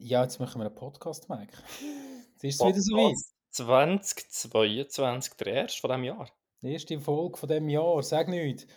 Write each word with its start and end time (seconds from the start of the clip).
Ja, 0.00 0.22
jetzt 0.22 0.38
machen 0.38 0.60
wir 0.60 0.66
einen 0.66 0.76
Podcast, 0.76 1.28
Mike. 1.28 1.52
Jetzt 2.34 2.44
ist 2.44 2.60
es 2.60 2.66
wieder 2.66 2.80
so 2.80 2.96
weit. 2.96 3.14
Podcast 3.14 4.32
2022, 4.32 5.34
der 5.34 5.46
erste 5.48 5.80
von 5.80 5.90
diesem 5.90 6.04
Jahr. 6.04 6.30
Die 6.62 6.72
erste 6.72 7.00
Folge 7.00 7.36
von 7.36 7.48
diesem 7.48 7.68
Jahr, 7.68 8.00
sag 8.04 8.28
nichts. 8.28 8.68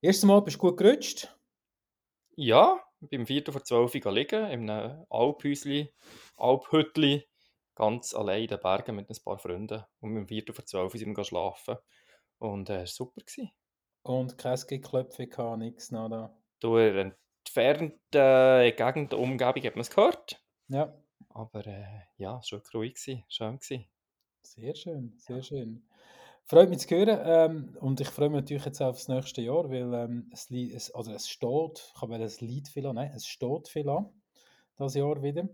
Erstes 0.00 0.24
Mal 0.24 0.40
bist 0.40 0.56
du 0.56 0.60
gut 0.60 0.78
gerutscht. 0.78 1.28
Ja, 2.36 2.80
beim 3.00 3.26
4. 3.26 3.52
vor 3.52 3.62
12 3.62 3.94
Uhr 4.02 4.12
liegen, 4.12 4.46
in 4.46 4.70
einem 4.70 5.04
Alphäusli, 5.10 5.92
Alphütli, 6.38 7.28
ganz 7.74 8.14
allein 8.14 8.44
in 8.44 8.48
den 8.48 8.60
Bergen 8.60 8.96
mit 8.96 9.10
ein 9.10 9.22
paar 9.22 9.38
Freunden. 9.38 9.84
Und 10.00 10.14
beim 10.14 10.26
4. 10.26 10.54
vor 10.54 10.64
12 10.64 10.94
Uhr 10.94 10.98
sind 10.98 11.14
wir 11.14 11.24
schlafen. 11.24 11.76
Und 12.38 12.70
es 12.70 12.74
äh, 12.74 12.78
war 12.78 12.86
super. 12.86 13.20
Gewesen. 13.20 13.50
Und 14.04 14.38
kein 14.38 14.58
Geklöpfe 14.66 15.26
gehabt, 15.26 15.58
nichts, 15.58 15.90
nada. 15.90 16.34
Durch 16.60 16.90
eine 16.92 17.14
entfernte 17.44 18.74
Gegend, 18.74 19.12
Umgebung 19.12 19.64
hat 19.64 19.76
man 19.76 19.82
es 19.82 19.90
gehört. 19.90 20.41
Ja. 20.72 20.92
Aber 21.28 21.66
äh, 21.66 21.84
ja, 22.16 22.38
es 22.38 22.50
war 22.50 22.58
wirklich 22.58 22.74
ruhig, 22.74 22.94
gewesen, 22.94 23.24
schön. 23.28 23.58
Gewesen. 23.58 23.86
Sehr 24.42 24.74
schön, 24.74 25.14
sehr 25.18 25.42
schön. 25.42 25.84
Freut 26.44 26.70
mich 26.70 26.80
zu 26.80 26.96
hören 26.96 27.20
ähm, 27.22 27.76
und 27.80 28.00
ich 28.00 28.08
freue 28.08 28.30
mich 28.30 28.40
natürlich 28.40 28.64
jetzt 28.64 28.80
auf 28.82 28.96
das 28.96 29.08
nächste 29.08 29.42
Jahr, 29.42 29.70
weil 29.70 29.94
ähm, 29.94 30.30
es, 30.32 30.50
es, 30.50 30.90
also 30.94 31.12
es 31.12 31.28
steht, 31.28 31.92
ich 31.94 32.02
habe 32.02 32.14
ein 32.14 32.30
Lied 32.40 32.68
viel 32.68 32.86
an, 32.86 32.96
nein, 32.96 33.12
es 33.14 33.26
steht 33.26 33.68
viel 33.68 33.88
an, 33.88 34.10
das 34.76 34.94
Jahr 34.94 35.22
wieder. 35.22 35.48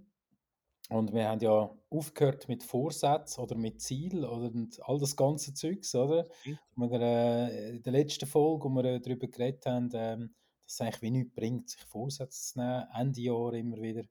Und 0.88 1.12
wir 1.12 1.28
haben 1.28 1.40
ja 1.40 1.70
aufgehört 1.90 2.48
mit 2.48 2.62
Vorsätzen 2.62 3.42
oder 3.42 3.56
mit 3.56 3.82
Ziel 3.82 4.24
oder 4.24 4.50
all 4.82 4.98
das 4.98 5.16
ganze 5.16 5.52
Zeugs, 5.52 5.94
oder? 5.94 6.26
Mhm. 6.46 6.90
Wir, 6.90 7.00
äh, 7.00 7.70
in 7.76 7.82
der 7.82 7.92
letzten 7.92 8.26
Folge, 8.26 8.64
wo 8.64 8.70
wir 8.70 8.84
äh, 8.84 9.00
darüber 9.00 9.26
geredet 9.26 9.66
haben, 9.66 9.90
ähm, 9.92 10.34
dass 10.64 10.74
es 10.74 10.80
eigentlich 10.80 11.02
wie 11.02 11.10
nichts 11.10 11.34
bringt, 11.34 11.68
sich 11.68 11.80
Vorsätze 11.82 12.52
zu 12.52 12.60
nehmen, 12.60 12.86
Ende 12.94 13.20
Jahr 13.20 13.52
immer 13.52 13.76
wieder. 13.82 14.04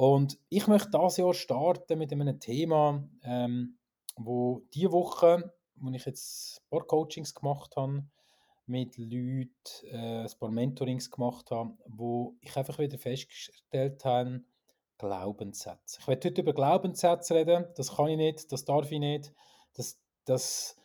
Und 0.00 0.38
ich 0.48 0.66
möchte 0.66 0.98
dieses 0.98 1.18
Jahr 1.18 1.34
starten 1.34 1.98
mit 1.98 2.10
einem 2.10 2.40
Thema, 2.40 3.06
ähm, 3.22 3.76
wo 4.16 4.62
diese 4.72 4.92
Woche, 4.92 5.52
wo 5.76 5.90
ich 5.90 6.06
jetzt 6.06 6.62
ein 6.62 6.70
paar 6.70 6.86
Coachings 6.86 7.34
gemacht 7.34 7.76
habe, 7.76 8.04
mit 8.64 8.96
Leuten, 8.96 9.50
äh, 9.90 10.22
ein 10.22 10.30
paar 10.40 10.50
Mentorings 10.50 11.10
gemacht 11.10 11.50
habe, 11.50 11.76
wo 11.84 12.34
ich 12.40 12.56
einfach 12.56 12.78
wieder 12.78 12.96
festgestellt 12.96 14.02
habe, 14.06 14.40
Glaubenssätze. 14.96 15.98
Ich 16.00 16.08
werde 16.08 16.30
heute 16.30 16.40
über 16.40 16.54
Glaubenssätze 16.54 17.34
reden, 17.34 17.66
das 17.76 17.94
kann 17.94 18.08
ich 18.08 18.16
nicht, 18.16 18.50
das 18.50 18.64
darf 18.64 18.90
ich 18.90 19.00
nicht, 19.00 19.34
das, 19.74 20.00
das 20.24 20.78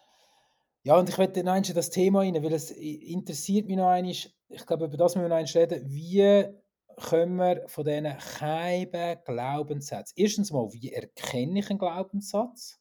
ja, 0.83 0.99
und 0.99 1.07
ich 1.07 1.17
werde 1.17 1.41
dann 1.41 1.63
das 1.63 1.89
Thema 1.89 2.19
rein, 2.19 2.43
weil 2.43 2.51
es 2.51 2.69
interessiert 2.69 3.67
mich 3.67 3.77
noch 3.77 3.87
einmal, 3.87 4.11
ich 4.11 4.65
glaube, 4.67 4.85
über 4.87 4.97
das 4.97 5.15
müssen 5.15 5.29
wir 5.29 5.29
noch 5.29 5.37
einmal 5.37 5.53
reden, 5.53 5.89
wie 5.89 6.64
können 6.97 7.35
wir 7.37 7.67
von 7.67 7.85
diesen 7.85 8.03
geheimen 8.03 9.17
Glaubenssätzen, 9.25 10.13
erstens 10.17 10.51
mal, 10.51 10.71
wie 10.71 10.93
erkenne 10.93 11.59
ich 11.59 11.69
einen 11.69 11.79
Glaubenssatz? 11.79 12.79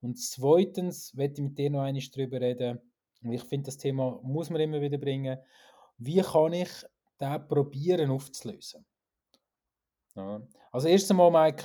Und 0.00 0.18
zweitens 0.18 1.16
werde 1.16 1.34
ich 1.34 1.40
mit 1.40 1.58
dir 1.58 1.70
noch 1.70 1.82
einmal 1.82 2.02
darüber 2.14 2.40
reden, 2.40 2.80
und 3.22 3.32
ich 3.32 3.42
finde, 3.42 3.66
das 3.66 3.78
Thema 3.78 4.20
muss 4.22 4.50
man 4.50 4.60
immer 4.60 4.80
wieder 4.80 4.98
bringen, 4.98 5.38
wie 5.98 6.20
kann 6.20 6.52
ich 6.52 6.68
den 7.20 7.48
probieren 7.48 8.10
aufzulösen? 8.10 8.86
Ja. 10.14 10.46
Also 10.70 10.88
erst 10.88 11.10
einmal, 11.10 11.30
Mike, 11.30 11.64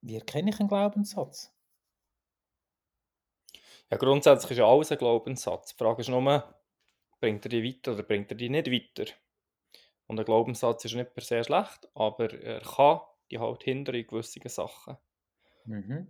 wie 0.00 0.16
erkenne 0.16 0.50
ich 0.50 0.60
einen 0.60 0.68
Glaubenssatz? 0.68 1.52
Ja, 3.90 3.96
grundsätzlich 3.96 4.58
ist 4.58 4.64
alles 4.64 4.92
ein 4.92 4.98
Glaubenssatz. 4.98 5.70
Die 5.70 5.76
Frage 5.76 6.00
ist 6.02 6.08
nur, 6.08 6.54
bringt 7.20 7.46
er 7.46 7.48
dich 7.48 7.64
weiter 7.64 7.92
oder 7.92 8.02
bringt 8.02 8.30
er 8.30 8.36
dich 8.36 8.50
nicht 8.50 8.70
weiter? 8.70 9.12
Und 10.06 10.18
ein 10.18 10.24
Glaubenssatz 10.24 10.84
ist 10.84 10.94
nicht 10.94 11.14
per 11.14 11.22
se 11.22 11.42
schlecht, 11.44 11.88
aber 11.94 12.32
er 12.32 12.60
kann 12.60 13.00
die 13.30 13.38
halt 13.38 13.62
hindern 13.64 13.94
in 13.94 14.06
gewissen 14.06 14.46
Sachen. 14.48 14.96
Mhm. 15.64 16.08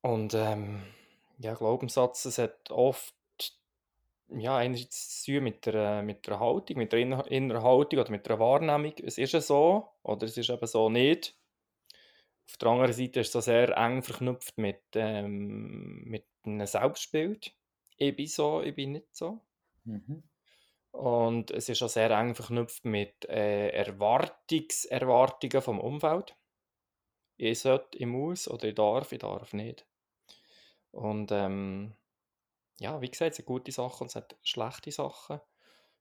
Und 0.00 0.34
ähm, 0.34 0.82
ja, 1.38 1.54
Glaubenssatz, 1.54 2.24
es 2.24 2.38
hat 2.38 2.70
oft 2.70 3.14
ja, 4.30 4.56
einerseits 4.56 5.22
zu 5.22 5.32
tun 5.32 5.44
mit 5.44 5.66
der, 5.66 6.02
mit 6.02 6.26
der 6.26 6.38
Haltung, 6.38 6.76
mit 6.76 6.92
der 6.92 7.00
inneren 7.00 7.62
Haltung 7.62 8.00
oder 8.00 8.10
mit 8.10 8.26
der 8.26 8.38
Wahrnehmung. 8.38 8.92
Es 9.02 9.18
ist 9.18 9.32
ja 9.32 9.40
so 9.40 9.88
oder 10.02 10.26
es 10.26 10.36
ist 10.36 10.50
eben 10.50 10.66
so 10.66 10.88
nicht. 10.90 11.34
Auf 12.46 12.56
der 12.58 12.68
anderen 12.68 12.92
Seite 12.92 13.20
ist 13.20 13.28
es 13.28 13.32
so 13.32 13.40
sehr 13.40 13.76
eng 13.76 14.02
verknüpft 14.02 14.56
mit, 14.58 14.82
ähm, 14.94 16.02
mit 16.04 16.26
einem 16.44 16.66
Selbstbild. 16.66 17.54
Ich 17.96 18.16
bin 18.16 18.26
so, 18.26 18.62
ich 18.62 18.74
bin 18.74 18.92
nicht 18.92 19.14
so. 19.14 19.40
Mhm. 19.84 20.22
Und 20.98 21.52
es 21.52 21.68
ist 21.68 21.80
auch 21.84 21.88
sehr 21.88 22.10
eng 22.10 22.34
verknüpft 22.34 22.84
mit 22.84 23.24
äh, 23.26 23.68
Erwartungserwartungen 23.68 25.62
vom 25.62 25.78
Umfeld. 25.78 26.34
Ich 27.36 27.60
sollte, 27.60 27.96
ich 27.98 28.06
muss 28.06 28.50
oder 28.50 28.66
ich 28.66 28.74
darf, 28.74 29.12
ich 29.12 29.20
darf 29.20 29.52
nicht. 29.52 29.86
Und 30.90 31.30
ähm, 31.30 31.94
ja, 32.80 33.00
wie 33.00 33.08
gesagt, 33.08 33.34
es 33.34 33.38
hat 33.38 33.46
gute 33.46 33.70
Sachen 33.70 34.02
und 34.02 34.06
es 34.08 34.16
hat 34.16 34.36
schlechte 34.42 34.90
Sachen. 34.90 35.40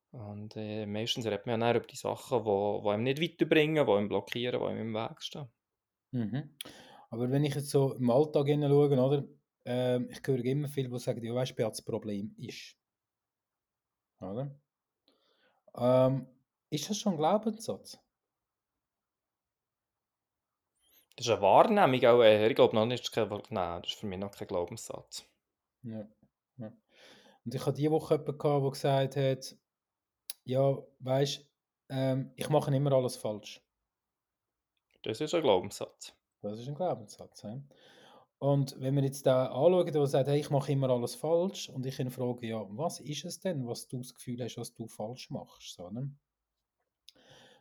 Und 0.10 0.56
äh, 0.56 0.88
meistens 0.88 1.28
redet 1.28 1.46
man 1.46 1.62
ja 1.62 1.76
über 1.76 1.86
die 1.86 1.96
Sachen, 1.96 2.44
die, 2.44 2.82
die 2.82 2.90
einem 2.90 3.04
nicht 3.04 3.22
weiterbringen, 3.22 3.86
die 3.86 3.92
einem 3.92 4.10
blockieren, 4.10 4.60
die 4.60 4.66
einem 4.66 4.88
im 4.88 4.94
Weg 4.96 5.22
stehen. 5.22 5.48
Mhm. 6.10 6.58
Aber 7.12 7.30
wenn 7.30 7.46
ich 7.46 7.54
jetzt 7.54 7.70
so 7.70 7.94
im 7.94 8.10
Alltag 8.10 8.48
schaue, 8.48 9.00
oder, 9.00 9.28
äh, 9.64 10.02
ich 10.06 10.22
höre 10.26 10.44
immer 10.44 10.70
viel, 10.70 10.90
die 10.90 10.98
sagen, 10.98 11.24
ja, 11.24 11.36
weißt 11.36 11.52
du, 11.52 11.62
das 11.62 11.84
Problem 11.84 12.34
ist. 12.40 12.76
Oder? 14.20 14.60
Ähm, 15.78 16.28
ist 16.70 16.90
das 16.90 16.98
schon 16.98 17.14
ein 17.14 17.18
Glaubenssatz? 17.18 18.00
Das 21.16 21.26
ist 21.26 21.32
eine 21.32 21.42
Wahrnehmung 21.42 22.06
auch 22.06 22.22
eher. 22.22 22.50
Ich 22.50 22.56
glaube 22.56 22.76
noch 22.76 22.86
nicht, 22.86 23.12
kein, 23.12 23.30
nein, 23.50 23.82
das 23.82 23.92
ist 23.92 24.00
für 24.00 24.06
mich 24.06 24.20
noch 24.20 24.32
kein 24.32 24.48
Glaubenssatz. 24.48 25.26
Ja. 25.84 26.08
ja. 26.58 26.68
Und 27.46 27.56
ich 27.56 27.62
hatte 27.62 27.74
diese 27.74 27.92
Woche 27.92 28.16
jemanden, 28.16 28.62
der 28.62 28.70
gesagt 28.70 29.16
hat, 29.16 29.56
ja, 30.44 30.78
weißt 31.00 31.48
ähm, 31.90 32.32
ich 32.36 32.50
mache 32.50 32.76
immer 32.76 32.92
alles 32.92 33.16
falsch. 33.16 33.62
Das 35.04 35.22
ist 35.22 35.34
ein 35.34 35.42
Glaubenssatz. 35.42 36.14
Das 36.42 36.60
ist 36.60 36.68
ein 36.68 36.76
Glaubenssatz. 36.76 37.44
Ja. 37.44 37.62
Und 38.40 38.80
wenn 38.80 38.96
wir 38.96 39.04
jetzt 39.04 39.26
da 39.26 39.48
anschauen, 39.48 39.92
der 39.92 40.06
sagt, 40.06 40.28
hey, 40.28 40.40
ich 40.40 40.50
mache 40.52 40.72
immer 40.72 40.90
alles 40.90 41.16
falsch, 41.16 41.70
und 41.70 41.86
ich 41.86 42.00
ihn 42.00 42.12
frage, 42.12 42.48
ja, 42.48 42.66
was 42.70 43.00
ist 43.00 43.26
es 43.26 43.40
denn, 43.40 43.68
was 43.68 43.88
du 43.88 43.98
das 43.98 44.14
Gefühl 44.14 44.44
hast, 44.44 44.58
was 44.58 44.74
du 44.74 44.88
falsch 44.88 45.32
machst? 45.32 45.74
So, 45.74 45.90
ne? 45.90 46.12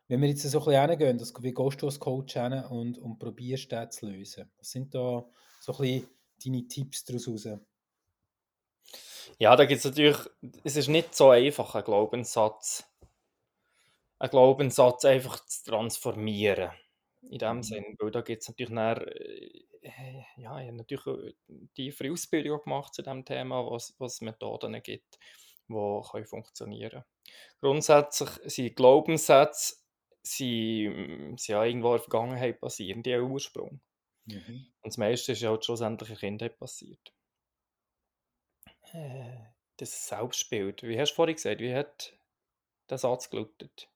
Wenn 0.09 0.21
wir 0.21 0.29
jetzt 0.29 0.43
so 0.43 0.59
ein 0.59 0.65
bisschen 0.65 0.91
hingehen, 0.91 1.21
wie 1.41 1.55
gehst 1.55 1.83
du 1.83 1.87
als 1.87 1.99
Coach 1.99 2.35
hin 2.35 2.53
und, 2.53 2.99
und 2.99 3.19
probierst, 3.19 3.73
das 3.73 3.97
zu 3.97 4.07
lösen? 4.07 4.51
Was 4.59 4.71
sind 4.71 4.95
da 4.95 5.27
so 5.61 5.73
ein 5.73 5.79
bisschen 5.79 6.09
deine 6.45 6.69
Tipps 6.69 7.05
daraus 7.05 7.29
raus? 7.29 7.59
Ja, 9.39 9.57
da 9.57 9.65
gibt 9.65 9.79
es 9.79 9.85
natürlich, 9.85 10.19
es 10.63 10.77
ist 10.77 10.89
nicht 10.89 11.15
so 11.15 11.31
einfach, 11.31 11.75
einen 11.75 11.85
Glaubenssatz, 11.85 12.85
einen 14.19 14.31
Glaubenssatz 14.31 15.05
einfach 15.05 15.45
zu 15.45 15.65
transformieren. 15.71 16.71
In 17.29 17.39
dem 17.39 17.57
mhm. 17.57 17.63
Sinn, 17.65 17.85
weil 17.99 18.13
da 18.13 18.21
gibt 18.21 18.43
es 18.43 18.49
natürlich 18.49 18.71
nachher, 18.71 19.09
äh, 19.09 19.66
ja, 20.37 20.61
ich 20.61 20.67
habe 20.67 20.77
natürlich 20.77 21.35
eine 21.49 21.69
tiefere 21.75 22.13
Ausbildung 22.13 22.63
gemacht 22.63 22.95
zu 22.95 23.03
dem 23.03 23.25
Thema, 23.25 23.65
was, 23.71 23.95
was 23.99 24.21
Methoden 24.21 24.83
gibt, 24.83 25.19
die 25.69 26.25
funktionieren 26.25 26.91
können. 26.91 27.05
Grundsätzlich 27.61 28.31
sind 28.45 28.77
Glaubenssätze 28.77 29.77
sind, 30.23 31.39
sind 31.39 31.49
ja 31.49 31.65
irgendwo 31.65 31.89
in 31.89 31.99
der 31.99 32.03
Vergangenheit 32.03 32.61
passieren, 32.61 33.03
die 33.03 33.15
haben 33.15 33.31
Ursprung. 33.31 33.81
Mhm. 34.27 34.67
Und 34.83 34.91
das 34.91 34.99
meiste 34.99 35.33
ist 35.33 35.43
ja 35.43 35.51
halt 35.51 35.65
schlussendlich 35.65 36.11
in 36.11 36.15
der 36.15 36.21
Kindheit 36.21 36.59
passiert. 36.59 37.13
Äh, 38.93 39.37
das 39.77 40.09
Selbstbild, 40.09 40.83
wie 40.83 40.99
hast 40.99 41.13
du 41.13 41.17
vorhin 41.17 41.37
gesagt, 41.37 41.61
wie 41.61 41.75
hat 41.75 42.15
der 42.91 42.99
Satz 42.99 43.31
gelautet? 43.31 43.89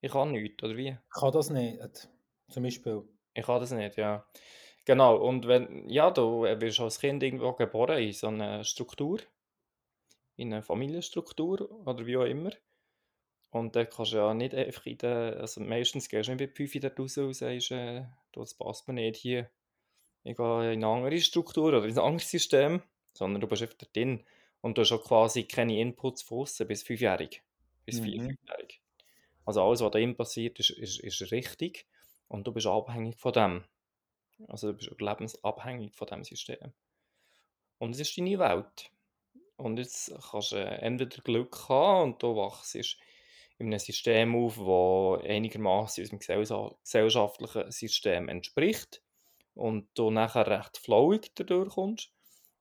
Ich 0.00 0.12
kann 0.12 0.32
nichts, 0.32 0.62
oder 0.62 0.76
wie? 0.76 0.88
Ich 0.88 1.20
kann 1.20 1.32
das 1.32 1.50
nicht, 1.50 2.08
zum 2.48 2.62
Beispiel. 2.62 3.02
Ich 3.34 3.44
kann 3.44 3.60
das 3.60 3.70
nicht, 3.70 3.96
ja. 3.96 4.26
Genau, 4.90 5.18
und 5.18 5.46
wenn, 5.46 5.88
ja, 5.88 6.10
du 6.10 6.42
wirst 6.42 6.80
als 6.80 6.98
Kind 6.98 7.22
irgendwo 7.22 7.52
geboren 7.52 8.02
in 8.02 8.12
so 8.12 8.26
einer 8.26 8.64
Struktur, 8.64 9.20
in 10.34 10.52
einer 10.52 10.64
Familienstruktur 10.64 11.70
oder 11.86 12.04
wie 12.06 12.16
auch 12.16 12.24
immer. 12.24 12.50
Und 13.50 13.76
dann 13.76 13.88
kannst 13.88 14.14
du 14.14 14.16
ja 14.16 14.34
nicht 14.34 14.52
einfach 14.52 14.86
in 14.86 14.98
der, 14.98 15.36
also 15.38 15.60
meistens 15.60 16.08
gehst 16.08 16.28
du 16.28 16.32
nicht 16.32 16.40
mit 16.40 16.56
5 16.56 16.80
dort 16.80 16.98
raus 16.98 17.18
und 17.18 17.34
sagst, 17.34 17.70
äh, 17.70 18.02
das 18.32 18.54
passt 18.54 18.88
mir 18.88 18.94
nicht 18.94 19.18
hier. 19.18 19.48
Ich 20.24 20.36
gehe 20.36 20.72
in 20.72 20.82
eine 20.82 20.86
andere 20.88 21.20
Struktur 21.20 21.68
oder 21.68 21.84
in 21.84 21.92
ein 21.92 21.98
anderes 22.04 22.28
System, 22.28 22.82
sondern 23.12 23.40
du 23.40 23.46
bist 23.46 23.62
einfach 23.62 23.78
dort 23.78 23.94
drin. 23.94 24.24
Und 24.60 24.76
du 24.76 24.82
hast 24.82 24.90
auch 24.90 25.04
quasi 25.04 25.44
keine 25.44 25.78
Inputs 25.78 26.22
von 26.22 26.38
außen 26.38 26.66
bis 26.66 26.82
fünfjährig. 26.82 27.44
Bis 27.86 28.00
mhm. 28.00 28.04
vier, 28.06 28.22
fünfjährig. 28.24 28.82
Also 29.44 29.62
alles, 29.62 29.82
was 29.82 29.92
da 29.92 30.12
passiert, 30.14 30.58
ist, 30.58 30.70
ist, 30.70 30.98
ist 30.98 31.30
richtig. 31.30 31.86
Und 32.26 32.48
du 32.48 32.52
bist 32.52 32.66
abhängig 32.66 33.16
von 33.20 33.32
dem. 33.32 33.64
Also 34.48 34.72
du 34.72 34.78
bist 34.78 35.00
lebensabhängig 35.00 35.94
von 35.94 36.06
dem 36.08 36.24
System. 36.24 36.72
Und 37.78 37.92
es 37.92 38.00
ist 38.00 38.18
deine 38.18 38.38
Welt. 38.38 38.90
Und 39.56 39.78
jetzt 39.78 40.12
kannst 40.30 40.52
du 40.52 40.56
entweder 40.56 41.22
Glück 41.22 41.68
haben 41.68 42.12
und 42.12 42.22
du 42.22 42.34
wachst 42.36 42.74
in 42.74 43.66
einem 43.66 43.78
System 43.78 44.34
auf, 44.34 44.56
das 44.56 45.28
einigermaßen 45.28 46.04
unserem 46.04 46.70
gesellschaftlichen 46.82 47.70
System 47.70 48.28
entspricht 48.28 49.02
und 49.54 49.88
du 49.94 50.10
nachher 50.10 50.46
recht 50.46 50.78
flowig 50.78 51.30
dadurch 51.34 51.74
kommst. 51.74 52.10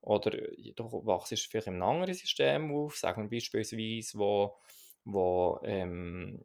Oder 0.01 0.31
du 0.31 1.05
wachst 1.05 1.29
vielleicht 1.29 1.67
in 1.67 1.75
einem 1.75 1.83
anderen 1.83 2.13
System 2.13 2.71
auf, 2.73 2.97
sagen 2.97 3.29
wir 3.31 3.37
beispielsweise, 3.37 4.17
wo, 4.17 4.57
wo, 5.05 5.59
ähm, 5.63 6.43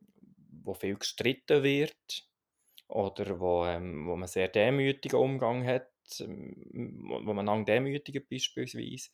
wo 0.62 0.75
viel 0.75 0.96
gestritten 0.96 1.62
wird 1.62 2.28
oder 2.88 3.40
wo, 3.40 3.64
ähm, 3.66 4.06
wo 4.06 4.16
man 4.16 4.28
sehr 4.28 4.48
demütigen 4.48 5.19
Umgang 5.19 5.66
hat, 5.66 5.90
ähm, 6.20 7.10
wo, 7.25 7.32
man 7.32 7.46
lang 7.46 7.64
demütigt 7.64 8.28
beispielsweise. 8.28 9.10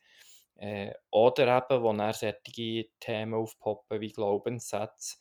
Äh, 0.56 0.92
oder 1.10 1.56
eben, 1.56 1.82
wo 1.82 1.92
dann 1.92 2.12
solche 2.12 2.90
Themen 3.00 3.34
aufpoppen 3.34 4.00
wie 4.00 4.12
Glaubenssätze, 4.12 5.18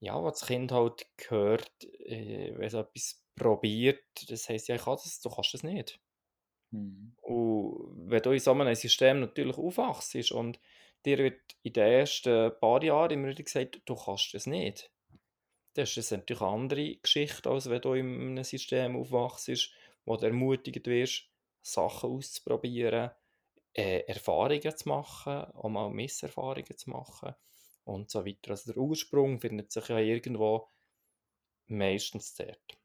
ja, 0.00 0.20
wo 0.22 0.30
das 0.30 0.46
Kind 0.46 0.72
halt 0.72 1.06
gehört, 1.16 1.84
äh, 2.06 2.52
wenn 2.56 2.66
es 2.66 2.74
etwas 2.74 3.22
probiert, 3.36 4.04
das 4.28 4.48
heisst 4.48 4.68
ja, 4.68 4.76
ich 4.76 4.84
kann 4.84 4.94
das, 4.94 5.20
du 5.20 5.28
kannst 5.28 5.54
das 5.54 5.62
nicht. 5.64 6.00
Mhm. 6.70 7.16
Und 7.22 8.10
wenn 8.10 8.22
du 8.22 8.30
in 8.30 8.38
so 8.38 8.52
einem 8.52 8.74
System 8.74 9.20
natürlich 9.20 9.58
aufwachst 9.58 10.32
und 10.32 10.60
dir 11.04 11.18
wird 11.18 11.40
in 11.62 11.72
den 11.72 11.84
ersten 11.84 12.52
paar 12.60 12.82
Jahren 12.82 13.10
immer 13.10 13.28
wieder 13.28 13.42
gesagt, 13.42 13.82
du 13.84 13.94
kannst 13.94 14.34
das 14.34 14.46
nicht, 14.46 14.90
dann 15.74 15.84
ist 15.84 15.96
das 15.96 16.10
natürlich 16.12 16.42
eine 16.42 16.50
andere 16.52 16.96
Geschichte, 16.96 17.50
als 17.50 17.68
wenn 17.68 17.80
du 17.80 17.94
in 17.94 18.20
einem 18.20 18.44
System 18.44 18.96
aufwachst, 18.96 19.70
wo 20.04 20.16
du 20.16 20.26
ermutigt 20.26 20.86
wirst, 20.86 21.28
Sachen 21.62 22.10
auszuprobieren, 22.10 23.10
äh, 23.74 24.00
Erfahrungen 24.06 24.76
zu 24.76 24.88
machen, 24.88 25.44
auch 25.54 25.68
mal 25.68 25.90
Misserfahrungen 25.90 26.76
zu 26.76 26.90
machen 26.90 27.34
und 27.84 28.10
so 28.10 28.24
weiter. 28.24 28.52
Also 28.52 28.72
der 28.72 28.82
Ursprung 28.82 29.40
findet 29.40 29.72
sich 29.72 29.88
ja 29.88 29.98
irgendwo 29.98 30.68
meistens 31.66 32.34
dort. 32.34 32.78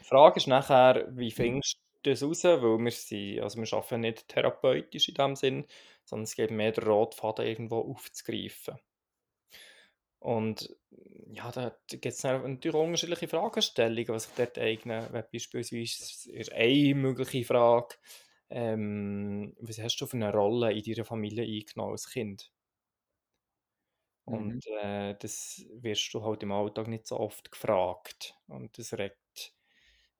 Die 0.00 0.04
Frage 0.04 0.36
ist 0.36 0.46
nachher, 0.46 1.08
wie 1.16 1.32
findest 1.32 1.78
du 2.02 2.10
das 2.10 2.22
raus? 2.22 2.44
Weil 2.44 2.78
wir 2.78 2.90
sind, 2.92 3.40
also 3.40 3.60
wir 3.60 3.72
arbeiten 3.72 4.00
nicht 4.00 4.28
therapeutisch 4.28 5.08
in 5.08 5.14
dem 5.14 5.34
Sinn, 5.36 5.66
sondern 6.04 6.24
es 6.24 6.36
geht 6.36 6.52
mehr 6.52 6.72
der 6.72 6.86
Rotfaden 6.86 7.46
irgendwo 7.46 7.80
aufzugreifen. 7.80 8.78
Und 10.26 10.74
ja, 11.32 11.52
da 11.52 11.76
gibt 11.88 12.04
es 12.06 12.24
natürlich 12.24 12.74
unterschiedliche 12.74 13.28
Fragestellungen, 13.28 14.08
was 14.08 14.24
sich 14.24 14.34
dort 14.34 14.58
eignen. 14.58 15.06
Beispielsweise 15.32 15.78
ist 16.32 16.52
eine 16.52 16.94
mögliche 16.96 17.44
Frage, 17.44 17.94
ähm, 18.50 19.54
was 19.60 19.78
hast 19.80 19.98
du 19.98 20.06
für 20.06 20.16
eine 20.16 20.32
Rolle 20.32 20.72
in 20.72 20.82
deiner 20.82 21.04
Familie 21.04 21.44
eingenommen 21.44 21.92
als 21.92 22.10
Kind? 22.10 22.52
Und 24.24 24.54
Mhm. 24.54 24.60
äh, 24.82 25.14
das 25.18 25.64
wirst 25.70 26.12
du 26.12 26.22
halt 26.22 26.42
im 26.42 26.52
Alltag 26.52 26.88
nicht 26.88 27.06
so 27.06 27.18
oft 27.18 27.50
gefragt. 27.50 28.34
Und 28.48 28.76
das 28.78 28.92
regt, 28.94 29.54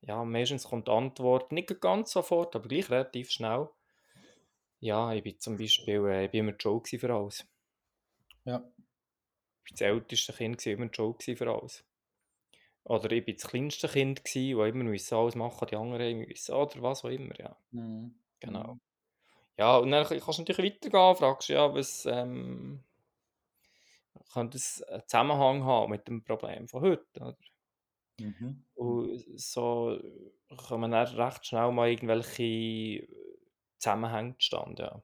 ja, 0.03 0.25
meistens 0.25 0.65
kommt 0.65 0.89
die 0.89 0.93
Antwort 0.93 1.53
nicht 1.53 1.81
ganz 1.81 2.13
sofort, 2.13 2.57
aber 2.57 2.69
gleich 2.69 2.91
relativ 2.91 3.31
schnell. 3.31 3.71
Ja, 4.81 5.13
ich 5.13 5.23
bin 5.23 5.39
zum 5.39 5.59
Beispiel 5.59 6.07
äh, 6.07 6.25
ich 6.25 6.31
bin 6.31 6.49
immer 6.49 6.57
Joe 6.59 6.81
für 6.83 7.15
alles. 7.15 7.47
Ja. 8.45 8.71
Ich 9.67 9.73
war 9.73 9.77
das 9.79 9.81
älteste 9.83 10.33
Kind, 10.33 10.59
gewesen, 10.59 10.79
immer 10.79 10.89
gewesen 10.89 11.37
für 11.37 11.51
alles. 11.53 11.85
Oder 12.85 13.11
ich 13.13 13.27
war 13.27 13.35
das 13.35 13.49
kleinste 13.49 13.89
Kind, 13.89 14.21
das 14.25 14.35
immer 14.37 14.85
alles 15.13 15.35
machen 15.35 15.69
die 15.71 15.77
anderen 15.77 16.19
müssen, 16.21 16.55
oder 16.55 16.83
was 16.83 17.05
auch 17.05 17.11
immer, 17.11 17.39
ja. 17.39 17.57
Mhm. 17.73 18.15
Genau. 18.41 18.77
Mhm. 18.77 18.81
Ja, 19.59 19.79
und 19.79 19.91
dann 19.93 20.07
kannst 20.07 20.39
du 20.39 20.43
natürlich 20.43 20.75
weitergehen, 20.77 21.17
fragst 21.17 21.49
ja, 21.51 21.75
was 21.75 22.07
ähm, 22.07 22.85
könnte 24.33 24.59
das 24.59 24.83
einen 24.83 25.03
Zusammenhang 25.07 25.65
haben 25.65 25.91
mit 25.91 26.07
dem 26.09 26.23
Problem 26.25 26.69
von 26.69 26.83
heute, 26.83 27.21
oder? 27.21 27.37
Mhm. 28.19 28.65
Und 28.75 29.25
so 29.41 29.99
kommen 30.69 30.91
dann 30.93 31.07
recht 31.07 31.47
schnell 31.47 31.73
mal 31.73 31.89
irgendwelche 31.91 33.09
Zusammenhänge 33.79 34.37
zustande, 34.39 34.83
ja. 34.83 35.03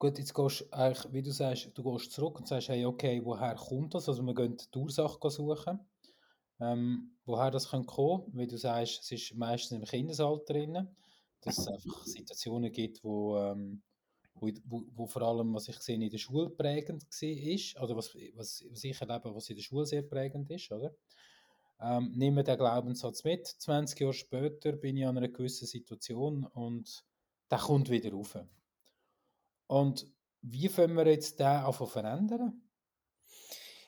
Gut, 0.00 0.18
jetzt 0.18 0.32
gehst 0.32 0.62
du 0.62 0.72
eigentlich, 0.72 1.12
wie 1.12 1.20
du 1.20 1.30
sagst, 1.30 1.70
du 1.74 1.82
gehst 1.82 2.12
zurück 2.12 2.38
und 2.38 2.48
sagst, 2.48 2.70
hey, 2.70 2.86
okay, 2.86 3.20
woher 3.22 3.54
kommt 3.54 3.94
das? 3.94 4.08
Also 4.08 4.22
wir 4.22 4.34
gehen 4.34 4.56
die 4.56 4.78
Ursache 4.78 5.30
suchen, 5.30 5.78
ähm, 6.58 7.18
woher 7.26 7.50
das 7.50 7.68
könnte 7.68 7.86
kommen. 7.86 8.24
Wie 8.32 8.46
du 8.46 8.56
sagst, 8.56 9.02
es 9.02 9.12
ist 9.12 9.34
meistens 9.34 9.76
im 9.78 9.84
Kindesalter 9.84 10.54
drin, 10.54 10.88
dass 11.42 11.58
es 11.58 11.68
einfach 11.68 12.06
Situationen 12.06 12.72
gibt, 12.72 13.04
wo, 13.04 13.36
ähm, 13.36 13.82
wo, 14.36 14.48
wo, 14.64 14.84
wo 14.94 15.06
vor 15.06 15.20
allem, 15.20 15.52
was 15.52 15.68
ich 15.68 15.78
sehe, 15.80 15.96
in 15.96 16.08
der 16.08 16.16
Schule 16.16 16.48
prägend 16.48 17.04
war, 17.04 17.82
oder 17.82 17.96
was, 17.96 18.14
was, 18.36 18.64
was 18.70 18.84
ich 18.84 18.98
erlebe, 18.98 19.34
was 19.34 19.50
in 19.50 19.56
der 19.56 19.62
Schule 19.62 19.84
sehr 19.84 20.02
prägend 20.02 20.50
ist, 20.50 20.72
oder? 20.72 20.94
Ähm, 21.78 22.10
nehme 22.16 22.42
den 22.42 22.56
Glaubenssatz 22.56 23.22
mit, 23.24 23.46
20 23.46 24.00
Jahre 24.00 24.14
später 24.14 24.72
bin 24.72 24.96
ich 24.96 25.06
an 25.06 25.18
einer 25.18 25.28
gewissen 25.28 25.66
Situation 25.66 26.46
und 26.46 27.04
der 27.50 27.58
kommt 27.58 27.90
wieder 27.90 28.12
rauf. 28.12 28.38
Und 29.70 30.04
wie 30.42 30.68
können 30.68 30.96
wir 30.96 31.06
jetzt 31.06 31.38
den 31.38 31.46
einfach 31.46 31.88
verändern? 31.88 32.60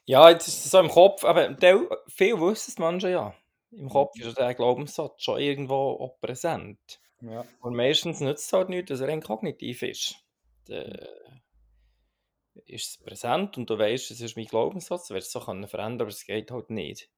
Ja, 0.04 0.30
jetzt 0.30 0.46
ist 0.46 0.64
es 0.64 0.70
so 0.70 0.78
im 0.78 0.88
Kopf, 0.88 1.24
aber 1.24 1.48
der, 1.48 1.88
viel 2.06 2.40
wissen 2.40 2.70
es 2.70 2.78
Menschen 2.78 3.10
ja. 3.10 3.34
Im 3.72 3.88
Kopf 3.88 4.14
Mhm. 4.14 4.28
ist 4.28 4.38
der 4.38 4.54
Glaubenssatz 4.54 5.24
schon 5.24 5.40
irgendwo 5.40 5.74
auch 5.74 6.20
präsent. 6.20 7.00
Ja. 7.20 7.44
Und 7.60 7.74
meistens 7.74 8.20
nützt 8.20 8.46
es 8.46 8.52
halt 8.52 8.68
nichts, 8.68 8.90
dass 8.90 9.00
er 9.00 9.08
rein 9.08 9.22
kognitiv 9.22 9.82
ist. 9.82 10.14
Der 10.68 11.08
ist 12.66 12.90
es 12.90 12.98
präsent 12.98 13.58
und 13.58 13.68
du 13.68 13.76
weißt, 13.76 14.12
es 14.12 14.20
ist 14.20 14.36
mein 14.36 14.46
Glaubenssatz, 14.46 15.08
du 15.08 15.14
wirst 15.14 15.28
es 15.28 15.32
so 15.32 15.40
können 15.40 15.66
verändern, 15.66 16.02
aber 16.02 16.10
es 16.10 16.24
geht 16.24 16.52
halt 16.52 16.70
nicht. 16.70 17.10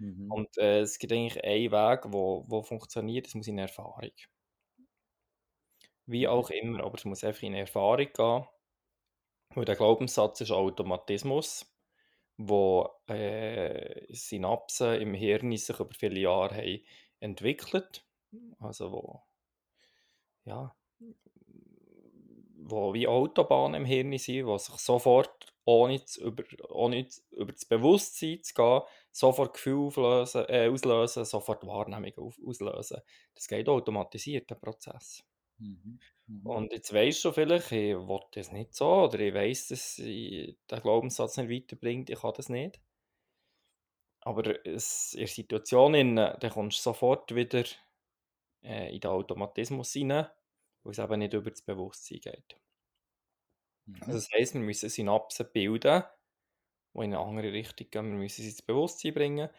Mhm. 0.00 0.32
Und 0.32 0.58
äh, 0.58 0.80
es 0.80 0.98
gibt 0.98 1.12
eigentlich 1.12 1.44
einen 1.44 1.70
Weg, 1.70 2.12
wo, 2.12 2.44
wo 2.48 2.62
funktioniert, 2.62 3.26
das 3.26 3.34
muss 3.34 3.46
in 3.46 3.58
Erfahrung. 3.58 4.10
Wie 6.10 6.28
auch 6.28 6.50
immer, 6.50 6.84
aber 6.84 6.98
es 6.98 7.06
muss 7.06 7.24
einfach 7.24 7.42
in 7.42 7.54
Erfahrung 7.54 8.12
gehen. 8.12 8.46
Weil 9.54 9.64
der 9.64 9.76
Glaubenssatz 9.76 10.40
ist 10.40 10.50
Automatismus, 10.50 11.72
wo 12.38 12.90
äh, 13.08 14.06
Synapsen 14.14 15.00
im 15.00 15.14
Hirn 15.14 15.56
sich 15.56 15.78
über 15.80 15.94
viele 15.94 16.20
Jahre 16.20 16.56
haben 16.56 16.84
entwickelt. 17.20 18.04
Also 18.60 18.92
wo, 18.92 19.22
ja, 20.44 20.74
wo 22.62 22.94
wie 22.94 23.06
Autobahnen 23.08 23.82
im 23.82 23.84
Hirn 23.86 24.16
sind, 24.18 24.46
wo 24.46 24.58
sich 24.58 24.74
sofort, 24.76 25.52
ohne, 25.64 26.04
zu 26.04 26.22
über, 26.24 26.44
ohne 26.70 27.06
zu- 27.08 27.22
über 27.32 27.52
das 27.52 27.64
Bewusstsein 27.64 28.42
zu 28.42 28.54
gehen, 28.54 28.80
sofort 29.12 29.54
Gefühle 29.54 29.86
auflösen, 29.86 30.44
äh, 30.48 30.68
auslösen, 30.68 31.24
sofort 31.24 31.66
Wahrnehmungen 31.66 32.16
auf, 32.18 32.38
auslösen. 32.46 33.00
Das 33.34 33.48
geht 33.48 33.68
automatisiert, 33.68 34.50
der 34.50 34.56
Prozess. 34.56 35.24
Mhm. 35.60 36.00
Mhm. 36.26 36.46
Und 36.46 36.72
jetzt 36.72 36.92
weisst 36.92 37.24
du 37.24 37.32
vielleicht, 37.32 37.72
ich 37.72 37.94
will 37.96 38.20
das 38.32 38.52
nicht 38.52 38.74
so, 38.74 38.86
oder 39.04 39.18
ich 39.20 39.32
weiss, 39.34 39.68
dass 39.68 39.98
ich 39.98 40.58
den 40.70 40.80
Glaubenssatz 40.82 41.36
nicht 41.38 41.50
weiterbringt, 41.50 42.10
ich 42.10 42.20
kann 42.20 42.34
das 42.36 42.48
nicht. 42.50 42.80
Aber 44.22 44.66
es, 44.66 45.12
in 45.12 45.20
der 45.20 45.28
Situation, 45.28 45.94
in, 45.94 46.16
dann 46.16 46.50
kommst 46.50 46.78
du 46.78 46.82
sofort 46.82 47.34
wieder 47.34 47.64
äh, 48.62 48.94
in 48.94 49.00
den 49.00 49.10
Automatismus 49.10 49.96
rein, 49.96 50.26
wo 50.84 50.90
es 50.90 50.98
eben 50.98 51.18
nicht 51.18 51.34
über 51.34 51.50
das 51.50 51.62
Bewusstsein 51.62 52.20
geht. 52.20 52.56
Also 54.00 54.12
Mhm. 54.12 54.14
das 54.18 54.28
heisst, 54.32 54.54
wir 54.54 54.60
müssen 54.60 54.88
Synapsen 54.90 55.46
bilden, 55.52 56.02
die 56.94 56.98
in 56.98 57.14
eine 57.14 57.20
andere 57.20 57.52
Richtung 57.52 57.90
gehen. 57.90 58.10
Wir 58.12 58.18
müssen 58.18 58.42
sie 58.42 58.48
ins 58.48 58.62
Bewusstsein 58.62 59.14
bringen, 59.14 59.50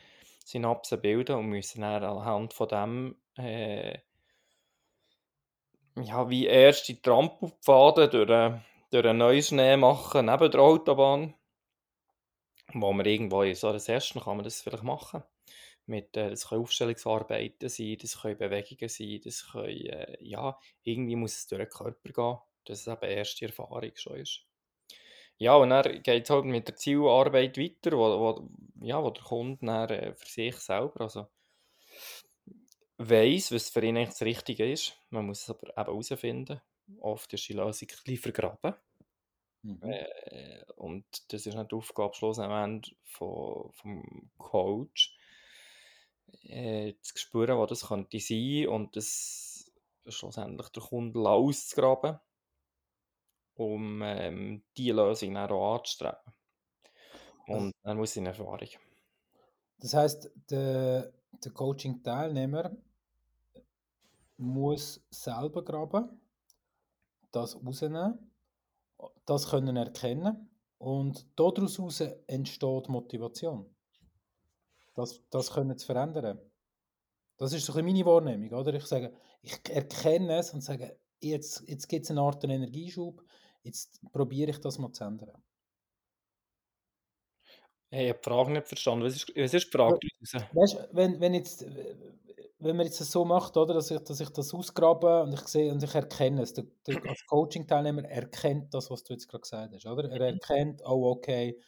Synapsen 0.45 1.01
bilden 1.01 1.37
und 1.37 1.47
müssen 1.47 1.81
dann 1.81 2.03
anhand 2.03 2.53
von 2.53 2.67
dem 2.67 3.21
äh, 3.37 3.99
ja, 5.95 6.29
wie 6.29 6.45
erste 6.45 6.99
Trampelpfade 7.01 8.09
durch, 8.09 8.27
durch 8.91 9.05
einen 9.05 9.17
Neuschnee 9.19 9.77
machen 9.77 10.27
neben 10.27 10.51
der 10.51 10.61
Autobahn. 10.61 11.33
Wo 12.73 12.93
man 12.93 13.05
irgendwo 13.05 13.41
in 13.43 13.55
so 13.55 13.67
einer 13.67 13.79
Session 13.79 14.23
kann 14.23 14.37
man 14.37 14.45
das 14.45 14.61
vielleicht 14.61 14.83
machen. 14.83 15.23
Mit, 15.87 16.15
äh, 16.15 16.29
das 16.29 16.47
können 16.47 16.61
Aufstellungsarbeiten 16.61 17.67
sein, 17.67 17.97
das 18.01 18.21
können 18.21 18.37
Bewegungen 18.37 18.87
sein, 18.87 19.19
das 19.23 19.51
können, 19.51 19.85
äh, 19.87 20.17
ja, 20.21 20.57
irgendwie 20.83 21.15
muss 21.17 21.35
es 21.35 21.47
durch 21.47 21.63
den 21.63 21.69
Körper 21.69 22.09
gehen, 22.13 22.37
dass 22.65 22.81
es 22.81 22.87
eben 22.87 23.11
erste 23.11 23.45
Erfahrung 23.45 23.91
schon 23.95 24.17
ist. 24.17 24.45
Ja, 25.37 25.55
und 25.55 25.71
dann 25.71 26.03
geht 26.03 26.23
es 26.23 26.29
halt 26.29 26.45
mit 26.45 26.67
der 26.67 26.75
Zielarbeit 26.75 27.57
weiter, 27.57 27.97
wo, 27.97 28.19
wo, 28.19 28.49
ja, 28.85 29.03
wo 29.03 29.09
der 29.09 29.23
Kunde 29.23 29.65
dann, 29.65 29.89
äh, 29.89 30.13
für 30.13 30.29
sich 30.29 30.55
selber 30.57 31.01
also 31.01 31.27
weiss, 33.09 33.51
was 33.51 33.69
für 33.69 33.83
ihn 33.83 33.97
eigentlich 33.97 34.09
das 34.09 34.21
Richtige 34.21 34.71
ist. 34.71 34.97
Man 35.09 35.25
muss 35.25 35.43
es 35.43 35.49
aber 35.49 35.67
eben 35.67 35.75
herausfinden. 35.75 36.61
Oft 36.99 37.33
ist 37.33 37.47
die 37.47 37.53
Lösung 37.53 37.87
ein 37.89 38.03
bisschen 38.03 38.17
vergraben. 38.17 38.75
Mhm. 39.63 39.83
Äh, 39.83 40.63
und 40.75 41.05
das 41.31 41.45
ist 41.45 41.55
nicht 41.55 41.71
die 41.71 41.75
Aufgabe 41.75 42.13
schlussendlich 42.15 42.97
von, 43.03 43.71
vom 43.73 44.31
Coach, 44.37 45.17
äh, 46.43 46.93
zu 47.01 47.17
spüren, 47.17 47.59
was 47.59 47.69
das 47.69 47.87
könnte 47.87 48.19
sein 48.19 48.67
und 48.67 48.95
das 48.95 49.71
schlussendlich 50.07 50.69
der 50.69 50.83
Kunde 50.83 51.19
auszugraben, 51.19 52.19
um 53.53 54.01
ähm, 54.01 54.63
diese 54.75 54.95
Lösung 54.95 55.35
dann 55.35 55.51
auch 55.51 55.77
anzustreben. 55.77 56.17
Und 57.47 57.75
dann 57.83 57.97
muss 57.97 58.15
ich 58.15 58.21
eine 58.21 58.29
Erfahrung. 58.29 58.69
das 59.77 59.93
heisst, 59.93 60.31
der 60.49 61.13
der 61.43 61.51
Coaching-Teilnehmer 61.51 62.71
muss 64.41 65.05
selber 65.11 65.63
graben, 65.63 66.19
das 67.31 67.55
rausnehmen, 67.55 68.31
das 69.25 69.49
können 69.49 69.77
erkennen 69.77 70.49
und 70.77 71.27
daraus 71.39 71.79
raus 71.79 72.01
entsteht 72.27 72.89
Motivation. 72.89 73.75
Das 74.93 75.21
das 75.29 75.51
können 75.51 75.77
zu 75.77 75.85
verändern. 75.85 76.39
Das 77.37 77.53
ist 77.53 77.65
so 77.65 77.73
ein 77.73 77.85
meine 77.85 78.05
Wahrnehmung, 78.05 78.51
oder? 78.53 78.73
Ich 78.75 78.85
sage, 78.85 79.13
ich 79.41 79.59
erkenne 79.69 80.37
es 80.37 80.53
und 80.53 80.61
sage: 80.61 80.99
„Jetzt 81.21 81.63
jetzt 81.67 81.87
gibt's 81.89 82.11
eine 82.11 82.21
Art 82.21 82.43
Energieschub, 82.43 83.23
jetzt 83.63 84.01
probiere 84.13 84.51
ich 84.51 84.59
das 84.59 84.79
mal 84.79 84.91
zu 84.93 85.03
ändern.“ 85.05 85.43
Hey, 87.93 88.05
ich 88.05 88.09
habe 88.11 88.19
die 88.23 88.29
Frage 88.29 88.51
nicht 88.51 88.67
verstanden. 88.67 89.05
Was 89.05 89.15
ist 89.15 89.27
was 89.35 89.53
ist 89.53 89.65
die 89.65 89.71
Frage 89.77 89.99
weißt 90.53 90.73
du, 90.75 90.89
wenn 90.93 91.19
wenn 91.19 91.33
jetzt 91.33 91.65
wenn 92.61 92.75
man 92.77 92.85
jetzt 92.85 93.01
das 93.01 93.11
so 93.11 93.25
macht, 93.25 93.57
oder, 93.57 93.73
dass 93.75 93.91
ich 93.91 93.99
dass 94.01 94.19
ich 94.19 94.29
das 94.29 94.53
ausgrabe 94.53 95.23
und 95.23 95.33
ich 95.33 95.41
sehe 95.47 95.71
und 95.71 95.83
ich 95.83 95.93
erkenne 95.95 96.41
es. 96.43 96.53
Der 96.53 96.65
der 96.87 96.97
als 97.07 97.25
Coaching-Teilnehmer 97.25 98.03
erkennt 98.05 98.73
das, 98.73 98.89
was 98.91 99.03
du 99.03 99.13
jetzt 99.13 99.27
grad 99.27 99.43
gesagt 99.43 99.73
hast, 99.75 99.85
oder? 99.85 100.09
Er 100.11 100.21
erkennt: 100.21 100.81
„Oh, 100.85 101.09
okay, 101.11 101.59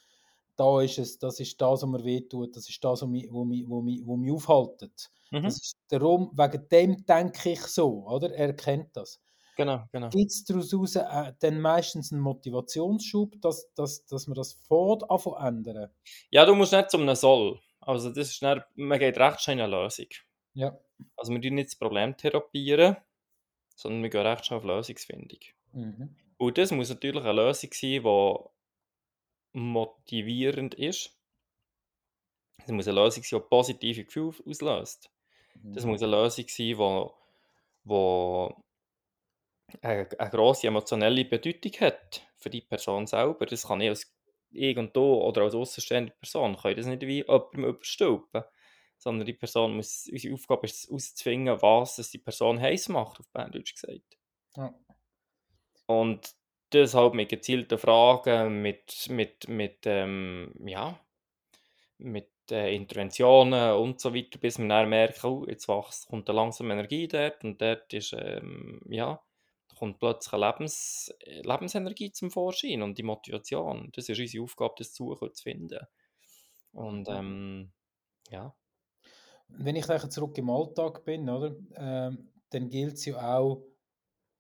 da 0.58 0.82
ist 0.82 1.00
es 1.00 1.20
das 1.20 1.40
ist 1.42 1.62
das, 1.62 1.84
was 1.84 1.90
mir 1.90 2.04
wehtut, 2.06 2.56
das 2.58 2.70
ist 2.70 2.84
das, 2.84 3.02
was 3.04 3.10
mich 3.10 3.28
wo 3.32 3.46
mich 3.46 3.66
wo 3.70 3.82
mich 3.82 4.02
wo 4.06 4.18
mich 4.18 4.32
aufhaltet. 4.34 5.12
Mhm. 5.32 5.56
Ist 5.56 5.78
darum 5.90 6.32
wegen 6.38 6.68
dem 6.70 7.06
denke 7.06 7.52
ich 7.52 7.62
so“, 7.62 8.06
oder? 8.08 8.32
Er 8.34 8.48
erkennt 8.50 8.96
das. 8.98 9.22
Genau, 9.58 9.88
genau. 9.92 10.14
Gibt's 10.14 10.46
daraus 10.46 10.74
raus, 10.74 10.96
äh, 10.98 11.34
dann 11.40 11.62
meistens 11.62 12.12
'n 12.14 12.20
Motivationsschub, 12.22 13.42
dass 13.42 13.74
dass 13.76 14.06
dass 14.08 14.28
man 14.28 14.36
das 14.36 14.54
fährt 14.54 15.10
anfangen 15.12 15.58
ändern? 15.66 15.92
Ja, 16.34 16.46
du 16.48 16.56
musst 16.56 16.72
nicht 16.74 16.90
zu 16.90 16.98
'nem 16.98 17.16
Soll. 17.16 17.60
Also, 17.80 18.10
das 18.10 18.30
ist 18.32 18.42
dann 18.42 18.64
man 18.76 18.98
geht 19.00 19.18
recht 19.20 19.42
schnell 19.42 19.60
in 19.60 19.70
'ne 19.70 19.84
Lösung. 19.84 20.08
Ja. 20.56 20.84
Also, 21.18 21.32
wir 21.34 21.42
tun 21.42 21.56
nicht 21.56 21.70
das 21.70 21.76
Problem 21.76 22.18
therapieren, 22.18 22.98
sondern 23.76 24.04
wir 24.04 24.10
gehen 24.12 24.28
recht 24.28 24.46
schnell 24.46 24.60
auf 24.60 24.66
Lösungsfindung. 24.66 25.40
Mhm. 25.74 26.16
Und 26.38 26.58
das 26.58 26.72
muss 26.72 26.90
natürlich 26.90 27.24
eine 27.24 27.34
Lösung 27.34 27.72
sein, 27.74 28.04
die 28.04 28.04
motivierend 29.56 30.74
ist. 30.76 31.16
Es 32.60 32.72
muss 32.72 32.88
eine 32.88 33.00
Lösung 33.02 33.24
sein, 33.24 33.40
die 33.42 33.50
positive 33.50 34.06
Gefühle 34.06 34.34
auslöst. 34.46 35.12
Das 35.74 35.86
Mhm. 35.86 35.88
muss 35.88 36.04
eine 36.04 36.12
Lösung 36.12 36.46
sein, 36.50 36.78
wo 36.78 37.16
wo 37.86 38.64
eine 39.82 40.08
'ne 40.20 40.30
grosse 40.30 40.68
emotionelle 40.68 41.26
Bedeutung 41.26 41.72
hat 41.82 42.22
für 42.38 42.50
die 42.50 42.62
Person 42.62 43.08
selber. 43.08 43.46
Das 43.46 43.68
kann 43.68 43.82
ich 43.82 43.90
als 43.90 44.14
ich 44.52 44.76
du 44.94 45.02
oder 45.16 45.42
als 45.44 45.56
aussenstehende 45.56 46.14
Person 46.20 46.56
können 46.58 46.76
das 46.78 46.86
nicht 46.86 47.02
wie 47.02 47.18
jemandem 47.24 47.66
überstülpen, 47.66 48.44
sondern 49.04 49.26
die 49.28 49.34
Person 49.34 49.76
muss 49.76 50.08
unsere 50.12 50.34
Aufgabe 50.36 50.66
ist 50.68 50.86
es, 50.86 50.90
herauszufinden, 50.90 51.62
was 51.62 52.00
es 52.00 52.12
die 52.12 52.20
Person 52.20 52.60
heiß 52.62 52.90
macht, 52.90 53.20
auf 53.20 53.30
Berndeutsch 53.32 53.74
gesagt. 53.76 54.18
Ja. 54.56 54.74
Und 55.86 56.34
das 56.72 56.94
halt 56.94 57.14
mit 57.14 57.30
gezielten 57.30 57.78
Fragen, 57.78 58.62
mit 58.62 59.08
mit 59.10 59.48
mit, 59.48 59.80
ähm, 59.86 60.54
ja 60.66 61.00
mit, 61.98 62.32
äh, 62.52 62.76
Interventionen 62.76 63.74
und 63.78 64.00
so 64.02 64.14
weiter, 64.14 64.40
bis 64.40 64.58
wir 64.60 64.68
dann 64.68 64.90
merken: 64.90 65.28
„Oh, 65.28 65.46
jetzt 65.48 65.68
wächst 65.68 66.08
kommt 66.08 66.30
da 66.30 66.34
langsam 66.34 66.72
Energie 66.72 67.08
dort 67.08 67.44
und 67.44 67.62
dort 67.62 67.94
ist, 67.94 68.14
ähm, 68.18 68.82
ja 68.90 69.22
kommt 69.78 70.00
plötzlich 70.00 70.34
eine 70.34 70.48
Lebens 70.48 71.14
äh, 71.22 71.42
Lebensenergie 71.42 72.12
zum 72.12 72.32
Vorschein 72.32 72.82
und 72.84 72.98
die 73.00 73.04
Motivation. 73.04 73.90
Das 73.94 74.08
ist 74.10 74.20
unsere 74.20 74.44
Aufgabe, 74.44 74.76
das 74.78 74.94
zu 74.94 75.10
suchen 75.16 75.34
zu 75.34 75.44
finden. 75.44 75.80
Und, 76.74 77.10
ähm, 77.10 77.74
ja. 78.30 78.56
Wenn 79.58 79.76
ich 79.76 79.88
nachher 79.88 80.10
zurück 80.10 80.38
im 80.38 80.50
Alltag 80.50 81.06
bin, 81.06 81.30
oder, 81.30 81.56
ähm, 81.76 82.30
dann 82.50 82.70
gilt's 82.70 83.06
ja 83.06 83.38
auch, 83.38 83.64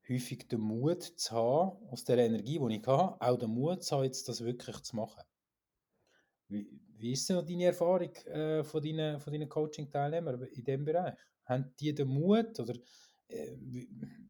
häufig 0.09 0.47
den 0.47 0.59
Mut 0.59 1.03
zu 1.03 1.31
haben, 1.31 1.87
aus 1.89 2.03
der 2.03 2.17
Energie, 2.17 2.59
die 2.59 2.77
ich 2.77 2.87
habe, 2.87 3.19
auch 3.21 3.37
den 3.37 3.51
Mut 3.51 3.83
zu 3.83 3.95
haben, 3.95 4.03
jetzt 4.03 4.27
das 4.27 4.43
wirklich 4.43 4.81
zu 4.81 4.95
machen. 4.95 5.23
Wie 6.49 6.67
wie 6.97 7.13
ist 7.13 7.27
so 7.27 7.41
deine 7.41 7.65
Erfahrung, 7.65 8.15
äh, 8.27 8.63
von 8.63 8.81
deinen 8.81 9.19
von 9.19 9.33
deinen 9.33 9.49
Coaching-Teilnehmern 9.49 10.41
in 10.43 10.63
dem 10.63 10.85
Bereich? 10.85 11.15
Haben 11.45 11.73
die 11.79 11.93
den 11.93 12.07
Mut 12.07 12.59
oder, 12.59 12.75
äh, 13.27 13.57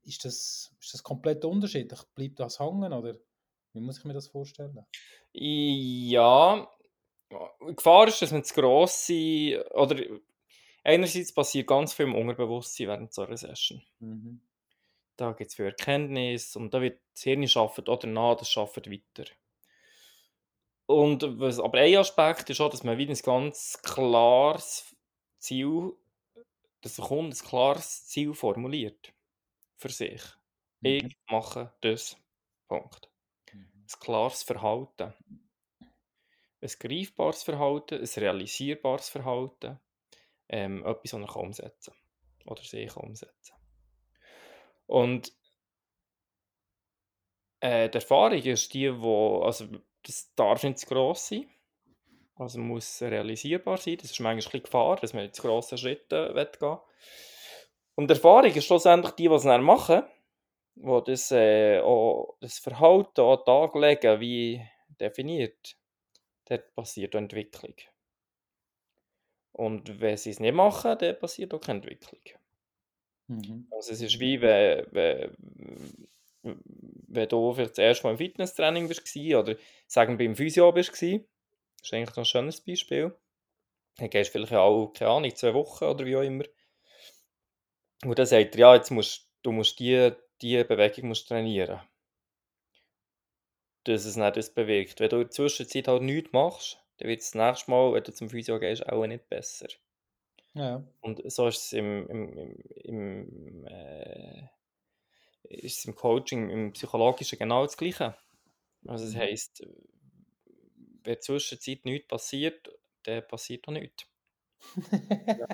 ist 0.04 0.26
das 0.26 0.74
ist 0.80 0.94
das 0.94 1.04
komplett 1.04 1.46
unterschiedlich? 1.46 2.00
Bleibt 2.16 2.40
das 2.40 2.60
hängen 2.60 2.94
oder 2.94 3.16
wie 3.74 3.80
muss 3.80 4.00
ich 4.00 4.06
mir 4.06 4.14
das 4.14 4.28
vorstellen? 4.28 4.86
Ja, 5.34 6.68
die 7.30 7.76
Gefahr 7.76 8.08
ist, 8.08 8.22
dass 8.22 8.32
man 8.32 8.44
zu 8.44 8.54
grosse 8.54 9.66
oder 9.74 9.98
einerseits 10.84 11.34
passiert 11.34 11.68
ganz 11.68 11.94
viel 11.94 12.06
im 12.08 12.16
Unterbewusstsein 12.16 12.88
während 12.88 13.14
so 13.14 13.24
einer 13.24 13.38
Session. 13.38 13.84
Mhm. 14.02 14.42
Da 15.20 15.32
gibt's 15.34 15.56
viel 15.56 15.66
Erkenntnis 15.66 16.56
und 16.56 16.74
da 16.74 16.82
wird 16.82 17.00
das 17.14 17.24
Hirn 17.24 17.46
arbeitet 17.56 17.88
auch 17.90 18.00
danach, 18.00 18.36
das 18.38 18.56
arbeitet 18.58 18.90
weiter. 18.92 19.26
Und 20.90 21.40
was 21.40 21.60
aber 21.60 21.80
ein 21.80 21.96
Aspekt 21.96 22.50
ist 22.50 22.60
auch, 22.60 22.70
dass 22.70 22.84
man 22.84 22.98
wie 22.98 23.08
'n 23.08 23.16
ganz 23.24 23.80
klares 23.84 24.96
Ziel 25.40 25.94
dass 26.82 26.98
der 26.98 27.06
Kunde 27.06 27.36
ein 27.38 27.40
klares 27.48 28.08
Ziel 28.08 28.34
formuliert 28.36 29.14
für 29.78 29.90
sich. 29.90 30.22
Mhm. 30.82 31.08
Ich 31.08 31.18
mache 31.30 31.74
das, 31.82 32.18
Punkt. 32.70 33.12
Mhm. 33.54 33.94
Ein 33.94 34.00
klares 34.02 34.44
Verhalten. 34.44 35.14
Ein 36.62 36.72
greifbares 36.80 37.44
Verhalten, 37.44 38.00
ein 38.00 38.08
realisierbares 38.16 39.10
Verhalten, 39.10 39.80
ähm, 40.50 40.86
etwas, 40.86 41.12
das 41.12 41.22
er 41.22 41.28
kann 41.28 41.42
umsetzen 41.42 41.94
kann 41.94 42.52
oder 42.52 42.62
sie 42.64 42.86
kann 42.86 43.04
umsetzen. 43.04 43.56
Und 44.86 45.34
äh, 47.60 47.90
die 47.90 47.96
Erfahrung 47.96 48.42
ist 48.42 48.74
die, 48.74 49.02
wo 49.02 49.42
also, 49.44 49.66
das 50.06 50.34
darf 50.36 50.64
nicht 50.64 50.80
zu 50.80 50.88
gross 50.88 51.30
sein. 51.30 51.50
Also, 52.36 52.60
muss 52.60 53.02
realisierbar 53.02 53.78
sein. 53.78 53.98
Das 53.98 54.12
ist 54.12 54.20
manchmal 54.20 54.54
ein 54.54 54.64
Gefahr, 54.64 54.98
dass 54.98 55.14
man 55.14 55.32
zu 55.32 55.44
grosse 55.44 55.78
Schritte 55.78 56.34
will 56.36 56.50
gehen 56.60 56.78
Und 57.96 58.10
die 58.10 58.16
Erfahrung 58.16 58.52
ist 58.52 58.66
schlussendlich 58.66 59.14
die, 59.14 59.30
die 59.30 59.36
es 59.36 59.44
dann 59.44 59.64
machen, 59.64 60.04
die 60.76 61.02
das, 61.06 61.32
äh, 61.32 61.80
auch 61.80 62.36
das 62.42 62.60
Verhalten 62.60 63.22
an 63.22 63.38
den 63.38 64.20
wie 64.20 64.62
definiert. 65.00 65.78
Dort 66.46 66.76
passiert 66.76 67.16
Entwicklung. 67.16 67.76
Und 69.54 70.02
wenn 70.02 70.18
sie 70.18 70.32
es 70.32 70.40
nicht 70.40 70.54
machen, 70.56 70.98
dann 71.00 71.18
passiert 71.20 71.54
auch 71.54 71.62
keine 71.62 71.80
Entwicklung. 71.82 72.22
Mhm. 73.30 73.68
Also, 73.72 73.92
es 73.94 74.02
ist 74.02 74.20
wie 74.20 74.40
wenn 74.42 74.86
wenn 74.92 75.36
wenn 77.08 77.30
du 77.30 77.54
vielleicht 77.54 77.72
das 77.72 77.78
erste 77.80 78.04
Mal 78.08 78.12
im 78.12 78.18
Fitnesstraining 78.18 78.90
warst 78.90 79.16
oder 79.18 79.56
sagen 79.88 80.20
wir 80.20 80.28
beim 80.28 80.36
Physio 80.36 80.72
bist 80.72 80.92
das 80.92 81.02
ist 81.02 81.94
eigentlich 81.94 82.10
noch 82.12 82.24
'n 82.24 82.26
schönes 82.26 82.62
Beispiel. 82.62 83.16
Dann 83.98 84.10
gehst 84.12 84.30
du 84.30 84.34
vielleicht 84.34 84.54
alle, 84.54 84.90
keine 84.94 85.12
Ahnung, 85.12 85.36
2 85.36 85.54
Wochen 85.56 85.86
oder 85.86 86.06
wie 86.06 86.16
auch 86.18 86.22
immer. 86.24 86.46
Und 88.06 88.18
dann 88.20 88.26
sagt 88.26 88.56
er: 88.56 88.60
„Ja, 88.60 88.76
jetzt 88.76 88.92
musst 88.92 89.30
du 89.44 89.52
musst 89.52 89.80
die 89.80 90.12
die 90.42 90.64
Bewegung 90.64 91.10
musst 91.10 91.28
trainieren.“ 91.30 91.80
Dass 93.86 94.06
es 94.06 94.16
dann 94.16 94.32
das 94.34 94.54
bewirkt. 94.54 95.00
Wenn 95.02 95.10
du 95.10 95.16
in 95.18 95.22
der 95.24 95.32
Zwischenzeit 95.32 95.88
halt 95.90 96.04
nichts 96.04 96.32
machst, 96.32 96.83
dann 97.04 97.10
wird 97.10 97.22
es 97.22 97.32
das 97.32 97.36
nächste 97.36 97.72
Mal, 97.72 97.94
wenn 97.94 98.04
du 98.04 98.14
zum 98.14 98.30
Physio 98.30 98.60
gehst, 98.60 98.88
auch 98.90 99.06
nicht 99.08 99.30
besser. 99.30 99.68
Ja. 100.56 100.84
Und 101.02 101.22
so 101.32 101.48
ist 101.48 101.66
es 101.66 101.74
im 101.74 102.08
im 102.08 102.38
im 102.38 102.56
im, 102.84 103.68
äh 103.68 104.48
ist 105.50 105.80
es 105.80 105.86
im 105.86 105.96
Coaching, 105.96 106.50
im 106.50 106.74
Psychologischen 106.74 107.40
genau 107.40 107.64
das 107.66 107.78
Gleiche. 107.78 108.18
Also, 108.88 109.06
das 109.06 109.16
Mhm. 109.16 109.18
heisst, 109.18 109.66
wenn 111.04 111.22
Zwischenzeit 111.22 111.86
nichts 111.86 112.08
passiert, 112.08 112.70
dann 113.04 113.28
passiert 113.28 113.68
auch 113.68 113.74
nichts. 113.74 114.06
Ja. 115.38 115.48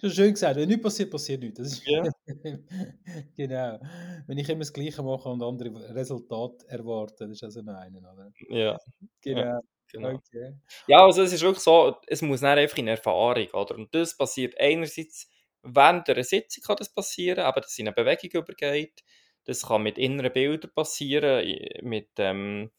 Schon 0.00 0.10
schön 0.10 0.30
gesagt, 0.32 0.56
wenn 0.56 0.68
nichts 0.68 0.82
passiert, 0.82 1.10
passiert 1.10 1.40
nichts. 1.42 1.58
Das 1.58 1.68
ist 1.72 1.84
Ja. 1.86 2.08
genau. 3.36 3.80
Wenn 4.26 4.38
ich 4.38 4.48
immer 4.48 4.60
das 4.60 4.72
Gleiche 4.72 5.02
mache 5.02 5.28
und 5.28 5.42
andere 5.42 5.94
Resultate 5.94 6.66
erwarte, 6.68 7.24
das 7.28 7.30
ist 7.32 7.44
also 7.44 7.60
einer, 7.60 7.98
oder? 8.12 8.32
Ja, 8.48 8.78
ja, 9.24 9.60
Genau, 9.94 10.14
okay. 10.16 10.54
Ja, 10.86 11.04
also, 11.04 11.22
es 11.22 11.32
ist 11.32 11.42
wirklich 11.42 11.62
so, 11.62 11.96
es 12.06 12.20
muss 12.22 12.40
dann 12.40 12.58
einfach 12.58 12.78
in 12.78 12.88
Erfahrung, 12.88 13.46
oder? 13.52 13.74
Und 13.76 13.94
das 13.94 14.16
passiert 14.16 14.58
einerseits 14.58 15.30
während 15.62 16.08
einer 16.10 16.24
Sitzung 16.24 16.62
kann 16.64 16.76
das 16.76 16.92
passieren, 16.92 17.38
eben, 17.46 17.60
dass 17.62 17.72
es 17.72 17.78
in 17.78 17.88
eine 17.88 17.94
Bewegung 17.94 18.42
übergeht. 18.42 19.02
Das 19.44 19.62
kann 19.66 19.82
mit 19.82 19.98
inneren 19.98 20.32
Bildern 20.32 20.70
passieren, 20.74 21.46
mit, 21.82 22.08
ähm 22.18 22.70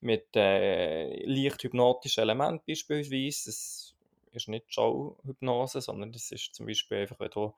mit, 0.00 0.28
äh, 0.36 1.24
leicht 1.26 1.64
hypnotischen 1.64 2.22
Elementen 2.22 2.62
beispielsweise. 2.68 3.46
Das 3.50 3.94
ist 4.32 4.48
nicht 4.48 4.72
Schallhypnose, 4.72 5.80
sondern 5.80 6.12
das 6.12 6.30
ist 6.30 6.54
zum 6.54 6.66
Beispiel 6.66 6.98
einfach, 6.98 7.18
wenn 7.18 7.30
du 7.30 7.54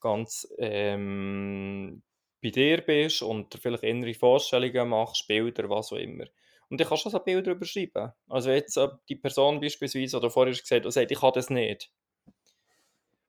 ganz, 0.00 0.48
ähm, 0.58 2.02
bei 2.42 2.50
dir 2.50 2.80
bist 2.80 3.22
und 3.22 3.54
vielleicht 3.60 3.82
innere 3.84 4.14
Vorstellungen 4.14 4.88
machst, 4.88 5.28
Bilder, 5.28 5.68
was 5.68 5.92
auch 5.92 5.96
immer. 5.98 6.24
Und 6.72 6.80
ich 6.80 6.88
kann 6.88 6.96
schon 6.96 7.12
so 7.12 7.18
Bilder 7.18 7.50
überschreiben. 7.50 8.12
Also 8.30 8.50
jetzt 8.50 8.80
die 9.06 9.16
Person 9.16 9.60
beispielsweise, 9.60 10.16
oder 10.16 10.30
vorher 10.30 10.54
gesagt 10.54 10.86
hat, 10.86 10.90
sagt, 10.90 11.10
ich 11.10 11.20
kann 11.20 11.32
das 11.34 11.50
nicht. 11.50 11.92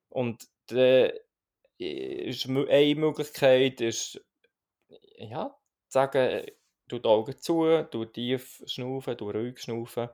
Und 0.08 0.48
dann 0.68 1.12
ist 1.78 2.46
eine 2.48 2.96
Möglichkeit, 2.96 3.82
ist, 3.82 4.26
ja, 5.18 5.50
zu 5.90 5.94
sagen, 5.94 6.46
du 6.88 7.00
die 7.00 7.10
Augen 7.10 7.38
zu, 7.38 7.84
du 7.92 8.06
tief 8.06 8.64
schnaufen, 8.66 9.18
du 9.18 9.30
ruhig 9.30 9.60
schnaufen. 9.60 10.08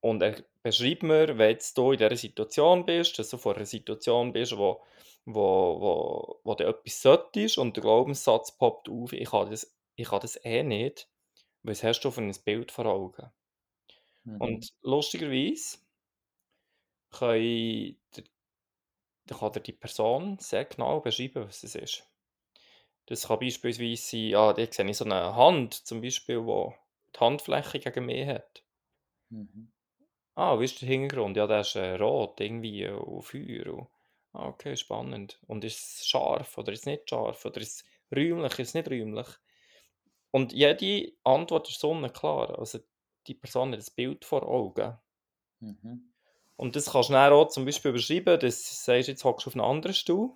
Und 0.00 0.22
er 0.22 0.42
beschreibt 0.64 1.04
mir, 1.04 1.38
wenn 1.38 1.56
du 1.76 1.92
in 1.92 1.98
dieser 1.98 2.16
Situation 2.16 2.84
bist, 2.84 3.16
dass 3.16 3.30
du 3.30 3.36
vor 3.36 3.54
einer 3.54 3.64
Situation 3.64 4.32
bist, 4.32 4.58
wo, 4.58 4.82
wo, 5.24 5.80
wo, 5.80 6.40
wo 6.42 6.54
du 6.56 6.66
etwas 6.66 7.00
solltest 7.00 7.58
und 7.58 7.76
der 7.76 7.82
Glaubenssatz 7.82 8.58
poppt 8.58 8.88
auf, 8.88 9.12
ich 9.12 9.30
kann 9.30 9.48
das, 9.48 9.72
ich 9.94 10.08
kann 10.08 10.18
das 10.18 10.44
eh 10.44 10.64
nicht, 10.64 11.06
was 11.62 11.82
hast 11.84 12.00
du 12.02 12.10
für 12.10 12.22
ein 12.22 12.34
Bild 12.44 12.70
vor 12.72 12.86
Augen? 12.86 13.30
Mhm. 14.24 14.62
Und 14.62 14.72
lustigerweise 14.82 15.78
kann, 17.10 17.96
der, 18.16 18.24
kann 19.30 19.52
dir 19.52 19.60
die 19.60 19.72
Person 19.72 20.38
sehr 20.40 20.66
genau 20.66 21.00
beschreiben, 21.00 21.46
was 21.48 21.62
es 21.62 21.74
ist. 21.74 22.06
Das 23.06 23.28
kann 23.28 23.40
beispielsweise 23.40 24.02
sein, 24.02 24.20
ja, 24.30 24.52
da 24.54 24.66
sehe 24.72 24.88
ich 24.88 24.96
so 24.96 25.04
eine 25.04 25.36
Hand 25.36 25.74
zum 25.74 26.00
Beispiel, 26.00 26.40
die 26.40 26.74
die 27.14 27.20
Handfläche 27.20 27.78
gegen 27.80 28.06
mich 28.06 28.26
hat. 28.26 28.64
Mhm. 29.30 29.70
Ah, 30.34 30.58
wie 30.58 30.64
ist 30.64 30.80
der 30.82 30.88
Hintergrund? 30.88 31.36
Ja, 31.36 31.46
der 31.46 31.60
ist 31.60 31.76
äh, 31.76 31.94
rot, 31.94 32.40
irgendwie 32.40 32.82
äh, 32.82 32.90
und 32.90 33.22
Feuer. 33.22 33.66
Und, 33.74 33.88
ah, 34.32 34.48
okay, 34.48 34.76
spannend. 34.76 35.38
Und 35.46 35.62
ist 35.64 36.00
es 36.00 36.06
scharf 36.08 36.58
oder 36.58 36.72
ist 36.72 36.80
es 36.80 36.86
nicht 36.86 37.08
scharf? 37.08 37.44
Oder 37.44 37.60
ist 37.60 37.82
es 37.82 38.16
räumlich, 38.16 38.52
ist 38.58 38.68
es 38.70 38.74
nicht 38.74 38.90
räumlich? 38.90 39.26
Und 40.30 40.52
jede 40.52 41.12
Antwort 41.24 41.68
ist 41.68 41.80
sonnenklar. 41.80 42.58
Also 42.58 42.80
die 43.26 43.34
Person 43.34 43.72
hat 43.72 43.78
das 43.78 43.90
Bild 43.90 44.24
vor 44.24 44.46
Augen. 44.46 44.96
Mhm. 45.60 46.12
Und 46.56 46.76
das 46.76 46.92
kannst 46.92 47.08
du 47.08 47.14
dann 47.14 47.32
auch 47.32 47.48
zum 47.48 47.64
Beispiel 47.64 47.92
beschreiben, 47.92 48.38
dass 48.38 48.62
du 48.62 48.74
sagst, 48.74 49.08
jetzt 49.08 49.24
hockst 49.24 49.46
du 49.46 49.50
auf 49.50 49.54
einem 49.54 49.64
anderen 49.64 49.94
Stuhl 49.94 50.34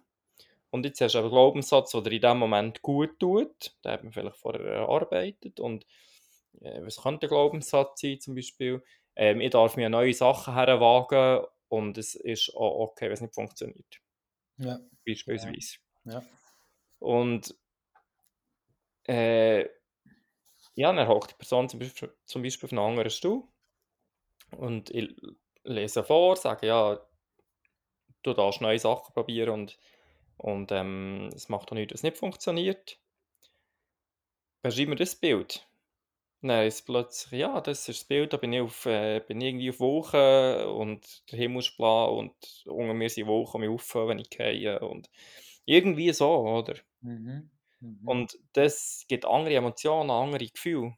und 0.70 0.84
jetzt 0.84 1.00
hast 1.00 1.14
du 1.14 1.18
einen 1.18 1.28
Glaubenssatz, 1.28 1.92
der 1.92 2.00
dir 2.00 2.12
in 2.12 2.20
dem 2.20 2.38
Moment 2.38 2.82
gut 2.82 3.20
tut. 3.20 3.76
Den 3.84 3.92
hat 3.92 4.02
man 4.02 4.12
vielleicht 4.12 4.38
vorher 4.38 4.60
erarbeitet. 4.60 5.60
Und 5.60 5.86
äh, 6.60 6.82
was 6.82 6.96
könnte 7.02 7.20
der 7.20 7.28
Glaubenssatz 7.28 8.00
sein 8.00 8.20
zum 8.20 8.34
Beispiel? 8.34 8.82
Ähm, 9.16 9.40
ich 9.40 9.50
darf 9.50 9.76
mir 9.76 9.88
neue 9.88 10.12
Sachen 10.14 10.54
herwagen 10.54 11.46
und 11.68 11.98
es 11.98 12.14
ist 12.14 12.54
auch 12.56 12.88
okay, 12.88 13.06
wenn 13.06 13.12
es 13.12 13.20
nicht 13.20 13.34
funktioniert. 13.34 14.00
Ja. 14.56 14.80
Beispielsweise. 15.06 15.76
Ja. 16.04 16.12
ja. 16.12 16.22
Und 16.98 17.54
äh, 19.04 19.68
ja, 20.74 20.92
dann 20.92 21.08
hockt 21.08 21.32
die 21.32 21.36
Person 21.36 21.68
zum 21.68 21.80
Beispiel, 21.80 22.14
zum 22.24 22.42
Beispiel 22.42 22.66
auf 22.66 22.72
einem 22.72 22.82
anderen 22.82 23.10
Stuhl 23.10 23.44
und 24.56 24.90
ich 24.90 25.14
lese 25.64 26.04
vor, 26.04 26.36
sage, 26.36 26.66
ja, 26.66 27.00
du 28.22 28.32
darfst 28.32 28.60
neue 28.60 28.78
Sachen 28.78 29.12
probieren 29.14 29.50
und, 29.50 29.78
und 30.36 30.72
ähm, 30.72 31.30
es 31.34 31.48
macht 31.48 31.70
auch 31.70 31.74
nichts, 31.76 31.94
es 31.94 32.02
nicht 32.02 32.16
funktioniert. 32.16 32.98
Beschreib 34.62 34.88
mir 34.88 34.96
das 34.96 35.14
Bild. 35.14 35.68
Dann 36.42 36.66
ist 36.66 36.82
plötzlich, 36.82 37.40
ja, 37.40 37.60
das 37.60 37.88
ist 37.88 38.00
das 38.00 38.04
Bild, 38.04 38.32
da 38.32 38.36
bin 38.36 38.52
ich, 38.52 38.60
auf, 38.60 38.84
äh, 38.86 39.20
bin 39.20 39.40
ich 39.40 39.48
irgendwie 39.48 39.70
auf 39.70 39.80
Wolken 39.80 40.66
und 40.68 41.30
der 41.30 41.38
Himmel 41.38 41.60
ist 41.60 41.76
blau 41.76 42.18
und 42.18 42.34
unter 42.66 42.92
mir 42.94 43.08
sind 43.08 43.26
Wolken, 43.26 43.62
mich 43.62 43.70
auf, 43.70 43.94
wenn 43.94 44.18
ich 44.18 44.28
gehe 44.30 44.78
und 44.80 45.08
irgendwie 45.64 46.12
so, 46.12 46.30
oder? 46.30 46.74
Mhm. 47.00 47.50
Mhm. 47.84 48.08
Und 48.08 48.38
das 48.54 49.04
gibt 49.08 49.26
andere 49.26 49.54
Emotionen, 49.54 50.10
andere 50.10 50.46
Gefühle. 50.46 50.96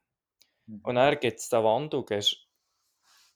Mhm. 0.67 0.81
Und 0.85 0.95
dann 0.95 1.19
gibt 1.19 1.41
es 1.41 1.49
den 1.49 1.65
Wandel, 1.65 2.05
gehst, 2.05 2.47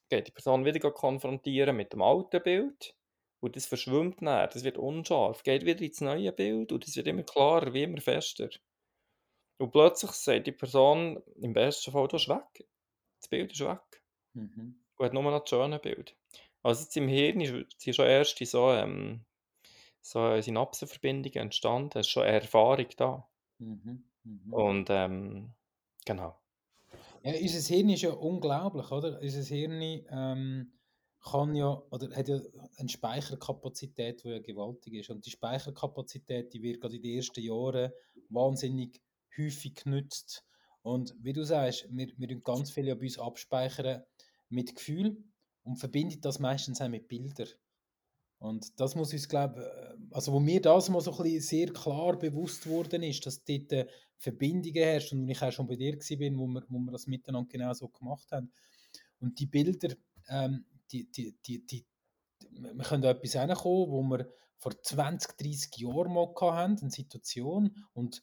geht 0.08 0.28
die 0.28 0.32
Person 0.32 0.64
wieder 0.64 0.90
konfrontieren 0.90 1.76
mit 1.76 1.92
dem 1.92 2.02
alten 2.02 2.42
Bild 2.42 2.94
und 3.40 3.56
das 3.56 3.66
verschwimmt 3.66 4.22
dann, 4.22 4.48
das 4.52 4.64
wird 4.64 4.78
unscharf, 4.78 5.42
geht 5.42 5.64
wieder 5.64 5.80
ins 5.80 6.00
neue 6.00 6.32
Bild 6.32 6.72
und 6.72 6.86
es 6.86 6.96
wird 6.96 7.06
immer 7.06 7.22
klarer, 7.22 7.72
wie 7.72 7.82
immer 7.82 8.00
fester. 8.00 8.50
Und 9.58 9.72
plötzlich 9.72 10.12
sagt 10.12 10.46
die 10.46 10.52
Person 10.52 11.22
im 11.36 11.52
besten 11.52 11.92
Fall, 11.92 12.08
du 12.08 12.16
bist 12.16 12.28
weg. 12.28 12.66
Das 13.20 13.28
Bild 13.28 13.52
ist 13.52 13.60
weg. 13.60 14.02
Mhm. 14.34 14.82
Und 14.96 15.04
hat 15.04 15.12
nur 15.12 15.22
noch 15.22 15.40
das 15.40 15.50
schöne 15.50 15.78
Bild. 15.78 16.16
Also 16.62 16.82
jetzt 16.82 16.96
im 16.96 17.08
Hirn 17.08 17.66
sind 17.78 17.94
schon 17.94 18.06
erste 18.06 18.46
so, 18.46 18.70
ähm, 18.70 19.24
so 20.02 20.40
Synapsenverbindungen 20.40 21.42
entstanden, 21.42 21.98
es 21.98 22.06
ist 22.06 22.12
schon 22.12 22.24
Erfahrung 22.24 22.88
da. 22.96 23.29
Mhm. 23.60 24.04
Mhm. 24.24 24.52
Und 24.52 24.90
ähm, 24.90 25.54
genau. 26.04 26.40
Ja, 27.22 27.32
unser 27.40 27.74
Hirn 27.74 27.90
ist 27.90 28.02
ja 28.02 28.10
unglaublich, 28.12 28.90
oder? 28.90 29.20
Unser 29.20 29.42
Hirn 29.42 29.80
ähm, 30.10 30.72
kann 31.20 31.54
ja, 31.54 31.82
oder 31.90 32.16
hat 32.16 32.28
ja 32.28 32.40
eine 32.78 32.88
Speicherkapazität, 32.88 34.24
die 34.24 34.28
ja 34.28 34.38
gewaltig 34.38 34.94
ist. 34.94 35.10
Und 35.10 35.26
die 35.26 35.30
Speicherkapazität, 35.30 36.52
die 36.52 36.62
wird 36.62 36.80
gerade 36.80 36.96
in 36.96 37.02
den 37.02 37.16
ersten 37.16 37.42
Jahren 37.42 37.92
wahnsinnig 38.30 39.00
häufig 39.36 39.74
genutzt. 39.74 40.44
Und 40.82 41.14
wie 41.20 41.34
du 41.34 41.44
sagst, 41.44 41.86
wir, 41.90 42.08
wir 42.16 42.40
ganz 42.40 42.70
viel 42.70 42.86
ja 42.86 42.94
bei 42.94 43.02
uns 43.02 43.18
abspeichern 43.18 44.02
mit 44.48 44.74
Gefühl 44.74 45.22
und 45.62 45.76
verbinden 45.76 46.22
das 46.22 46.38
meistens 46.38 46.80
auch 46.80 46.88
mit 46.88 47.06
Bildern. 47.06 47.48
Und 48.40 48.80
das 48.80 48.94
muss 48.94 49.12
uns, 49.12 49.28
glaube 49.28 49.62
äh, 49.62 50.14
also 50.14 50.32
wo 50.32 50.40
mir 50.40 50.60
das 50.60 50.88
mal 50.88 51.00
so 51.00 51.12
ein 51.12 51.22
bisschen 51.22 51.40
sehr 51.42 51.72
klar 51.72 52.18
bewusst 52.18 52.66
worden 52.66 53.02
ist, 53.02 53.24
dass 53.26 53.44
dort 53.44 53.70
äh, 53.72 53.86
Verbindungen 54.16 54.82
herrscht 54.82 55.12
und 55.12 55.28
ich 55.28 55.42
auch 55.42 55.52
schon 55.52 55.66
bei 55.66 55.76
dir 55.76 55.94
war, 55.94 56.38
wo 56.38 56.46
wir, 56.46 56.64
wo 56.68 56.78
wir 56.78 56.90
das 56.90 57.06
miteinander 57.06 57.48
genau 57.48 57.72
so 57.74 57.88
gemacht 57.88 58.32
haben. 58.32 58.50
Und 59.20 59.38
die 59.38 59.46
Bilder, 59.46 59.94
ähm, 60.28 60.64
die, 60.90 61.10
die, 61.10 61.36
die, 61.46 61.66
die, 61.66 61.86
wir 62.50 62.84
können 62.84 63.02
da 63.02 63.10
etwas 63.10 63.32
hinkommen, 63.32 63.90
wo 63.90 64.02
wir 64.02 64.32
vor 64.56 64.72
20, 64.82 65.36
30 65.36 65.76
Jahren 65.76 66.12
mal 66.12 66.32
hatten, 66.34 66.78
eine 66.80 66.90
Situation, 66.90 67.76
und 67.92 68.22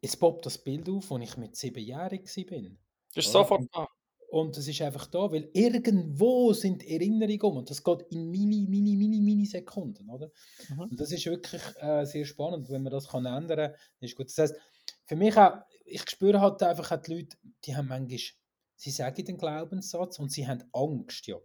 es 0.00 0.16
poppt 0.16 0.46
das 0.46 0.62
Bild 0.62 0.88
auf, 0.88 1.12
als 1.12 1.24
ich 1.24 1.36
mit 1.36 1.56
siebenjährig 1.56 2.22
war. 2.24 2.76
Das 3.14 3.26
ist 3.26 3.32
sofort 3.32 3.66
da. 3.72 3.86
Und 4.34 4.58
es 4.58 4.66
ist 4.66 4.82
einfach 4.82 5.06
da, 5.06 5.30
weil 5.30 5.48
irgendwo 5.52 6.52
sind 6.54 6.84
Erinnerungen 6.84 7.58
und 7.58 7.70
das 7.70 7.84
geht 7.84 8.02
in 8.10 8.32
mini, 8.32 8.66
mini, 8.68 8.96
mini, 8.96 9.20
mini 9.20 9.46
Sekunden, 9.46 10.10
oder? 10.10 10.32
Mhm. 10.70 10.80
Und 10.80 11.00
das 11.00 11.12
ist 11.12 11.24
wirklich 11.26 11.62
äh, 11.76 12.04
sehr 12.04 12.24
spannend, 12.24 12.68
wenn 12.68 12.82
man 12.82 12.90
das 12.90 13.06
kann 13.06 13.26
ändern 13.26 13.70
kann, 13.70 13.74
ist 14.00 14.16
gut. 14.16 14.26
Das 14.26 14.38
heißt, 14.38 14.56
für 15.04 15.14
mich 15.14 15.36
auch, 15.36 15.58
ich 15.84 16.10
spüre 16.10 16.40
halt 16.40 16.60
einfach 16.64 16.90
auch 16.90 17.00
die 17.00 17.14
Leute, 17.14 17.36
die 17.64 17.76
haben 17.76 17.86
manchmal, 17.86 18.18
sie 18.74 18.90
sagen 18.90 19.24
den 19.24 19.36
Glaubenssatz 19.36 20.18
und 20.18 20.32
sie 20.32 20.48
haben 20.48 20.64
Angst, 20.72 21.28
ja. 21.28 21.36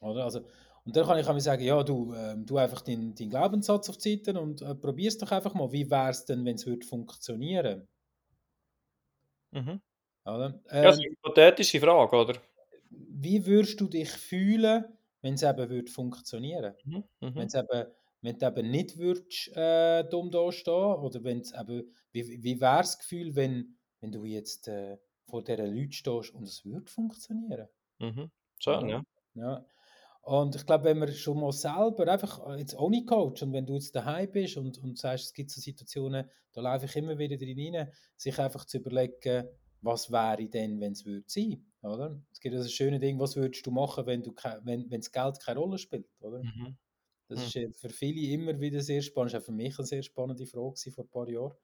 Oder? 0.00 0.24
Also, 0.24 0.40
und 0.84 0.96
dann 0.96 1.06
kann 1.06 1.20
ich 1.20 1.26
auch 1.28 1.38
sagen, 1.38 1.62
ja, 1.62 1.84
du, 1.84 2.12
äh, 2.14 2.34
du 2.36 2.56
einfach 2.56 2.80
deinen 2.80 3.14
dein 3.14 3.30
Glaubenssatz 3.30 3.88
auf 3.90 3.98
die 3.98 4.16
Seite 4.16 4.40
und 4.40 4.60
äh, 4.60 4.74
probier 4.74 5.06
es 5.06 5.18
doch 5.18 5.30
einfach 5.30 5.54
mal. 5.54 5.70
Wie 5.70 5.88
wäre 5.88 6.10
es 6.10 6.24
denn, 6.24 6.44
wenn 6.44 6.56
es 6.56 6.64
funktionieren 6.84 7.86
würde? 9.52 9.70
Mhm. 9.70 9.80
Oder? 10.26 10.60
Ähm, 10.70 10.76
ja, 10.76 10.82
das 10.82 10.96
ist 10.96 11.02
eine 11.02 11.10
hypothetische 11.12 11.80
Frage, 11.80 12.16
oder? 12.16 12.34
Wie 12.90 13.46
würdest 13.46 13.80
du 13.80 13.88
dich 13.88 14.10
fühlen, 14.10 14.84
wenn 15.22 15.34
es 15.34 15.42
eben 15.42 15.70
würde 15.70 15.90
funktionieren 15.90 16.74
mhm. 16.84 17.04
mhm. 17.20 17.34
Wenn 17.34 17.46
es 17.46 17.54
eben, 17.54 17.86
wenn 18.22 18.38
du 18.38 18.46
eben 18.46 18.70
nicht 18.70 18.98
würdest, 18.98 19.56
äh, 19.56 20.04
dumm 20.08 20.30
da 20.30 20.50
stehen 20.50 20.74
oder 20.74 21.22
wenn 21.22 21.40
es 21.40 21.52
eben, 21.52 21.92
wie, 22.12 22.42
wie 22.42 22.60
wäre 22.60 22.78
das 22.78 22.98
Gefühl, 22.98 23.34
wenn, 23.36 23.76
wenn 24.00 24.12
du 24.12 24.24
jetzt 24.24 24.68
äh, 24.68 24.98
vor 25.24 25.42
diesen 25.44 25.66
Leuten 25.66 25.92
stehst 25.92 26.34
und 26.34 26.44
es 26.44 26.64
würde 26.64 26.90
funktionieren? 26.90 27.68
Mhm. 27.98 28.30
Schön, 28.58 28.88
ja. 28.88 29.02
ja. 29.34 29.64
Und 30.22 30.56
ich 30.56 30.66
glaube, 30.66 30.84
wenn 30.84 30.98
man 30.98 31.12
schon 31.12 31.38
mal 31.38 31.52
selber 31.52 32.08
einfach 32.08 32.44
äh, 32.48 32.58
jetzt 32.58 32.76
ohne 32.76 33.04
Coach 33.04 33.42
und 33.42 33.52
wenn 33.52 33.64
du 33.64 33.74
jetzt 33.74 33.94
daheim 33.94 34.30
bist 34.32 34.56
und, 34.56 34.76
und 34.78 34.98
sagst, 34.98 35.26
es 35.26 35.32
gibt 35.32 35.50
so 35.52 35.60
Situationen, 35.60 36.28
da 36.52 36.60
laufe 36.62 36.86
ich 36.86 36.96
immer 36.96 37.16
wieder 37.16 37.36
drin 37.36 37.76
rein, 37.76 37.92
sich 38.16 38.36
einfach 38.40 38.64
zu 38.64 38.78
überlegen, 38.78 39.48
was 39.86 40.10
wäre 40.10 40.46
denn, 40.48 40.80
wenn 40.80 40.92
es 40.92 41.06
würde 41.06 41.24
sein, 41.26 41.64
oder? 41.82 42.20
Es 42.32 42.40
gibt 42.40 42.54
also 42.54 42.68
schöne 42.68 43.00
Ding, 43.00 43.18
was 43.18 43.36
würdest 43.36 43.64
du 43.66 43.70
machen, 43.70 44.04
wenn 44.06 44.22
du 44.22 44.34
wenn 44.64 44.90
wenn 44.90 45.00
das 45.00 45.10
Geld 45.10 45.40
keine 45.40 45.60
Rolle 45.60 45.78
spielt, 45.78 46.06
oder? 46.20 46.42
Mhm. 46.42 46.76
Das 47.28 47.54
mhm. 47.54 47.62
ist 47.62 47.80
für 47.80 47.88
viele 47.88 48.20
immer 48.32 48.60
wieder 48.60 48.80
sehr 48.80 49.02
spannend. 49.02 49.32
Das 49.32 49.34
war 49.34 49.40
auch 49.40 49.46
für 49.46 49.52
mich 49.52 49.78
eine 49.78 49.86
sehr 49.86 50.02
spannende 50.02 50.46
Frage 50.46 50.90
vor 50.90 51.04
ein 51.04 51.10
paar 51.10 51.28
Jahren. 51.28 51.56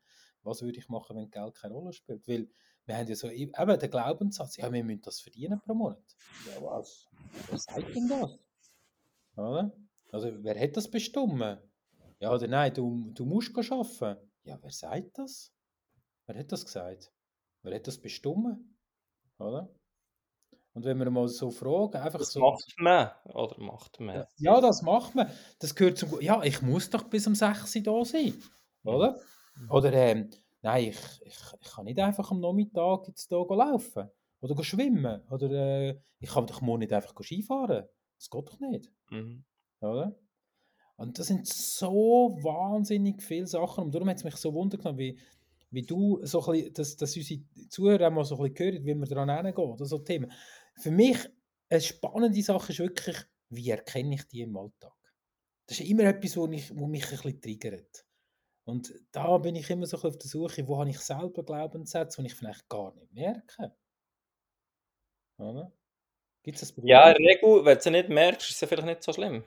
Was 0.43 0.63
würde 0.63 0.79
ich 0.79 0.89
machen, 0.89 1.17
wenn 1.17 1.31
Geld 1.31 1.55
keine 1.55 1.75
Rolle 1.75 1.93
spielt? 1.93 2.27
Weil 2.27 2.49
wir 2.85 2.97
haben 2.97 3.07
ja 3.07 3.15
so 3.15 3.31
eben 3.31 3.53
den 3.53 3.91
Glaubenssatz, 3.91 4.57
ja, 4.57 4.73
wir 4.73 4.83
müssen 4.83 5.03
das 5.03 5.21
verdienen 5.21 5.61
pro 5.61 5.75
Monat. 5.75 6.03
Ja, 6.49 6.63
was? 6.63 7.07
Wer 7.49 7.59
sagt 7.59 7.95
denn 7.95 8.09
das? 8.09 8.39
Oder? 9.37 9.73
Also, 10.11 10.33
wer 10.43 10.61
hat 10.61 10.77
das 10.77 10.91
bestimmt? 10.91 11.59
Ja 12.19 12.33
oder 12.33 12.47
nein, 12.47 12.75
du, 12.75 13.11
du 13.13 13.25
musst 13.25 13.57
arbeiten. 13.57 14.31
Ja, 14.45 14.59
wer 14.61 14.71
sagt 14.71 15.19
das? 15.19 15.53
Wer 16.27 16.39
hat 16.39 16.53
das 16.53 16.65
gesagt? 16.65 17.12
Wer 17.63 17.75
hat 17.77 17.87
das 17.87 17.99
bestimmt? 17.99 18.59
Oder? 19.39 19.69
Und 20.75 20.85
wenn 20.85 20.99
wir 20.99 21.11
mal 21.11 21.29
so 21.29 21.51
fragen, 21.51 21.97
einfach 21.97 22.19
das 22.19 22.33
so. 22.33 22.41
macht 22.41 22.75
man, 22.79 23.11
oder 23.25 23.59
macht 23.61 24.01
man? 24.01 24.25
Ja, 24.39 24.61
das 24.61 24.83
macht 24.83 25.15
man. 25.15 25.31
Das 25.59 25.75
gehört 25.75 25.99
zum. 25.99 26.21
Ja, 26.21 26.43
ich 26.43 26.63
muss 26.63 26.89
doch 26.89 27.05
bis 27.05 27.27
um 27.27 27.35
6 27.35 27.77
Uhr 27.77 27.83
da 27.83 28.05
sein. 28.05 28.35
Oder? 28.85 29.21
Oder 29.69 29.93
ähm, 29.93 30.31
nein, 30.63 30.89
ich, 30.89 30.99
ich, 31.27 31.37
ich 31.61 31.71
kann 31.71 31.85
nicht 31.85 31.99
einfach 31.99 32.31
am 32.31 32.41
Nachmittag 32.41 33.07
jetzt 33.09 33.29
hier 33.29 33.47
laufen 33.49 34.11
oder 34.41 34.65
schwimmen 34.65 35.23
oder 35.31 35.51
äh, 35.51 36.01
ich 36.19 36.31
kann 36.31 36.47
doch 36.47 36.61
morgen 36.63 36.81
nicht 36.81 36.93
einfach 36.93 37.15
Skifahren. 37.23 37.85
Das 38.19 38.31
geht 38.31 38.49
doch 38.49 38.59
nicht, 38.61 38.91
Mhm. 39.11 39.45
oder? 39.81 40.17
Und 40.97 41.19
das 41.19 41.27
sind 41.27 41.47
so 41.47 42.39
wahnsinnig 42.43 43.23
viele 43.23 43.47
Sachen 43.47 43.85
und 43.85 43.95
darum 43.95 44.09
hat 44.09 44.17
es 44.19 44.25
mich 44.25 44.37
so 44.37 44.53
Wunder 44.55 44.79
genommen, 44.79 44.99
wie, 44.99 45.19
wie 45.73 45.83
du 45.83 46.21
so 46.25 46.45
ein 46.45 46.53
bisschen, 46.53 46.75
dass, 46.75 46.97
dass 46.97 47.17
unsere 47.17 47.41
Zuhörer 47.69 48.11
mal 48.11 48.25
so 48.25 48.37
ein 48.37 48.53
bisschen 48.53 48.73
hören, 48.73 48.87
wie 48.87 48.95
wir 48.95 49.07
daran 49.07 49.31
herangehen 49.31 49.69
oder 49.69 49.85
so 49.87 49.99
Themen. 49.99 50.31
Für 50.77 50.91
mich 50.91 51.19
eine 51.69 51.81
spannende 51.81 52.43
Sache 52.43 52.73
ist 52.73 52.79
wirklich, 52.79 53.17
wie 53.49 53.71
erkenne 53.71 54.15
ich 54.15 54.29
die 54.29 54.43
im 54.43 54.57
Alltag? 54.57 54.93
Das 55.67 55.81
ist 55.81 55.89
immer 55.89 56.05
etwas, 56.05 56.37
wo, 56.37 56.47
ich, 56.49 56.77
wo 56.77 56.87
mich 56.87 57.05
ein 57.05 57.11
bisschen 57.11 57.41
triggert. 57.41 58.05
Und 58.65 58.93
da 59.11 59.39
bin 59.39 59.57
ich 59.57 59.69
immer 59.71 59.87
so 59.87 59.97
auf 59.97 60.19
der 60.19 60.29
Suche, 60.29 60.67
wo 60.69 60.79
habe 60.79 60.91
ich 60.91 60.99
selber 61.01 61.43
Glaubenssätze, 61.43 62.21
die 62.21 62.29
ich 62.29 62.35
vielleicht 62.35 62.69
gar 62.69 62.95
nicht 62.95 63.13
merke. 63.13 63.75
Oder? 65.39 65.73
Gibt 66.43 66.61
es 66.61 66.61
das 66.61 66.75
dir 66.75 66.87
Ja, 66.87 67.11
in 67.11 67.25
Regel, 67.25 67.65
wenn 67.65 67.75
du 67.75 67.79
es 67.79 67.87
nicht 67.87 68.09
merkst, 68.09 68.51
ist 68.51 68.63
es 68.63 68.69
vielleicht 68.69 68.87
nicht 68.87 69.03
so 69.03 69.13
schlimm. 69.13 69.45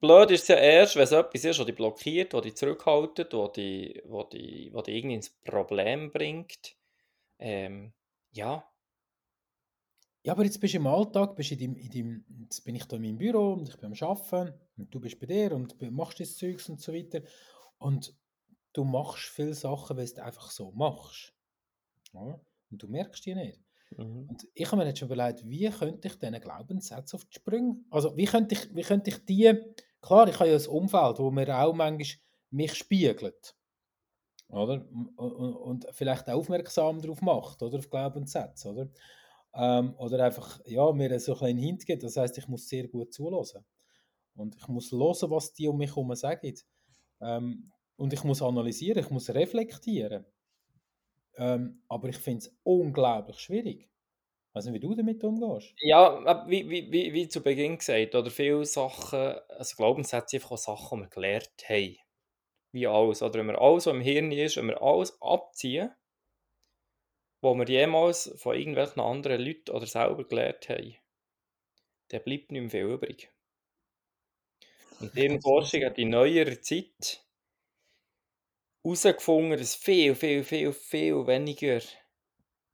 Blöd 0.00 0.30
ist 0.30 0.42
es 0.42 0.48
ja 0.48 0.56
erst, 0.56 0.96
wenn 0.96 1.02
es 1.04 1.12
etwas 1.12 1.44
ist, 1.44 1.58
das 1.58 1.66
dich 1.66 1.74
blockiert, 1.74 2.32
das 2.34 2.42
dich 2.42 2.56
zurückhaltet, 2.56 3.32
das 3.32 3.52
dich, 3.52 4.02
das 4.04 4.28
dich, 4.30 4.72
das 4.72 4.82
dich 4.84 4.94
irgendwie 4.96 5.14
ins 5.16 5.30
Problem 5.30 6.10
bringt. 6.12 6.76
Ähm, 7.38 7.92
ja, 8.32 8.64
Ja, 10.24 10.32
aber 10.32 10.44
jetzt 10.44 10.60
bist 10.60 10.74
du 10.74 10.78
im 10.78 10.86
Alltag, 10.86 11.36
bist 11.36 11.52
in 11.52 11.58
deinem, 11.58 11.76
in 11.76 11.90
deinem, 11.90 12.24
jetzt 12.42 12.64
bin 12.64 12.74
ich 12.74 12.84
da 12.84 12.96
in 12.96 13.02
meinem 13.02 13.18
Büro 13.18 13.52
und 13.54 13.68
ich 13.68 13.76
bin 13.76 13.92
am 13.92 14.08
Arbeiten 14.08 14.52
und 14.76 14.94
du 14.94 15.00
bist 15.00 15.18
bei 15.18 15.26
dir 15.26 15.52
und 15.52 15.80
machst 15.92 16.20
das 16.20 16.36
Zeugs 16.36 16.68
und 16.68 16.80
so 16.80 16.92
weiter. 16.92 17.22
Und 17.78 18.14
du 18.72 18.84
machst 18.84 19.24
viele 19.24 19.54
Sachen, 19.54 19.96
weil 19.96 20.06
du 20.06 20.12
es 20.12 20.18
einfach 20.18 20.50
so 20.50 20.72
machst. 20.72 21.34
Oder? 22.12 22.40
Und 22.70 22.82
du 22.82 22.88
merkst 22.88 23.24
die 23.26 23.34
nicht. 23.34 23.60
mhm. 23.96 24.28
Und 24.28 24.48
ich 24.54 24.66
habe 24.66 24.78
mir 24.78 24.86
jetzt 24.88 24.98
schon 25.00 25.08
überlegt, 25.10 25.48
wie 25.48 25.70
könnte 25.70 26.08
ich 26.08 26.18
diesen 26.18 26.40
Glaubenssätze 26.40 27.16
auf 27.16 27.24
die 27.26 27.36
Sprünge, 27.36 27.84
also 27.90 28.16
wie 28.16 28.26
könnte 28.26 28.54
ich, 28.54 28.74
wie 28.74 28.82
könnte 28.82 29.10
ich 29.10 29.24
die, 29.24 29.54
klar, 30.00 30.28
ich 30.28 30.38
habe 30.38 30.50
ja 30.50 30.56
ein 30.56 30.66
Umfeld, 30.66 31.18
wo 31.18 31.30
mir 31.30 31.48
auch 31.58 31.74
manchmal 31.74 32.20
mich 32.50 32.74
spiegelt, 32.74 33.56
oder? 34.48 34.86
Und, 35.16 35.16
und, 35.16 35.86
vielleicht 35.92 36.28
aufmerksam 36.30 37.00
darauf 37.00 37.20
macht, 37.20 37.62
oder? 37.62 37.78
Auf 37.78 37.90
Glaubenssätze, 37.90 38.70
oder? 38.70 38.88
Ähm, 39.54 39.94
oder 39.98 40.24
einfach, 40.24 40.60
ja, 40.66 40.90
mir 40.92 41.18
so 41.20 41.34
ein 41.38 41.46
einen 41.46 41.58
Hint 41.58 41.86
gibt, 41.86 42.02
das 42.02 42.16
heißt, 42.16 42.38
ich 42.38 42.48
muss 42.48 42.68
sehr 42.68 42.88
gut 42.88 43.12
zulassen. 43.12 43.64
Und 44.34 44.56
ich 44.56 44.68
muss 44.68 44.92
hören, 44.92 45.30
was 45.30 45.52
die 45.52 45.68
um 45.68 45.78
mich 45.78 45.90
herum 45.90 46.14
sagen. 46.14 46.54
Ähm, 47.20 47.72
und 47.96 48.12
ich 48.12 48.22
muss 48.24 48.42
analysieren, 48.42 49.02
ich 49.02 49.10
muss 49.10 49.30
reflektieren. 49.30 50.24
Ähm, 51.36 51.82
aber 51.88 52.08
ich 52.08 52.18
finde 52.18 52.38
es 52.46 52.56
unglaublich 52.62 53.38
schwierig. 53.38 53.90
Weiß 54.58 54.64
nicht, 54.64 54.74
wie 54.74 54.80
du 54.80 54.92
damit 54.92 55.22
umgehst. 55.22 55.72
Ja, 55.78 56.44
wie, 56.48 56.68
wie, 56.68 56.90
wie, 56.90 57.12
wie 57.12 57.28
zu 57.28 57.44
Beginn 57.44 57.78
gesagt, 57.78 58.16
oder 58.16 58.28
viele 58.28 58.64
Sachen, 58.64 59.36
also 59.50 59.76
Glaubenssätze 59.76 60.38
einfach 60.38 60.50
auch 60.50 60.58
Sachen, 60.58 60.98
die 60.98 61.04
wir 61.04 61.10
gelernt 61.10 61.68
haben. 61.68 61.96
Wie 62.72 62.88
alles. 62.88 63.22
Oder 63.22 63.38
wenn 63.38 63.46
wir 63.46 63.60
alles, 63.60 63.86
was 63.86 63.94
im 63.94 64.00
Hirn 64.00 64.32
ist, 64.32 64.56
wenn 64.56 64.66
wir 64.66 64.82
alles 64.82 65.16
abziehen, 65.22 65.94
was 67.40 67.56
wir 67.56 67.68
jemals 67.68 68.34
von 68.36 68.56
irgendwelchen 68.56 69.00
anderen 69.00 69.40
Leuten 69.40 69.70
oder 69.70 69.86
selber 69.86 70.26
gelernt 70.26 70.68
haben, 70.68 70.96
dann 72.08 72.24
bleibt 72.24 72.50
nicht 72.50 72.60
mehr 72.60 72.70
viel 72.70 72.94
übrig. 72.94 73.30
Und 74.98 75.14
die 75.14 75.20
Hirnforschung 75.20 75.84
hat 75.84 75.98
in 75.98 76.10
neuerer 76.10 76.60
Zeit 76.60 77.24
herausgefunden, 78.82 79.56
dass 79.56 79.76
viel, 79.76 80.16
viel, 80.16 80.42
viel, 80.42 80.72
viel 80.72 81.28
weniger 81.28 81.80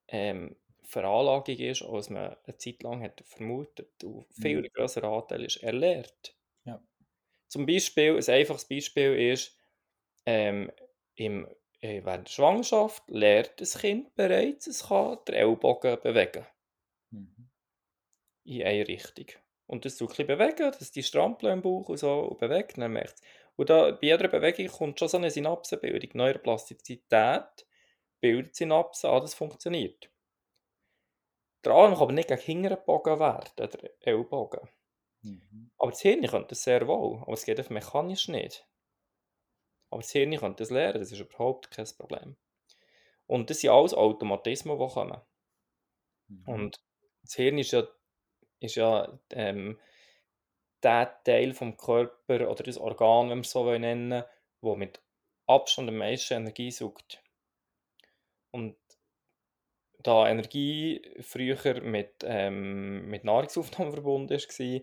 ähm, 0.08 0.56
Veranlagung 0.94 1.56
ist, 1.58 1.82
als 1.82 2.10
man 2.10 2.36
eine 2.44 2.56
Zeit 2.58 2.82
lang 2.84 3.02
hat 3.02 3.22
vermutet. 3.26 4.04
Und 4.04 4.26
viel 4.34 4.62
Mhm. 4.62 4.68
größer 4.70 5.04
Anteil 5.04 5.44
ist 5.44 5.62
erlernt. 5.62 6.36
Ja. 6.64 6.84
Zum 7.48 7.64
Beispiel, 7.64 8.16
ein 8.18 8.28
einfaches 8.34 8.66
Beispiel 8.68 9.14
ist, 9.32 9.58
ähm, 10.26 10.70
im, 11.16 11.48
äh, 11.80 12.04
während 12.04 12.28
der 12.28 12.32
Schwangerschaft 12.32 13.04
lernt 13.08 13.60
das 13.60 13.78
Kind 13.78 14.14
bereits, 14.16 14.66
es 14.66 14.88
kann 14.88 15.18
den 15.28 15.34
Ellbogen 15.36 16.00
bewegen. 16.02 16.46
Mhm. 17.12 17.48
in 18.44 18.62
eine 18.62 18.86
Richtung. 18.88 19.26
Und 19.66 19.84
das 19.84 19.96
tut 19.96 20.10
ein 20.10 20.26
bisschen 20.26 20.38
bewegen, 20.38 20.72
dass 20.78 20.90
die 20.92 21.02
Strampeln 21.02 21.54
im 21.54 21.62
Bauch 21.62 21.88
und 21.88 21.96
so 21.98 22.20
und 22.20 22.38
bewegt, 22.38 22.76
dann 22.78 22.92
merkt 22.92 23.20
Und 23.56 23.70
da, 23.70 23.92
bei 23.92 24.06
jeder 24.08 24.28
Bewegung 24.28 24.66
kommt 24.68 24.98
schon 24.98 25.08
so 25.08 25.16
eine 25.16 25.30
Synapsenbildung. 25.30 26.10
Neuroplastizität 26.14 27.66
bildet 28.20 28.56
Synapsen 28.56 29.10
an, 29.10 29.22
das 29.22 29.34
funktioniert. 29.34 30.10
Der 31.64 31.72
Arm 31.72 31.94
kann 31.94 32.02
aber 32.02 32.12
nicht 32.12 32.28
gegen 32.28 32.40
hinten 32.40 32.68
gebogen 32.68 33.18
werden, 33.18 33.50
der 33.56 33.70
Ellbogen. 34.00 34.68
Mhm. 35.22 35.70
Aber 35.78 35.90
das 35.90 36.00
Hirn 36.00 36.26
könnte 36.26 36.48
das 36.48 36.62
sehr 36.62 36.86
wohl, 36.86 37.22
aber 37.22 37.32
es 37.32 37.44
geht 37.44 37.58
einfach 37.58 37.70
mechanisch 37.70 38.28
nicht. 38.28 38.66
Aber 39.90 40.02
das 40.02 40.10
Hirn 40.10 40.36
könnte 40.36 40.62
das 40.62 40.70
lernen, 40.70 41.00
das 41.00 41.12
ist 41.12 41.20
überhaupt 41.20 41.70
kein 41.70 41.86
Problem. 41.96 42.36
Und 43.26 43.48
das 43.48 43.60
sind 43.60 43.70
alles 43.70 43.94
Automatismen, 43.94 44.78
die 44.78 44.88
kommen. 44.92 45.20
Mhm. 46.28 46.48
Und 46.48 46.80
das 47.22 47.34
Hirn 47.34 47.58
ist 47.58 47.72
ja, 47.72 47.86
ist 48.60 48.74
ja 48.74 49.18
ähm, 49.30 49.78
der 50.82 51.22
Teil 51.24 51.54
vom 51.54 51.76
Körper 51.76 52.50
oder 52.50 52.62
das 52.62 52.78
Organ, 52.78 53.30
wenn 53.30 53.38
wir 53.38 53.42
es 53.42 53.50
so 53.50 53.64
nennen 53.78 54.10
wollen, 54.10 54.24
wo 54.60 54.76
mit 54.76 55.00
Abstand 55.46 55.88
am 55.88 55.96
meisten 55.96 56.34
Energie 56.34 56.70
sucht. 56.70 57.22
Und 58.50 58.76
da 60.04 60.28
Energie 60.28 61.02
früher 61.20 61.80
mit, 61.82 62.22
ähm, 62.22 63.08
mit 63.08 63.24
Nahrungsaufnahme 63.24 63.90
verbunden 63.90 64.30
war, 64.30 64.80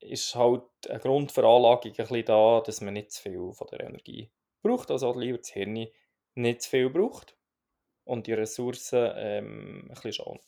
ist 0.00 0.34
halt 0.34 0.62
eine 0.88 0.98
Grundveranlagung 1.00 1.90
ein 1.90 1.96
bisschen 1.96 2.24
da, 2.24 2.62
dass 2.64 2.80
man 2.80 2.94
nicht 2.94 3.12
zu 3.12 3.22
viel 3.22 3.52
von 3.52 3.66
der 3.70 3.80
Energie 3.80 4.30
braucht, 4.62 4.90
also 4.90 5.18
lieber 5.18 5.38
das 5.38 5.50
Hirn 5.50 5.86
nicht 6.34 6.62
zu 6.62 6.70
viel 6.70 6.88
braucht 6.88 7.36
und 8.04 8.26
die 8.26 8.32
Ressourcen 8.32 9.12
ähm, 9.16 9.82
ein 9.82 9.88
bisschen 9.88 10.12
schont. 10.12 10.42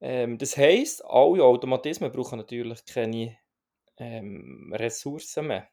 Ähm, 0.00 0.38
das 0.38 0.56
heisst, 0.56 1.04
alle 1.04 1.44
Automatismen 1.44 2.12
brauchen 2.12 2.38
natürlich 2.38 2.84
keine 2.86 3.36
ähm, 3.96 4.72
Ressourcen 4.74 5.48
mehr. 5.48 5.68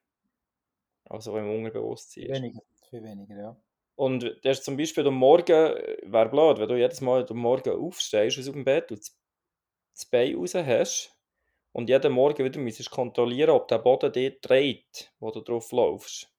Also 1.06 1.34
wenn 1.34 1.46
man 1.46 1.58
Unterbewusstsein. 1.58 2.30
Weniger, 2.30 2.62
viel 2.90 3.04
weniger, 3.04 3.38
ja. 3.38 3.58
Und 3.96 4.24
das 4.44 4.60
ist 4.60 4.66
zum 4.66 4.76
Beispiel 4.78 5.08
am 5.08 5.16
Morgen, 5.16 5.52
äh, 5.54 5.98
wäre 6.04 6.30
blöd, 6.30 6.60
wenn 6.60 6.68
du 6.70 6.78
jedes 6.78 7.02
Mal 7.02 7.26
am 7.30 7.38
Morgen 7.38 7.70
aufstehst 7.72 8.38
aus 8.40 8.46
dem 8.46 8.64
Bett 8.66 8.92
und 8.92 9.00
das- 9.00 9.18
Bein 10.12 10.36
raus 10.36 10.56
hast 10.56 11.20
und 11.74 11.90
jeden 11.90 12.14
Morgen 12.14 12.46
wieder 12.46 12.60
müsstest 12.60 12.92
kontrollieren, 12.92 13.52
ob 13.52 13.68
der 13.70 13.80
Boden 13.80 14.12
dir 14.14 14.40
dreht, 14.42 15.14
wo 15.20 15.32
du 15.32 15.42
drauf 15.42 15.72
laufst, 15.72 16.34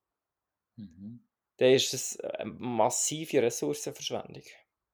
Mhm. 0.77 1.21
dann 1.57 1.71
ist 1.73 1.95
es 1.95 2.21
eine 2.21 2.51
massive 2.53 3.41
Ressourcenverschwendung. 3.43 4.43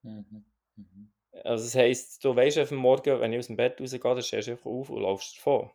Mhm. 0.03 0.45
Mhm. 0.77 1.13
Also 1.43 1.63
das 1.65 1.73
heisst, 1.75 2.23
du 2.23 2.35
weisst 2.35 2.59
einfach 2.59 2.71
am 2.75 2.81
Morgen, 2.83 3.19
wenn 3.19 3.33
ich 3.33 3.39
aus 3.39 3.47
dem 3.47 3.57
Bett 3.57 3.81
rausgehe, 3.81 3.99
dann 3.99 4.21
stehst 4.21 4.47
du 4.47 4.51
einfach 4.51 4.67
auf 4.67 4.89
und 4.91 5.01
laufst 5.01 5.37
davon. 5.37 5.71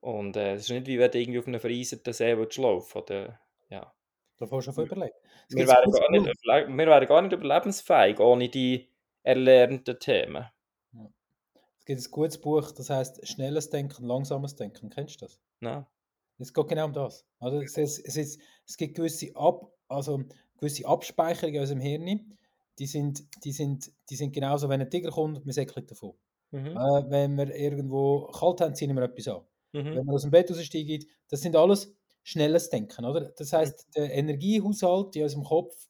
Und 0.00 0.36
äh, 0.36 0.54
es 0.54 0.62
ist 0.62 0.70
nicht 0.70 0.86
wie 0.86 0.98
wenn 0.98 1.10
du 1.10 1.18
irgendwie 1.20 1.38
auf 1.38 1.46
einem 1.46 1.60
vereinzelten 1.60 2.12
See 2.14 2.36
willst 2.38 2.56
laufen 2.58 2.98
oder 2.98 3.40
ja. 3.68 3.94
Da 4.38 4.46
fährst 4.46 4.68
du 4.68 4.72
schon 4.72 4.84
überlegen. 4.86 5.14
Es 5.48 5.56
Wir 5.56 5.66
wären, 5.66 5.90
gar 5.90 6.10
nicht 6.10 6.26
überle- 6.26 6.68
wir 6.68 6.86
wären 6.86 7.06
gar 7.06 7.22
nicht 7.22 7.32
überlebensfähig 7.32 8.20
ohne 8.20 8.48
die 8.48 8.88
erlernten 9.22 9.98
Themen. 9.98 10.46
Es 11.78 11.84
gibt 11.84 12.00
ein 12.00 12.10
gutes 12.10 12.40
Buch, 12.40 12.72
das 12.72 12.90
heißt 12.90 13.26
Schnelles 13.26 13.70
Denken, 13.70 14.04
Langsames 14.04 14.56
Denken. 14.56 14.90
Kennst 14.90 15.20
du 15.22 15.26
das? 15.26 15.40
Nein. 15.60 15.86
Es 16.38 16.52
geht 16.52 16.68
genau 16.68 16.86
um 16.86 16.92
das. 16.92 17.24
Also 17.38 17.60
es, 17.60 17.78
es, 17.78 17.98
es, 17.98 18.38
es 18.66 18.76
gibt 18.76 18.94
gewisse, 18.96 19.34
Ab, 19.36 19.72
also 19.88 20.22
gewisse 20.58 20.86
Abspeicherungen 20.86 21.62
aus 21.62 21.70
dem 21.70 21.80
Hirn, 21.80 22.36
die 22.78 22.86
sind, 22.86 23.22
die 23.44 23.52
sind, 23.52 23.90
die 24.10 24.16
sind 24.16 24.32
genauso, 24.34 24.68
wenn 24.68 24.80
ein 24.82 24.90
Tiger 24.90 25.10
kommt, 25.10 25.46
wir 25.46 25.52
säckeln 25.52 25.86
davon. 25.86 26.12
Mhm. 26.50 26.76
Äh, 26.76 27.04
wenn 27.10 27.36
wir 27.36 27.54
irgendwo 27.54 28.26
kalt 28.26 28.60
haben, 28.60 28.74
ziehen 28.74 28.94
wir 28.94 29.02
etwas 29.02 29.28
an. 29.28 29.42
Mhm. 29.72 29.94
Wenn 29.96 30.04
wir 30.06 30.12
aus 30.12 30.22
dem 30.22 30.30
Bett 30.30 30.50
raussteigen, 30.50 31.04
das 31.30 31.40
sind 31.40 31.56
alles 31.56 31.95
schnelles 32.26 32.70
Denken, 32.70 33.04
oder? 33.04 33.30
Das 33.36 33.52
heißt, 33.52 33.94
der 33.94 34.12
Energiehaushalt 34.12 35.14
in 35.14 35.22
unserem 35.22 35.44
Kopf 35.44 35.88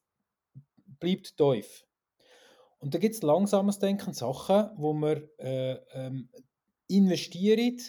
bleibt 1.00 1.34
tief. 1.34 1.86
Und 2.78 2.92
da 2.92 2.98
gibt 2.98 3.14
es 3.14 3.22
langsames 3.22 3.78
Denken, 3.78 4.12
Sachen, 4.12 4.70
wo 4.76 4.92
wir 4.92 5.30
äh, 5.38 5.78
ähm, 5.94 6.28
investieren, 6.88 7.80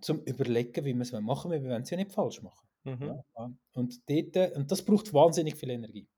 zum 0.00 0.20
überlegen, 0.24 0.84
wie 0.84 0.94
wir 0.94 1.02
es 1.02 1.12
machen 1.12 1.50
wollen, 1.50 1.62
wir 1.62 1.70
wollen 1.70 1.82
es 1.82 1.90
ja 1.90 1.96
nicht 1.96 2.10
falsch 2.10 2.42
machen. 2.42 2.66
Mhm. 2.82 3.22
Ja. 3.36 3.50
Und, 3.74 4.10
dort, 4.10 4.56
und 4.56 4.70
das 4.70 4.84
braucht 4.84 5.14
wahnsinnig 5.14 5.54
viel 5.54 5.70
Energie. 5.70 6.08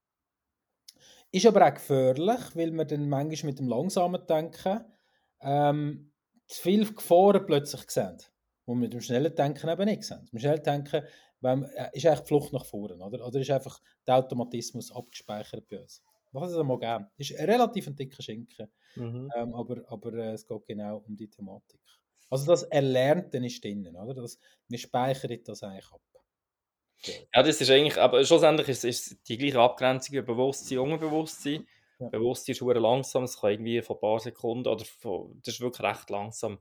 Ist 1.30 1.44
aber 1.44 1.66
auch 1.66 1.74
gefährlich, 1.74 2.40
weil 2.54 2.72
wir 2.72 2.86
dann 2.86 3.10
manchmal 3.10 3.52
mit 3.52 3.58
dem 3.58 3.68
langsamen 3.68 4.26
Denken 4.26 4.86
ähm, 5.42 6.12
zu 6.46 6.62
viele 6.62 6.86
Gefahren 6.86 7.44
plötzlich 7.44 7.90
sehen, 7.90 8.16
die 8.18 8.70
wir 8.70 8.74
mit 8.74 8.94
dem 8.94 9.02
schnellen 9.02 9.34
Denken 9.34 9.68
eben 9.68 9.84
nicht 9.84 10.04
sehen. 10.04 10.20
Mit 10.22 10.32
dem 10.32 10.38
schnellen 10.40 10.62
Denken 10.62 11.02
wenn, 11.40 11.64
äh, 11.64 11.90
ist 11.92 12.06
eigentlich 12.06 12.20
die 12.20 12.26
Flucht 12.26 12.52
nach 12.52 12.64
vorne, 12.64 13.04
oder? 13.04 13.26
Oder 13.26 13.40
ist 13.40 13.50
einfach 13.50 13.80
der 14.06 14.16
Automatismus 14.16 14.92
abgespeichert 14.92 15.68
bei 15.68 15.80
uns? 15.80 16.02
Was 16.32 16.52
es 16.52 16.58
einmal 16.58 16.78
geben. 16.78 17.06
Ist 17.16 17.38
ein 17.38 17.48
relativ 17.48 17.86
ein 17.86 17.96
dicker 17.96 18.22
Schinken, 18.22 18.68
Mhm. 18.96 19.30
ähm, 19.36 19.54
aber, 19.54 19.82
aber 19.86 20.12
äh, 20.14 20.32
es 20.32 20.46
geht 20.46 20.66
genau 20.66 20.98
um 21.06 21.16
die 21.16 21.28
Thematik. 21.28 21.80
Also 22.30 22.46
das 22.46 22.64
Erlernte 22.64 23.38
ist 23.38 23.64
drinnen, 23.64 23.96
oder? 23.96 24.14
Das, 24.14 24.38
wir 24.68 24.78
speichern 24.78 25.38
das 25.44 25.62
eigentlich 25.62 25.90
ab. 25.92 26.00
Ja, 27.32 27.42
das 27.42 27.60
ist 27.60 27.70
eigentlich, 27.70 27.96
aber 27.96 28.24
schlussendlich 28.24 28.68
ist 28.68 28.84
es 28.84 29.22
die 29.22 29.38
gleiche 29.38 29.60
Abgrenzung 29.60 30.16
wie 30.16 30.22
Bewusstsein 30.22 30.78
und 30.78 30.92
Unbewusstsein. 30.94 31.66
Ja. 32.00 32.08
Bewusstsein 32.08 32.54
ist 32.54 32.60
langsam, 32.60 33.24
es 33.24 33.40
kann 33.40 33.52
irgendwie 33.52 33.82
von 33.82 33.96
ein 33.96 34.00
paar 34.00 34.18
Sekunden 34.20 34.68
oder 34.68 34.84
von, 34.84 35.40
das 35.44 35.54
ist 35.54 35.60
wirklich 35.60 35.88
recht 35.88 36.10
langsam. 36.10 36.58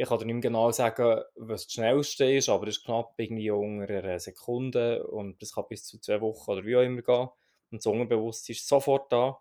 Ich 0.00 0.08
kann 0.08 0.18
dir 0.18 0.24
nicht 0.24 0.36
mehr 0.36 0.40
genau 0.40 0.72
sagen, 0.72 1.20
was 1.34 1.64
das 1.64 1.74
schnellste 1.74 2.24
ist, 2.24 2.48
aber 2.48 2.66
es 2.66 2.78
ist 2.78 2.84
knapp 2.86 3.12
irgendwie 3.18 3.50
unter 3.50 3.98
einer 3.98 4.18
Sekunde 4.18 5.06
und 5.06 5.42
das 5.42 5.52
kann 5.52 5.66
bis 5.68 5.84
zu 5.84 6.00
zwei 6.00 6.22
Wochen 6.22 6.52
oder 6.52 6.64
wie 6.64 6.74
auch 6.74 6.80
immer 6.80 7.02
gehen. 7.02 7.28
Und 7.70 7.84
das 7.84 7.86
Unbewusstsein 7.86 8.54
ist 8.54 8.66
sofort 8.66 9.12
da 9.12 9.38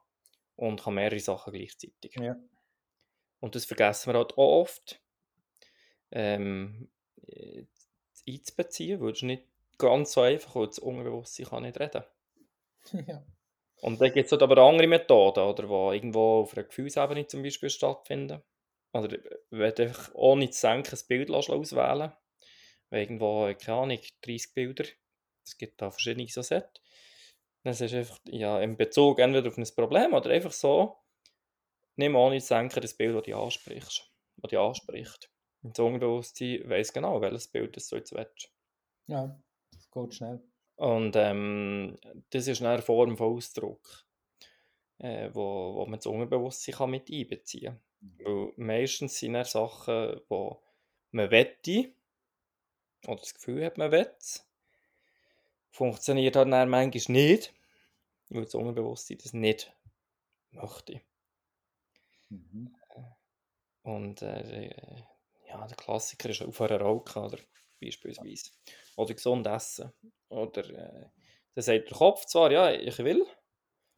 und 0.58 0.84
kann 0.84 0.96
mehrere 0.96 1.22
Sachen 1.22 1.54
gleichzeitig. 1.54 2.14
Ja. 2.20 2.36
Und 3.40 3.56
das 3.56 3.64
vergessen 3.64 4.12
wir 4.12 4.18
halt 4.18 4.34
auch 4.34 4.60
oft 4.60 5.02
ähm, 6.12 6.90
äh, 7.26 7.64
einzubeziehen, 8.28 9.00
weil 9.00 9.14
es 9.14 9.22
nicht 9.22 9.44
ganz 9.78 10.12
so 10.12 10.22
einfach, 10.24 10.56
weil 10.56 10.68
das 10.68 10.80
Unbewusstsein 10.80 11.46
kann 11.46 11.64
nicht 11.64 11.80
reden. 11.80 12.04
ja. 13.08 13.24
Und 13.78 14.02
dann 14.02 14.12
gibt 14.12 14.26
es 14.26 14.34
halt 14.34 14.44
aber 14.44 14.58
andere 14.58 14.88
Methoden, 14.88 15.40
oder, 15.40 15.64
die 15.64 15.96
irgendwo 15.96 16.42
auf 16.42 16.54
einer 16.54 16.66
Gefühlsebene 16.66 17.28
zum 17.28 17.44
Beispiel 17.44 17.70
stattfinden. 17.70 18.42
Oder 18.94 19.18
wenn 19.50 19.76
du 19.76 19.84
einfach 19.84 20.12
ohne 20.14 20.50
zu 20.50 20.68
denken 20.68 20.96
ein 20.96 21.08
Bild 21.08 21.32
auswählen 21.32 22.14
wenn 22.90 23.02
irgendwo, 23.02 23.54
keine 23.54 23.78
Ahnung, 23.78 24.00
30 24.22 24.54
Bilder, 24.54 24.86
es 25.46 25.58
gibt 25.58 25.82
da 25.82 25.92
verschiedene 25.92 26.28
so 26.28 26.42
Sets, 26.42 26.82
dann 27.64 27.74
ist 27.74 27.94
einfach 27.94 28.20
ja, 28.26 28.60
in 28.62 28.78
Bezug 28.78 29.20
entweder 29.20 29.50
auf 29.50 29.58
ein 29.58 29.68
Problem 29.76 30.14
oder 30.14 30.30
einfach 30.32 30.52
so, 30.52 30.98
nimm 31.98 32.16
ohne 32.16 32.40
zu 32.40 32.54
denken 32.54 32.82
das 32.82 32.96
Bild, 32.96 33.16
das 33.16 33.24
du 33.24 33.38
ansprichst, 33.38 34.12
das 34.38 34.50
dich 34.50 34.60
anspricht. 34.60 35.32
Und 35.62 35.78
das 35.78 35.86
Unbewusstsein 35.86 36.70
weiss 36.70 36.94
genau, 36.94 37.22
welches 37.22 37.50
Bild 37.50 37.76
das 37.76 37.90
du 37.90 37.98
jetzt 37.98 38.14
willst. 38.14 38.52
ja, 39.08 39.40
das 39.72 39.92
geht 39.92 40.14
schnell. 40.16 40.42
Und 40.78 41.16
ähm, 41.18 41.98
das 42.30 42.48
ist 42.48 42.62
eine 42.62 42.82
Form 42.82 43.18
von 43.18 43.36
Ausdruck, 43.36 44.06
äh, 45.00 45.30
wo, 45.34 45.76
wo 45.76 45.86
man 45.86 46.00
das 46.00 46.06
Unbewusstsein 46.06 46.76
kann 46.76 46.92
mit 46.92 47.12
einbeziehen 47.12 47.74
kann. 47.74 47.82
Weil 48.02 48.54
meistens 48.58 49.18
sind 49.18 49.36
es 49.36 49.52
Sachen, 49.52 50.22
die 50.30 50.52
man 51.12 51.32
wette 51.32 51.94
oder 53.08 53.18
das 53.18 53.34
Gefühl 53.34 53.66
hat, 53.66 53.78
man 53.78 53.92
wette 53.92 54.42
Funktioniert 55.72 56.36
halt 56.36 56.52
dann 56.52 56.70
manchmal 56.70 57.16
nicht, 57.16 57.54
weil 58.30 58.44
das 58.44 58.56
Unbewusstsein 58.56 59.18
das 59.22 59.34
nicht 59.34 59.72
möchte. 60.52 61.02
Mhm. 62.30 62.76
Und 63.84 64.22
äh, 64.22 64.70
ja, 65.48 65.66
der 65.66 65.78
Klassiker 65.78 66.30
ist 66.30 66.42
aufhören 66.42 66.82
rauchen, 66.82 67.24
oder 67.24 67.38
beispielsweise. 67.82 68.52
Oder 68.96 69.14
gesund 69.14 69.48
essen. 69.48 69.92
Oder 70.30 70.70
äh, 70.70 71.10
dann 71.56 71.64
sagt 71.64 71.90
der 71.90 71.98
Kopf 71.98 72.26
zwar, 72.26 72.52
ja, 72.52 72.72
ich 72.72 72.98
will. 73.00 73.26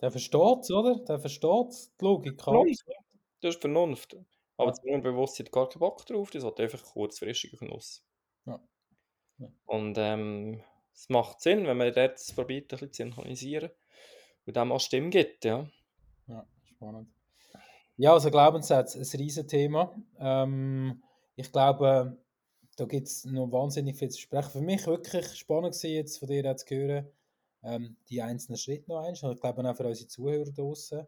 Der 0.02 0.12
versteht 0.12 0.60
es, 0.62 0.72
oder? 0.72 0.96
Der 1.06 1.20
versteht 1.20 1.70
es, 1.70 1.96
die 2.00 2.06
Logik. 2.06 2.38
Das 3.42 3.56
ist 3.56 3.62
Vernunft. 3.62 4.16
Aber 4.58 4.72
das 4.72 4.80
Unbewusstsein 4.84 5.48
hat 5.48 5.52
gar 5.52 5.70
keinen 5.70 5.80
Bock 5.80 6.06
drauf, 6.06 6.30
das 6.30 6.44
hat 6.44 6.60
einfach 6.60 6.84
kurzfristigen 6.84 7.60
Genuss. 7.60 8.04
Ja. 8.46 8.60
Ja. 9.40 9.48
Und 9.66 9.98
ähm, 9.98 10.64
es 10.94 11.10
macht 11.10 11.42
Sinn, 11.42 11.66
wenn 11.66 11.78
man 11.78 11.94
dort 11.94 12.20
probiert, 12.36 12.66
ein 12.66 12.68
bisschen 12.80 12.94
zu 12.94 13.04
synchronisieren 13.04 13.72
und 14.46 14.56
dem 14.56 14.72
auch 14.72 14.80
Stimme 14.80 15.10
gibt, 15.10 15.46
ja. 15.46 15.68
Ja, 16.28 16.48
spannend. 16.64 17.10
Ja, 17.98 18.14
also 18.14 18.32
Glaubenssätze, 18.32 19.00
ein 19.00 19.20
Riesenthema. 19.20 19.96
Ähm, 20.20 21.04
ich 21.36 21.52
glaube, 21.52 22.18
da 22.78 22.86
gibt 22.86 23.08
es 23.08 23.26
noch 23.26 23.52
wahnsinnig 23.52 23.98
viel 23.98 24.10
zu 24.10 24.20
sprechen. 24.20 24.52
Für 24.52 24.62
mich 24.62 24.86
wirklich 24.88 25.26
spannend 25.36 25.74
gewesen, 25.74 25.96
jetzt 25.96 26.18
von 26.18 26.28
dir 26.28 26.56
zu 26.56 26.76
hören, 26.76 27.08
ähm, 27.64 27.98
die 28.10 28.22
einzelnen 28.22 28.58
Schritte 28.58 28.90
noch 28.90 29.04
eins. 29.04 29.22
Und 29.24 29.34
ich 29.34 29.40
glaube 29.40 29.68
auch 29.70 29.76
für 29.76 29.88
unsere 29.88 30.08
Zuhörer 30.08 30.52
draußen. 30.52 31.08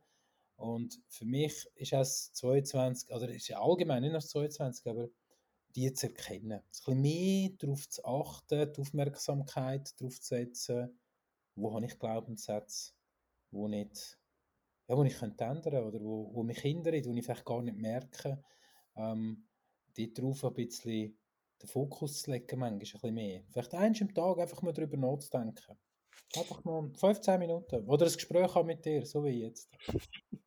Und 0.64 0.98
für 1.10 1.26
mich 1.26 1.68
ist 1.76 1.92
es 1.92 2.32
22, 2.32 3.14
oder 3.14 3.28
ist 3.28 3.50
ja 3.50 3.62
allgemein 3.62 4.02
nicht 4.02 4.12
nur 4.12 4.22
das 4.22 4.30
22, 4.30 4.88
aber 4.88 5.10
die 5.76 5.92
zu 5.92 6.08
erkennen. 6.08 6.54
Ein 6.54 6.64
bisschen 6.72 7.02
mehr 7.02 7.50
darauf 7.58 7.90
zu 7.90 8.06
achten, 8.06 8.72
die 8.72 8.80
Aufmerksamkeit 8.80 9.94
darauf 10.00 10.22
zu 10.22 10.28
setzen, 10.36 10.98
wo 11.56 11.74
habe 11.76 11.86
ich 11.86 12.00
Glaubenssätze, 12.00 12.94
wo 13.52 13.68
nicht 13.68 14.18
ja, 14.88 14.96
wo 14.96 15.04
ich 15.04 15.18
könnte 15.18 15.44
ändern 15.44 15.84
oder 15.84 16.00
wo, 16.00 16.34
wo 16.34 16.44
mich 16.44 16.60
hindern, 16.60 17.04
wo 17.06 17.14
ich 17.14 17.26
vielleicht 17.26 17.46
gar 17.46 17.62
nicht 17.62 17.78
merke, 17.78 18.42
ähm, 18.96 19.46
dort 19.98 20.18
drauf 20.18 20.46
ein 20.46 20.54
bisschen 20.54 21.20
den 21.62 21.68
Fokus 21.68 22.22
zu 22.22 22.32
legen, 22.32 22.58
manchmal 22.58 22.72
ein 22.72 22.80
bisschen 22.80 23.14
mehr. 23.14 23.44
Vielleicht 23.50 23.74
eins 23.74 24.02
am 24.02 24.14
Tag 24.14 24.40
einfach 24.40 24.62
mal 24.62 24.72
darüber 24.72 24.96
nachzudenken. 24.96 25.78
Einfach 26.38 26.64
mal 26.64 26.90
15 26.96 27.38
Minuten. 27.38 27.86
Oder 27.86 28.06
ein 28.06 28.14
Gespräch 28.14 28.64
mit 28.64 28.86
dir, 28.86 29.06
so 29.06 29.26
wie 29.26 29.42
jetzt. 29.42 29.70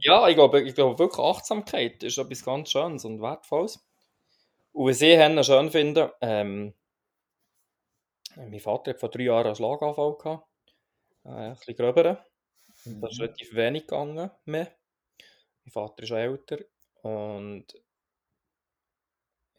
Ja. 0.00 0.28
Ich 0.28 0.34
glaube, 0.34 0.62
ich 0.62 0.74
glaube 0.74 0.98
wirklich 0.98 1.18
Achtsamkeit 1.24 2.02
ist 2.02 2.18
etwas 2.18 2.44
ganz 2.44 2.70
Schönes 2.70 3.04
und 3.04 3.20
Wertvolles. 3.20 3.84
Und 4.72 4.90
was 4.90 5.02
ich 5.02 5.16
Henne 5.16 5.44
schön 5.44 5.70
finde, 5.70 6.14
ähm, 6.20 6.74
mein 8.36 8.60
Vater 8.60 8.90
hat 8.92 9.00
vor 9.00 9.10
drei 9.10 9.24
Jahren 9.24 9.46
einen 9.46 9.56
Schlaganfall 9.56 10.16
gehabt. 10.18 10.46
Äh, 11.24 11.28
ein 11.30 11.54
bisschen 11.56 11.76
gröberen. 11.76 12.18
Das 13.00 13.12
ist 13.12 13.20
Mhm. 13.20 13.24
relativ 13.24 13.54
wenig 13.54 13.82
gegangen 13.86 14.30
mehr. 14.46 14.76
Mein 15.64 15.72
Vater 15.72 16.02
ist 16.02 16.08
schon 16.10 16.18
älter. 16.18 16.58
Und 17.02 17.66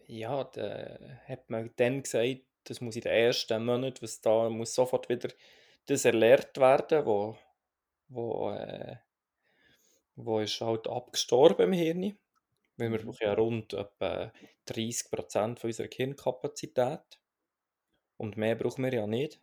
ja, 0.07 0.43
da 0.43 0.97
hat 1.27 1.49
man 1.49 1.71
dann 1.77 2.03
gesagt, 2.03 2.41
das 2.65 2.81
muss 2.81 2.95
in 2.95 3.01
den 3.01 3.11
ersten 3.13 3.65
Monaten, 3.65 4.01
was 4.01 4.21
da 4.21 4.49
muss 4.49 4.73
sofort 4.75 5.09
wieder 5.09 5.29
das 5.87 6.05
erlernt 6.05 6.57
werden, 6.57 7.05
wo, 7.05 7.37
wo, 8.09 8.51
äh, 8.51 8.97
wo 10.15 10.39
ist 10.39 10.61
halt 10.61 10.87
abgestorben 10.87 11.67
im 11.67 11.73
Hirn. 11.73 12.17
Weil 12.77 12.91
wir 12.91 12.99
Mhm. 12.99 13.03
brauchen 13.03 13.23
ja 13.23 13.33
rund 13.33 13.73
etwa 13.73 14.33
30% 14.65 15.59
von 15.59 15.69
unserer 15.69 15.89
Hirnkapazität. 15.93 17.19
Und 18.17 18.37
mehr 18.37 18.55
brauchen 18.55 18.83
wir 18.83 18.93
ja 18.93 19.05
nicht. 19.07 19.39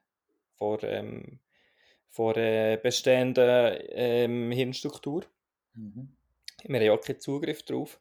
Vor, 0.55 0.83
ähm, 0.85 1.41
vor 2.09 2.37
äh, 2.37 2.79
bestehender 2.83 3.79
ähm, 3.97 4.53
Hirnstruktur. 4.53 5.25
Mhm. 5.75 6.17
Wir 6.65 6.77
haben 6.79 6.87
ja 6.87 6.93
auch 6.95 7.01
keinen 7.03 7.21
Zugriff 7.21 7.63
drauf. 7.65 8.01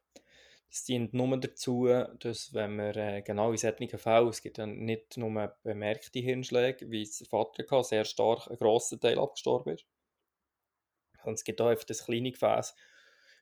Das 0.69 0.83
dient 0.85 1.13
nur 1.13 1.37
dazu, 1.39 1.87
dass 2.19 2.53
wenn 2.53 2.75
wir 2.77 2.95
äh, 2.95 3.21
genau 3.23 3.51
in 3.51 3.57
solchen 3.57 3.89
Fällen, 3.99 4.27
es 4.29 4.41
gibt 4.41 4.57
ja 4.59 4.65
nicht 4.67 5.17
nur 5.17 5.57
bemerkte 5.63 6.19
Hirnschläge, 6.19 6.89
wie 6.91 7.01
es 7.03 7.17
der 7.19 7.27
Vater 7.27 7.63
hatte, 7.69 7.83
sehr 7.87 8.05
stark 8.05 8.47
ein 8.49 8.57
grosser 8.57 8.99
Teil 8.99 9.19
abgestorben 9.19 9.73
ist. 9.75 9.85
Und 11.29 11.35
es 11.35 11.43
gibt 11.43 11.61
auch 11.61 11.67
einfach 11.67 11.85
das 11.85 12.05
kleine 12.05 12.31
Gefäß, 12.31 12.75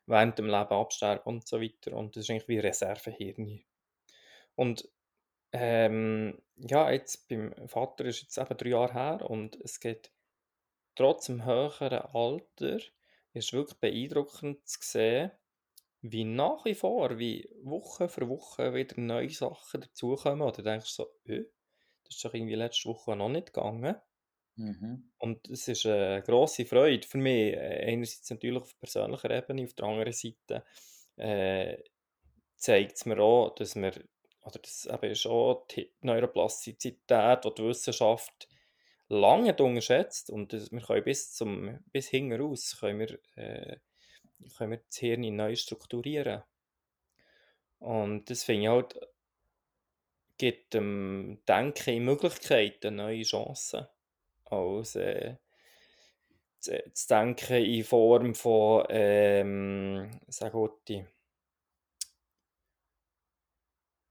während 0.06 0.38
dem 0.38 0.46
Leben 0.46 0.74
absterben 0.74 1.24
und 1.26 1.48
so 1.48 1.62
weiter. 1.62 1.94
Und 1.94 2.16
das 2.16 2.24
ist 2.24 2.30
eigentlich 2.30 2.48
wie 2.48 2.60
Reservehirn. 2.60 3.64
Und 4.56 4.90
ähm, 5.54 6.42
ja, 6.58 6.92
jetzt 6.92 7.28
beim 7.30 7.54
Vater 7.68 8.06
ist 8.06 8.22
jetzt 8.22 8.38
eben 8.38 8.58
drei 8.58 8.70
Jahre 8.70 8.94
her 8.94 9.30
und 9.30 9.56
es 9.62 9.80
geht 9.80 10.12
trotz 10.96 11.28
dem 11.28 11.46
höheren 11.46 11.94
Alter, 11.94 12.80
ist 13.34 13.54
wirklich 13.54 13.80
beeindruckend 13.80 14.68
zu 14.68 14.80
sehen, 14.82 15.32
wie 16.02 16.26
nach 16.26 16.66
wie 16.66 16.76
vor, 16.76 17.18
wie 17.18 17.50
Woche 17.64 18.10
für 18.10 18.28
Woche 18.30 18.74
wieder 18.74 19.00
neue 19.00 19.30
Sachen 19.30 19.82
dazukommen. 19.82 20.42
Oder 20.42 20.64
denkst 20.64 20.96
du 20.96 21.04
so, 21.04 21.32
äh, 21.32 21.46
das 22.04 22.16
ist 22.16 22.26
doch 22.26 22.34
irgendwie 22.34 22.56
letzte 22.56 22.90
Woche 22.90 23.16
noch 23.16 23.30
nicht 23.30 23.54
gegangen. 23.54 23.96
Mhm. 24.58 25.12
Und 25.20 25.48
es 25.50 25.68
ist 25.68 25.86
eine 25.86 26.24
grosse 26.24 26.66
Freude 26.66 27.08
für 27.08 27.20
mich. 27.20 27.54
Äh, 27.54 27.86
Einerseits 27.88 28.30
natürlich 28.30 28.64
auf 28.64 28.80
persönlicher 28.80 29.30
Ebene, 29.30 29.64
auf 29.64 29.74
der 29.74 29.86
anderen 29.86 30.14
Seite 30.14 30.66
äh, 31.16 31.78
zeigt 32.56 32.98
es 32.98 33.06
mir 33.06 33.20
auch, 33.20 33.54
dass 33.54 33.76
wir, 33.76 33.94
oder 34.42 34.60
das 34.60 34.86
eben 34.86 35.12
ist 35.12 35.28
auch 35.28 35.68
die 35.68 35.94
Neuroplastizität, 36.02 37.46
die 37.46 37.54
die 37.56 37.64
Wissenschaft 37.64 38.48
lange 39.10 39.56
unterschätzt 39.56 40.32
und 40.32 40.52
wir 40.52 40.82
können 40.82 41.04
bis 41.04 41.34
zum 41.34 41.80
bis 41.92 42.10
hinten 42.10 42.42
raus 42.42 42.78
können 42.80 43.00
wir, 43.00 43.20
äh, 43.36 43.78
können 44.58 44.72
wir 44.72 44.78
das 44.78 44.98
Hirn 44.98 45.36
neu 45.36 45.56
strukturieren. 45.56 46.44
Und 47.80 48.30
das 48.30 48.44
finde 48.44 48.64
ich 48.64 48.70
halt, 48.70 49.00
gibt 50.40 50.74
dem 50.74 51.42
Denken 51.48 51.94
in 51.94 52.06
Möglichkeiten 52.06 52.96
neue 52.96 53.22
Chancen 53.22 53.88
als 54.52 54.96
äh, 54.96 55.38
zu, 56.60 56.92
zu 56.94 57.08
denken 57.08 57.64
in 57.64 57.84
Form 57.84 58.36
von, 58.36 58.86
ähm, 58.90 60.20
sag 60.28 60.54
ich, 60.90 61.06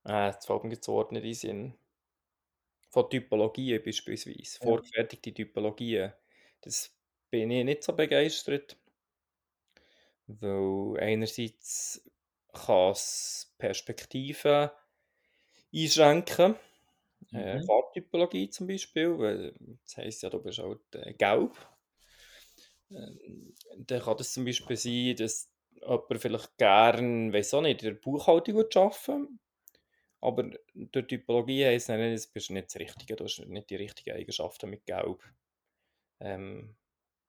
äh, 0.07 0.29
jetzt 0.29 0.47
fällt 0.47 0.65
mir 0.65 0.79
Wort 0.89 1.13
nicht 1.13 1.25
in 1.25 1.35
Sinn, 1.35 1.75
von 2.91 3.09
Typologien 3.09 3.81
beispielsweise, 3.85 4.59
Ja. 4.61 4.71
vorgefertigte 4.71 5.33
Typologien, 5.33 6.13
das 6.63 6.99
bin 7.31 7.51
ich 7.53 7.65
nicht 7.65 7.85
so 7.85 7.93
begeistert. 7.95 8.77
Weil 10.29 10.99
einerseits 11.01 12.09
kann 12.53 12.93
es 12.93 13.55
Perspektiven 13.59 14.71
einschränken. 15.73 16.57
Äh, 17.33 17.61
Mhm. 17.61 17.63
Farbtypologie 17.63 18.51
zum 18.51 18.67
Beispiel, 18.67 19.19
weil 19.19 19.55
das 19.85 19.97
heisst 19.97 20.23
ja, 20.23 20.31
du 20.31 20.41
bist 20.43 20.59
halt 20.59 20.81
äh, 20.95 21.13
gelb. 21.15 21.57
Ähm, 22.91 23.55
dann 23.79 24.01
kann 24.01 24.17
das 24.17 24.33
zum 24.33 24.45
Beispiel 24.45 24.77
sein, 24.77 25.17
dass 25.17 25.51
jemand 25.81 26.21
vielleicht 26.21 26.57
gern, 26.59 27.33
weiß 27.33 27.55
auch 27.55 27.63
nicht, 27.63 27.83
in 27.83 27.89
der 27.95 28.01
Buchhaltung 28.01 28.59
arbeiten 28.59 29.41
aber 30.21 30.51
durch 30.75 31.07
Typologie 31.09 31.67
heisst 31.67 31.91
es, 31.91 32.29
du 32.29 32.33
bist 32.35 32.51
nicht 32.51 32.69
das 32.69 32.81
Richtige, 32.81 33.17
du 33.17 33.25
hast 33.25 33.41
nicht 33.47 33.71
die 33.71 33.77
richtigen 33.77 34.17
Eigenschaften 34.17 34.71
mit 34.71 34.87
Gelb. 34.87 35.23
Ähm, 36.21 36.77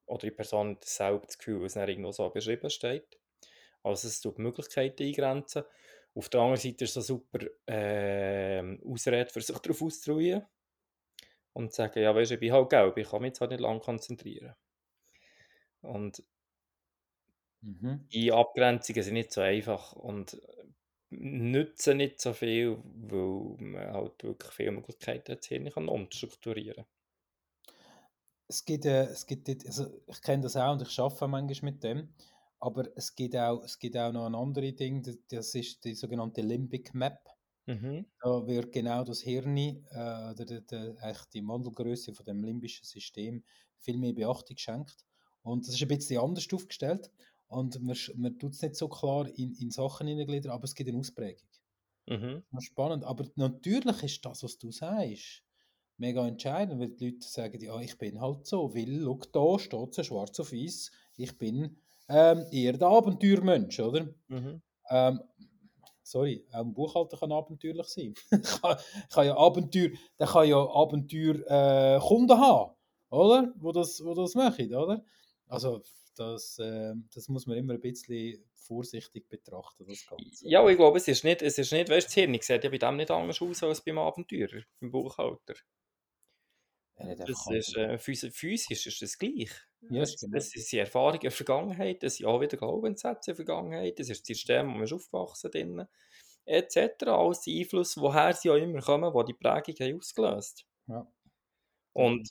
oder 0.08 0.22
die 0.28 0.32
Person 0.32 0.72
hat 0.78 0.86
selber 0.86 1.26
das 1.26 1.38
Gefühl, 1.38 1.62
was 1.64 1.74
dann 1.74 1.90
irgendwo 1.90 2.12
so 2.12 2.30
beschrieben 2.30 2.70
steht. 2.70 3.20
Also 3.84 4.08
es 4.08 4.22
tut 4.22 4.38
die 4.38 4.44
Möglichkeiten 4.44 5.04
eingrenzen. 5.04 5.64
Auf 6.18 6.30
der 6.30 6.42
anderen 6.42 6.58
Seite 6.60 6.86
ist 6.86 6.92
es 6.92 6.98
eine 6.98 7.04
super 7.04 7.40
äh, 7.68 8.78
Ausrede, 8.86 9.30
für 9.30 9.42
sich 9.42 9.58
darauf 9.60 9.82
auszuruhen 9.82 10.46
und 11.54 11.72
zu 11.74 11.78
sagen, 11.78 12.02
ja 12.02 12.16
weißt 12.16 12.32
du, 12.32 12.36
ich 12.36 12.40
bin 12.40 12.54
halt 12.54 12.70
gelb, 12.70 12.98
ich 12.98 13.10
kann 13.10 13.22
mich 13.22 13.30
jetzt 13.30 13.42
halt 13.42 13.52
nicht 13.52 13.60
lange 13.62 13.80
konzentrieren. 13.82 14.56
Und 15.82 16.24
Mhm. 17.62 18.08
die 18.12 18.32
Abgrenzungen 18.34 19.02
sind 19.04 19.14
nicht 19.14 19.32
so 19.32 19.42
einfach 19.42 19.94
und 19.94 20.42
nützen 21.10 21.98
nicht 21.98 22.20
so 22.22 22.34
viel, 22.34 22.78
weil 22.84 23.56
man 23.66 23.94
halt 23.94 24.24
wirklich 24.24 24.52
viele 24.54 24.72
Möglichkeiten 24.72 25.32
hat, 25.32 25.40
das 25.40 25.48
Hirn 25.48 25.70
kann 25.72 25.88
umstrukturieren 25.88 26.86
Es 28.50 28.66
gibt, 28.66 28.86
äh, 28.86 29.04
es 29.06 29.26
gibt 29.26 29.48
also 29.66 30.02
ich 30.08 30.22
kenne 30.22 30.44
das 30.44 30.56
auch 30.58 30.74
und 30.74 30.82
ich 30.82 31.00
arbeite 31.00 31.28
manchmal 31.28 31.72
mit 31.72 31.84
dem, 31.84 32.10
aber 32.60 32.86
es 32.96 33.16
gibt 33.16 33.36
auch, 33.36 33.64
es 33.64 33.78
gibt 33.78 33.98
auch 33.98 34.12
noch 34.12 34.26
ein 34.26 34.36
anderes 34.36 34.76
Ding, 34.76 35.04
das, 35.30 35.54
ist 35.56 35.84
die 35.84 35.94
sogenannte 35.94 36.42
Limbic 36.42 36.94
Map. 36.94 37.20
Mhm. 37.66 38.06
Da 38.22 38.48
wird 38.48 38.72
genau 38.72 39.04
das 39.04 39.22
Hirn, 39.22 39.58
äh, 39.58 39.84
der, 39.92 40.46
der, 40.46 40.62
der, 40.62 40.96
eigentlich 41.02 41.26
die 41.34 41.42
Mandelgröße 41.42 42.14
von 42.14 42.26
dem 42.26 42.44
limbischen 42.44 42.86
System 42.86 43.44
viel 43.78 43.98
mehr 43.98 44.14
Beachtung 44.14 44.56
geschenkt. 44.56 45.06
Und 45.44 45.68
das 45.68 45.76
ist 45.76 45.82
ein 45.82 45.88
bisschen 45.88 46.22
anders 46.22 46.48
aufgestellt 46.52 47.12
und 47.48 47.82
man, 47.82 47.96
man 48.16 48.40
tut 48.40 48.54
es 48.54 48.62
nicht 48.62 48.76
so 48.76 48.88
klar 48.88 49.28
in, 49.28 49.54
in 49.56 49.70
Sachen 49.70 50.08
hineingliedern, 50.08 50.52
aber 50.52 50.64
es 50.64 50.76
gibt 50.76 50.90
eine 50.90 51.00
Ausprägung. 51.00 51.48
Mhm. 52.08 52.44
Das 52.52 52.64
ist 52.64 52.68
spannend, 52.68 53.04
aber 53.04 53.26
natürlich 53.36 54.04
ist 54.04 54.26
das, 54.26 54.44
was 54.44 54.58
du 54.58 54.72
sagst, 54.72 55.44
mega 55.98 56.28
entscheidend, 56.28 56.80
weil 56.80 56.90
die 56.90 57.12
Leute 57.12 57.28
sagen, 57.28 57.62
ja, 57.62 57.80
ich 57.80 57.98
bin 57.98 58.22
halt 58.22 58.46
so, 58.46 58.74
weil, 58.74 59.02
schau, 59.04 59.20
da 59.32 59.60
steht 59.60 59.98
es 59.98 60.06
schwarz 60.06 60.40
auf 60.40 60.52
weiß, 60.52 60.92
ich 61.18 61.38
bin 61.38 61.78
ähm, 62.10 62.46
eher 62.52 62.74
der 62.74 62.88
Abenteuermensch, 62.88 63.80
oder? 63.80 64.08
Mhm. 64.28 64.62
Ähm, 64.90 65.22
sorry, 66.04 66.46
auch 66.52 66.62
ein 66.62 66.74
Buchhalter 66.74 67.18
kann 67.18 67.32
abenteuerlich 67.32 67.88
sein. 67.88 68.14
kann, 68.62 68.78
kann 69.10 69.26
ja 69.26 69.36
Abenteuer, 69.36 69.90
der 70.20 70.28
kann 70.28 70.48
ja 70.48 70.58
Abenteuer 70.58 71.36
äh, 71.48 72.00
Kunden 72.00 72.40
haben, 72.40 72.74
oder? 73.10 73.54
Wo 73.58 73.72
das, 73.72 74.04
wo 74.04 74.14
das 74.14 74.36
machen, 74.36 74.74
oder? 74.74 75.04
Also 75.48 75.82
das, 76.16 76.60
äh, 76.60 76.94
das 77.14 77.28
muss 77.30 77.46
man 77.46 77.58
immer 77.58 77.74
ein 77.74 77.82
bisschen 77.82 78.44
vorsichtig 78.56 79.30
betrachten, 79.30 79.86
das 79.88 80.06
Ganze. 80.06 80.48
Ja, 80.48 80.68
ich 80.68 80.78
glaube, 80.78 80.98
es 80.98 81.08
ist 81.08 81.24
nicht, 81.24 81.42
es 81.42 81.58
ist 81.58 81.72
nicht, 81.72 81.90
weißt 81.90 82.06
du, 82.06 82.10
das 82.10 82.14
Hirn 82.14 82.38
sieht 82.42 82.64
ja 82.64 82.70
bei 82.70 82.78
dem 82.78 82.98
nicht 82.98 83.12
anders 83.12 83.42
aus 83.42 83.64
als 83.64 83.82
beim 83.82 83.98
Abenteurer, 83.98 84.62
beim 84.80 84.92
Buchhalter. 84.92 85.56
Das 86.98 87.48
ist, 87.52 87.76
äh, 87.78 87.98
phys 88.00 88.28
physisch 88.32 88.88
ist 88.88 89.02
das 89.02 89.18
gleich. 89.18 89.52
Ja, 89.90 90.02
Es, 90.02 90.16
ist 90.16 90.22
genau. 90.22 90.38
es 90.38 90.52
sind 90.52 90.80
Erfahrungen 90.80 91.20
der 91.20 91.32
Vergangenheit, 91.32 92.04
es 92.04 92.18
sind 92.18 92.26
auch 92.26 92.42
wieder 92.42 92.58
Glaubenssätze 92.58 93.32
der 93.32 93.36
Vergangenheit, 93.36 94.00
es 94.00 94.10
ist 94.10 94.22
das 94.22 94.28
System, 94.28 94.68
wo 94.68 94.72
man 94.72 94.84
ist 94.84 94.94
aufgewachsen 94.94 95.52
drin, 95.52 95.86
etc. 96.46 97.04
Alles 97.08 97.42
die 97.42 97.60
Einflüsse, 97.62 98.02
woher 98.02 98.34
sie 98.34 98.50
auch 98.50 98.56
immer 98.56 98.82
kommen, 98.82 99.14
die 99.14 99.34
die 99.34 99.38
Prägung 99.38 99.76
haben 99.80 99.98
ausgelöst. 99.98 100.66
Ja. 100.88 101.08
Und 101.94 102.30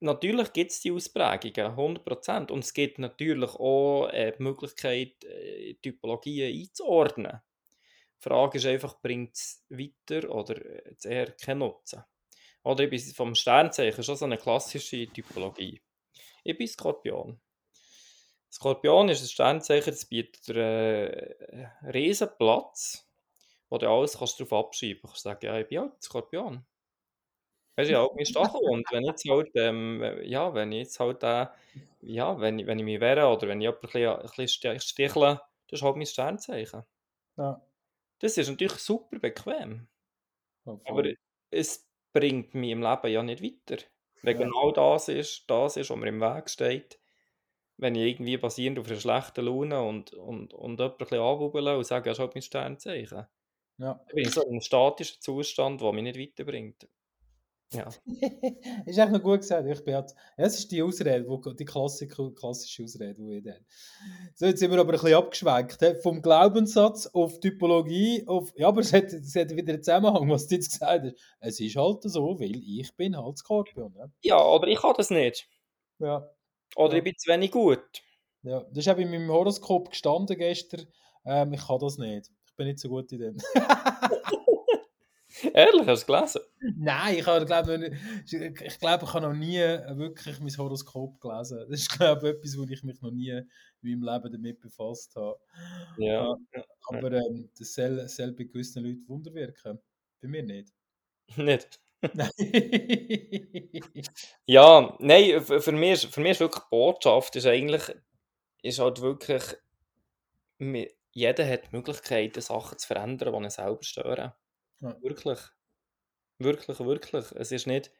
natürlich 0.00 0.52
gibt 0.52 0.72
es 0.72 0.80
die 0.80 0.92
Ausprägungen, 0.92 1.76
100%. 1.76 2.50
Und 2.50 2.64
es 2.64 2.74
gibt 2.74 2.98
natürlich 2.98 3.50
auch 3.54 4.08
äh, 4.08 4.32
die 4.32 4.42
Möglichkeit, 4.42 5.24
äh, 5.24 5.74
Typologien 5.82 6.54
einzuordnen. 6.54 7.40
Die 8.18 8.28
Frage 8.28 8.58
ist 8.58 8.66
einfach, 8.66 9.00
bringt 9.00 9.34
es 9.34 9.64
weiter 9.68 10.30
oder 10.30 10.56
äh, 10.64 10.94
eher 11.04 11.32
keinen 11.32 11.58
Nutzen? 11.58 12.02
Oder 12.66 12.84
ich 12.84 12.90
bin 12.90 13.00
vom 13.14 13.34
Sternzeichen 13.34 14.04
schon 14.04 14.16
so 14.16 14.26
eine 14.26 14.38
klassische 14.38 15.06
Typologie. 15.12 15.80
Ich 16.44 16.58
bin 16.58 16.68
Skorpion. 16.68 17.40
Skorpion 18.50 19.08
ist 19.08 19.22
ein 19.22 19.28
Sternzeichen, 19.28 19.92
das 19.92 20.04
bietet 20.06 20.48
dir 20.48 20.56
äh, 20.56 21.66
einen 21.80 21.90
riesen 21.92 22.28
Platz, 22.38 23.08
wo 23.70 23.78
du 23.78 23.88
alles 23.90 24.18
kannst 24.18 24.40
darauf 24.40 24.66
abschreiben 24.66 25.02
kannst. 25.02 25.24
Du 25.24 25.30
kannst 25.30 25.42
sagen, 25.42 25.46
ja, 25.46 25.60
ich 25.60 25.68
bin 25.68 25.80
halt 25.80 26.02
Skorpion. 26.02 26.66
Weißt 27.76 27.88
du, 27.90 27.92
ja, 27.94 28.00
halt 28.00 28.12
mein 28.16 28.26
Stachel. 28.26 28.60
Und 28.62 28.86
wenn 28.90 29.04
jetzt 29.04 29.24
halt, 29.28 29.50
ähm, 29.54 30.02
ja, 30.22 30.54
wenn 30.54 30.72
ich 30.72 30.78
jetzt 30.84 31.00
halt, 31.00 31.22
äh, 31.22 31.46
ja, 32.00 32.40
wenn, 32.40 32.58
ich- 32.58 32.66
wenn 32.66 32.78
ich 32.78 32.84
mich 32.84 33.00
wehre 33.00 33.26
oder 33.28 33.48
wenn 33.48 33.60
ich 33.60 33.64
jemanden 33.64 33.86
ein 33.86 33.92
bisschen, 33.92 34.08
ein 34.16 34.30
bisschen 34.46 34.80
stichle, 34.80 35.40
das 35.68 35.80
ist 35.80 35.82
halt 35.82 35.96
mein 35.96 36.06
Sternzeichen. 36.06 36.84
Ja. 37.36 37.60
Das 38.18 38.36
ist 38.38 38.48
natürlich 38.48 38.78
super 38.78 39.18
bequem. 39.18 39.88
Ja, 40.66 40.80
Aber 40.84 41.04
es 41.50 41.85
bringt 42.18 42.54
mich 42.54 42.70
im 42.70 42.82
Leben 42.82 43.08
ja 43.12 43.22
nicht 43.22 43.42
weiter. 43.42 43.82
Weil 44.22 44.34
Ja. 44.34 44.38
genau 44.38 44.72
das 44.72 45.08
ist, 45.08 45.44
das 45.50 45.76
ist, 45.76 45.90
was 45.90 45.96
mir 45.98 46.08
im 46.08 46.20
Weg 46.20 46.50
steht. 46.50 47.00
Wenn 47.78 47.94
ich 47.96 48.12
irgendwie 48.12 48.36
basierend 48.38 48.78
auf 48.78 48.88
einer 48.88 49.00
schlechten 49.00 49.44
Laune 49.46 49.82
und, 49.82 50.12
und, 50.14 50.54
und 50.54 50.80
jemanden 50.80 51.14
anwubbeln 51.14 51.76
und 51.76 51.84
sage, 51.86 52.08
ja, 52.08 52.12
ist 52.12 52.18
halt 52.20 52.34
mein 52.34 52.42
Sternzeichen. 52.42 53.26
Ja. 53.78 54.06
Dann 54.08 54.16
bin 54.16 54.26
ich 54.26 54.32
so 54.32 54.42
in 54.42 54.50
einem 54.50 54.60
statischen 54.62 55.20
Zustand, 55.20 55.80
der 55.82 55.92
mich 55.92 56.02
nicht 56.04 56.18
weiterbringt. 56.18 56.88
Ja. 57.72 57.88
ist 58.86 58.96
echt 58.98 59.10
noch 59.12 59.22
gut 59.22 59.40
gesagt. 59.40 59.66
Ich 59.68 59.82
bin 59.84 59.94
halt, 59.94 60.10
ja, 60.38 60.44
das 60.44 60.58
ist 60.58 60.70
die 60.70 60.82
Ausrede, 60.82 61.26
wo, 61.28 61.36
die 61.38 61.64
klassische, 61.64 62.32
klassische 62.32 62.84
Ausrede, 62.84 63.14
die 63.14 63.24
jeder 63.24 63.54
hat. 63.54 63.62
So, 64.34 64.46
jetzt 64.46 64.60
sind 64.60 64.70
wir 64.70 64.78
aber 64.78 64.92
ein 64.92 65.00
bisschen 65.00 65.14
abgeschwenkt. 65.14 65.78
he, 65.80 65.94
Vom 65.96 66.22
Glaubenssatz 66.22 67.06
auf 67.08 67.40
Typologie, 67.40 68.24
auf, 68.26 68.52
ja, 68.56 68.68
aber 68.68 68.82
es 68.82 68.92
hat, 68.92 69.12
es 69.12 69.34
hat 69.34 69.50
wieder 69.50 69.72
einen 69.74 69.82
Zusammenhang, 69.82 70.30
was 70.30 70.46
du 70.46 70.54
jetzt 70.54 70.70
gesagt 70.78 71.04
hast. 71.06 71.14
Es 71.40 71.60
ist 71.60 71.76
halt 71.76 72.02
so, 72.04 72.38
weil 72.38 72.54
ich 72.56 72.94
bin 72.96 73.16
halt 73.16 73.38
Skorpion. 73.38 73.92
Ja, 73.96 74.06
ja, 74.22 74.44
oder 74.46 74.68
ich 74.68 74.78
kann 74.78 74.94
das 74.96 75.10
nicht. 75.10 75.48
ja, 75.98 76.28
Oder 76.76 76.92
Ja. 76.92 76.98
ich 76.98 77.04
bin 77.04 77.14
zu 77.16 77.30
wenig 77.30 77.50
gut. 77.50 77.82
ja. 78.42 78.60
das 78.70 78.86
ist 78.86 78.88
auch 78.88 78.98
in 78.98 79.10
meinem 79.10 79.28
Horoskop 79.30 79.90
gestanden 79.90 80.36
gestern. 80.38 80.86
Ähm, 81.24 81.52
ich 81.52 81.66
kann 81.66 81.80
das 81.80 81.98
nicht. 81.98 82.30
Ich 82.46 82.54
bin 82.54 82.68
nicht 82.68 82.78
so 82.78 82.88
gut 82.88 83.10
in 83.10 83.18
dem. 83.18 83.36
Ehrlich, 85.54 85.86
hast 85.86 86.08
du 86.08 86.14
es 86.14 86.32
gelesen? 86.32 86.40
Nein, 86.76 87.16
ich 87.18 87.26
habe, 87.26 87.44
glaube 87.44 87.90
ich, 88.24 88.32
ich 88.62 88.78
glaube, 88.78 89.04
ich 89.04 89.14
habe 89.14 89.26
noch 89.26 89.34
nie 89.34 89.58
wirklich 89.58 90.40
mein 90.40 90.56
Horoskop 90.56 91.20
gelesen. 91.20 91.66
Das 91.68 91.80
ist, 91.80 91.90
glaube 91.90 92.28
ich, 92.28 92.34
etwas, 92.36 92.56
wo 92.58 92.64
ich 92.64 92.82
mich 92.82 93.00
noch 93.00 93.10
nie 93.10 93.30
in 93.30 93.46
meinem 93.82 94.02
Leben 94.02 94.32
damit 94.32 94.60
befasst 94.60 95.14
habe. 95.16 95.38
Ja. 95.98 96.36
Ja, 96.52 96.64
aber 96.88 97.12
ähm, 97.12 97.50
das 97.58 97.74
soll, 97.74 98.08
soll 98.08 98.32
bei 98.32 98.44
gewissen 98.44 98.84
Leuten 98.84 99.08
Wunder 99.08 99.32
wirken. 99.34 99.78
Bei 100.20 100.28
mir 100.28 100.42
nicht. 100.42 100.72
Nicht. 101.36 101.80
Nein. 102.14 102.30
Ja, 104.46 104.96
nein, 105.00 105.40
für, 105.40 105.72
mich 105.72 106.04
ist, 106.04 106.14
für 106.14 106.20
mich 106.20 106.32
ist 106.32 106.40
wirklich 106.40 106.64
Botschaft, 106.70 107.34
ist 107.34 107.46
eigentlich, 107.46 107.82
ist 108.62 108.78
halt 108.78 109.00
wirklich, 109.00 109.42
jeder 111.10 111.48
hat 111.48 111.64
die 111.64 111.76
Möglichkeit, 111.76 112.40
Sachen 112.40 112.78
zu 112.78 112.86
verändern, 112.86 113.32
die 113.32 113.44
ihn 113.44 113.50
selber 113.50 113.82
stören. 113.82 114.32
Ja. 114.80 114.96
Wirklich. 115.02 115.38
Wirklich, 116.38 116.78
wirklich. 116.80 117.32
Es 117.32 117.52
ist 117.52 117.66
nicht 117.66 117.90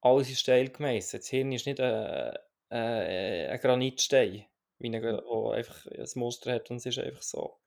alles 0.00 0.28
in 0.28 0.36
Stein 0.36 0.72
gemeißelt. 0.72 1.22
Das 1.22 1.28
Hirn 1.30 1.52
ist 1.52 1.66
nicht 1.66 1.80
ein, 1.80 2.36
ein, 2.70 3.50
ein 3.50 3.60
Granitstein, 3.60 4.46
wie 4.78 4.88
ein, 4.88 5.04
einfach 5.04 5.86
ein 5.86 6.08
Muster 6.16 6.52
hat 6.52 6.70
und 6.70 6.78
es 6.78 6.86
ist 6.86 6.98
einfach 6.98 7.22
so. 7.22 7.58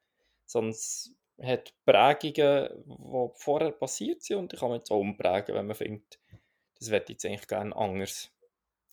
Sondern 0.45 0.71
es 0.71 1.15
hat 1.41 1.73
Prägungen, 1.85 2.83
die 2.85 3.29
vorher 3.35 3.71
passiert 3.71 4.21
sind 4.21 4.37
und 4.37 4.51
die 4.51 4.57
kann 4.57 4.69
man 4.69 4.79
jetzt 4.79 4.91
auch 4.91 4.99
umprägen, 4.99 5.55
wenn 5.55 5.67
man 5.67 5.75
findet, 5.75 6.19
das 6.77 6.89
ich 6.89 7.09
jetzt 7.09 7.25
eigentlich 7.25 7.47
gerne 7.47 7.75
anders. 7.75 8.31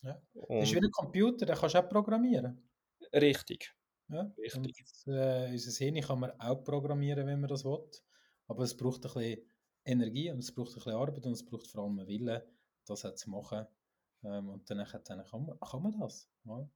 Ja. 0.03 0.21
Das 0.35 0.65
ist 0.65 0.75
wie 0.75 0.79
ein 0.79 0.91
Computer, 0.91 1.47
den 1.47 1.57
kannst 1.57 1.75
du 1.75 1.79
auch 1.79 1.89
programmieren. 1.89 2.69
richtig. 3.13 3.75
Ja? 4.09 4.33
Richtig. 4.39 4.85
Und, 5.07 5.15
äh, 5.15 5.51
unser 5.51 5.85
Hirn 5.85 6.01
kann 6.01 6.21
man 6.21 6.33
auch 6.41 6.63
programmieren, 6.63 7.27
wenn 7.27 7.41
man 7.41 7.49
das 7.49 7.65
will. 7.65 7.89
Aber 8.53 8.65
es 8.65 8.77
braucht 8.77 9.05
ein 9.07 9.13
bisschen 9.13 9.43
Energie 9.85 10.31
und 10.31 10.39
es 10.39 10.53
braucht 10.55 10.73
ein 10.73 10.75
bisschen 10.75 10.93
Arbeit 10.93 11.27
und 11.27 11.33
es 11.33 11.45
braucht 11.45 11.67
vor 11.67 11.85
allem 11.85 11.99
einen 11.99 12.09
Willen, 12.09 12.43
das 12.87 13.05
auch 13.05 13.15
zu 13.15 13.31
machen. 13.31 13.67
Ähm, 14.25 14.49
und 14.49 14.69
dann, 14.71 14.87
dann 15.05 15.25
kann, 15.25 15.47
man, 15.47 15.59
kann 15.59 15.83
man 15.83 15.99
das. 15.99 16.29
Ja? 16.45 16.69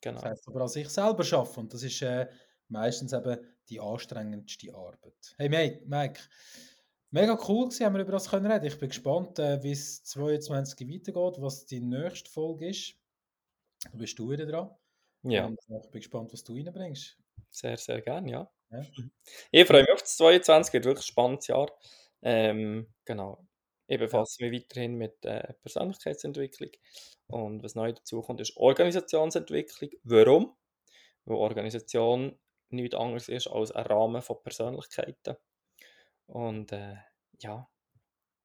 Genau. 0.00 0.20
Das 0.20 0.24
heisst 0.24 0.48
aber 0.48 0.62
an 0.62 0.68
sich 0.68 0.88
selber 0.88 1.24
schaffen. 1.24 1.60
Und 1.60 1.74
das 1.74 1.82
ist 1.82 2.02
äh, 2.02 2.28
meistens 2.68 3.12
eben 3.12 3.38
die 3.68 3.80
anstrengendste 3.80 4.74
Arbeit. 4.74 5.34
Hey 5.38 5.48
Mike, 5.48 5.84
Mike 5.86 6.20
Mega 7.12 7.36
cool 7.48 7.64
gewesen, 7.64 7.86
haben 7.86 7.94
wir 7.94 8.02
über 8.02 8.12
das 8.12 8.28
können 8.28 8.50
reden. 8.50 8.66
Ich 8.66 8.78
bin 8.78 8.88
gespannt, 8.88 9.38
äh, 9.40 9.60
wie 9.64 9.72
es 9.72 10.04
22 10.04 10.88
weitergeht, 10.88 11.42
was 11.42 11.66
die 11.66 11.80
nächste 11.80 12.30
Folge 12.30 12.68
ist. 12.68 12.94
Da 13.82 13.90
bist 13.96 14.16
du 14.18 14.30
wieder 14.30 14.46
dran. 14.46 14.70
Ja, 15.24 15.46
Und 15.46 15.58
ich 15.68 15.90
bin 15.90 16.00
gespannt, 16.00 16.32
was 16.32 16.44
du 16.44 16.54
reinbringst. 16.54 17.18
sehr, 17.50 17.76
sehr 17.76 18.00
gerne, 18.00 18.30
ja. 18.30 18.50
Ja. 18.70 18.82
Ich 19.52 19.66
freue 19.66 19.82
mich 19.82 19.92
auf 19.92 20.00
das 20.02 20.16
22, 20.16 20.72
wird 20.74 20.84
wirklich 20.84 21.04
ein 21.06 21.08
spannendes 21.08 21.46
Jahr. 21.48 21.70
Ähm, 22.22 22.92
genau. 23.04 23.46
Ich 23.86 23.98
befasse 23.98 24.42
mich 24.44 24.62
weiterhin 24.62 24.94
mit 24.96 25.24
äh, 25.24 25.52
Persönlichkeitsentwicklung. 25.62 26.70
Und 27.26 27.62
was 27.62 27.74
neu 27.74 27.92
dazu 27.92 28.22
kommt, 28.22 28.40
ist 28.40 28.56
Organisationsentwicklung. 28.56 29.90
Warum? 30.04 30.56
Weil 31.24 31.36
Organisation 31.36 32.38
nichts 32.70 32.96
anderes 32.96 33.28
ist 33.28 33.48
als 33.48 33.72
ein 33.72 33.86
Rahmen 33.86 34.22
von 34.22 34.42
Persönlichkeiten. 34.42 35.36
Und 36.26 36.72
äh, 36.72 36.96
ja, 37.40 37.68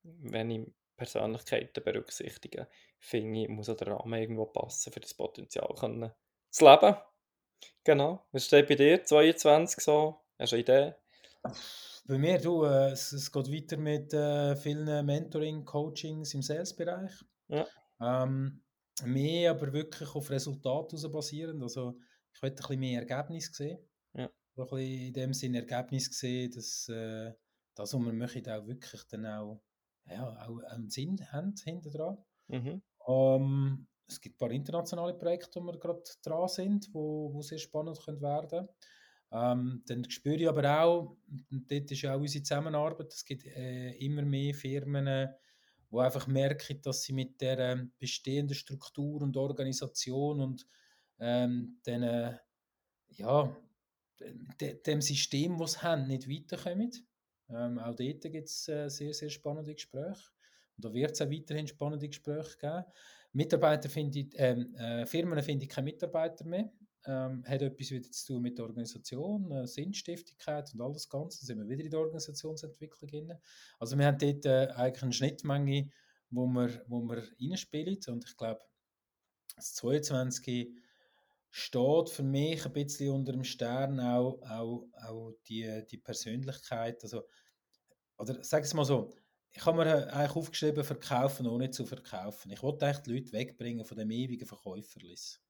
wenn 0.04 0.52
ich 0.52 0.68
Persönlichkeiten 0.98 1.84
berücksichtige, 1.84 2.68
finde 3.00 3.44
ich, 3.44 3.50
muss 3.50 3.70
auch 3.70 3.78
der 3.78 3.88
Rahmen 3.90 4.20
irgendwo 4.20 4.46
passen, 4.46 4.92
für 4.92 5.00
das 5.00 5.14
Potenzial 5.14 5.74
können, 5.80 6.12
zu 6.52 6.66
leben. 6.66 6.96
Genau. 7.84 8.26
Was 8.32 8.46
steht 8.46 8.68
bei 8.68 8.76
dir? 8.76 9.04
22 9.04 9.84
so? 9.84 10.20
Hast 10.40 10.52
du 10.52 10.56
eine 10.56 10.64
Idee? 10.64 10.96
Bei 12.08 12.18
mir, 12.18 12.40
du, 12.40 12.64
äh, 12.66 12.92
es, 12.92 13.12
es 13.14 13.32
geht 13.32 13.52
weiter 13.52 13.78
mit 13.78 14.14
äh, 14.14 14.56
vielen 14.56 15.06
Mentoring, 15.06 15.66
Coachings 15.66 16.34
im 16.34 16.42
Sales-Bereich. 16.42 17.12
Ja. 17.48 17.66
Ähm, 18.00 18.64
mehr 19.04 19.52
aber 19.52 19.74
wirklich 19.74 20.14
auf 20.14 20.30
Resultate 20.30 20.96
heraus 20.98 21.12
basierend. 21.12 21.62
Also 21.62 22.00
ich 22.34 22.42
möchte 22.42 22.64
ein 22.64 22.68
bisschen 22.68 22.80
mehr 22.80 23.00
Ergebnis 23.02 23.52
sehen. 23.54 23.80
Ja. 24.14 24.26
Ein 24.26 24.32
bisschen 24.56 24.80
in 24.80 25.14
dem 25.14 25.34
Sinne 25.34 25.68
Ergebnis 25.68 26.06
sehen, 26.12 26.52
dass 26.52 26.88
äh, 26.90 27.34
das, 27.76 27.94
was 27.94 28.00
wir 28.00 28.14
machen, 28.14 28.48
auch 28.50 28.68
wirklich 28.68 29.04
dann 29.10 29.26
auch, 29.26 29.62
ja, 30.10 30.48
auch 30.48 30.60
einen 30.70 30.90
Sinn 30.90 31.20
haben 31.32 31.54
hinter 31.64 31.90
dran. 31.90 32.18
Mhm. 32.48 32.82
Ähm, 33.08 33.88
es 34.08 34.22
gibt 34.22 34.36
ein 34.36 34.38
paar 34.38 34.52
internationale 34.52 35.14
Projekte, 35.14 35.60
wo 35.60 35.66
wir 35.66 35.80
gerade 35.80 36.04
dran 36.22 36.48
sind, 36.48 36.90
wo, 36.94 37.34
wo 37.34 37.42
sehr 37.42 37.58
spannend 37.58 38.00
können 38.04 38.22
werden 38.22 38.68
ähm, 39.32 39.84
Dann 39.86 40.10
spüre 40.10 40.36
ich 40.36 40.48
aber 40.48 40.82
auch, 40.82 41.18
und 41.52 41.72
dort 41.72 41.92
ist 41.92 42.02
ja 42.02 42.16
auch 42.16 42.20
unsere 42.20 42.44
Zusammenarbeit, 42.44 43.14
es 43.14 43.26
gibt 43.26 43.46
äh, 43.46 43.92
immer 43.98 44.22
mehr 44.22 44.54
Firmen, 44.54 45.06
die 45.92 45.98
einfach 45.98 46.28
merken, 46.28 46.82
dass 46.82 47.04
sie 47.04 47.14
mit 47.14 47.42
der 47.42 47.60
ähm, 47.60 47.92
bestehenden 47.98 48.56
Struktur 48.56 49.22
und 49.22 49.36
Organisation 49.38 50.40
und 50.42 50.68
ähm, 51.20 51.80
den, 51.86 52.04
äh, 52.04 52.38
ja, 53.10 53.56
de, 54.60 54.82
dem 54.82 55.02
System, 55.02 55.58
das 55.58 55.74
sie 55.74 55.82
haben, 55.82 56.08
nicht 56.08 56.30
weiterkommen. 56.30 56.92
Ähm, 57.50 57.80
auch 57.80 57.96
dort 57.96 58.22
gibt 58.22 58.48
es 58.48 58.68
äh, 58.68 58.90
sehr, 58.90 59.14
sehr 59.14 59.30
spannende 59.30 59.74
Gespräche. 59.74 60.32
Und 60.78 60.86
da 60.86 60.94
wird 60.94 61.12
es 61.12 61.22
auch 61.22 61.30
weiterhin 61.30 61.68
spannende 61.68 62.08
Gespräche 62.08 62.58
geben. 62.58 62.86
Mitarbeiter 63.36 63.90
finde 63.90 64.20
ich, 64.20 64.28
ähm, 64.36 64.74
äh, 64.76 65.06
Firmen 65.06 65.42
finde 65.44 65.66
ich 65.66 65.70
keine 65.70 65.86
Mitarbeiter 65.86 66.46
mehr. 66.46 66.72
Ähm, 67.06 67.44
hat 67.46 67.62
etwas 67.62 67.92
wieder 67.92 68.10
zu 68.10 68.34
tun 68.34 68.42
mit 68.42 68.58
der 68.58 68.66
Organisation, 68.66 69.52
äh, 69.52 69.68
Sinnstiftigkeit 69.68 70.74
und 70.74 70.82
all 70.82 70.94
das 70.94 71.10
Ganze. 71.10 71.42
Da 71.42 71.46
sind 71.46 71.60
wir 71.60 71.68
wieder 71.68 71.84
in 71.84 71.92
der 71.92 72.00
Organisationsentwicklung 72.00 73.10
drin. 73.12 73.34
Also 73.78 73.98
wir 73.98 74.06
haben 74.06 74.18
dort 74.18 74.46
äh, 74.46 74.68
eigentlich 74.74 75.04
eine 75.04 75.14
Schnittmenge, 75.14 75.90
wo 76.30 76.48
wir, 76.48 76.82
wo 76.88 77.02
wir 77.02 77.24
reinspielen. 77.40 78.00
Und 78.08 78.26
ich 78.26 78.38
glaube, 78.38 78.62
das 79.56 79.74
22 79.76 80.74
steht 81.52 82.10
für 82.10 82.24
mich 82.24 82.66
ein 82.66 82.74
bisschen 82.74 83.14
unter 83.14 83.34
dem 83.34 83.44
Stern 83.44 84.00
auch, 84.00 84.42
auch, 84.50 84.88
auch 85.06 85.34
die, 85.48 85.84
die 85.92 85.98
Persönlichkeit. 85.98 87.04
Also, 87.04 87.24
oder 88.18 88.42
sag 88.44 88.64
es 88.64 88.74
mal 88.74 88.86
so, 88.86 89.14
ich 89.56 89.66
habe 89.66 89.78
mir 89.78 90.14
eigentlich 90.14 90.36
aufgeschrieben, 90.36 90.84
verkaufen 90.84 91.48
ohne 91.48 91.70
zu 91.70 91.86
verkaufen. 91.86 92.52
Ich 92.52 92.62
wollte 92.62 92.86
eigentlich 92.86 93.04
die 93.04 93.14
Leute 93.14 93.32
wegbringen 93.32 93.86
von 93.86 93.98
dem 93.98 94.12
ewigen 94.12 94.46
Verkäuferlis. 94.46 95.42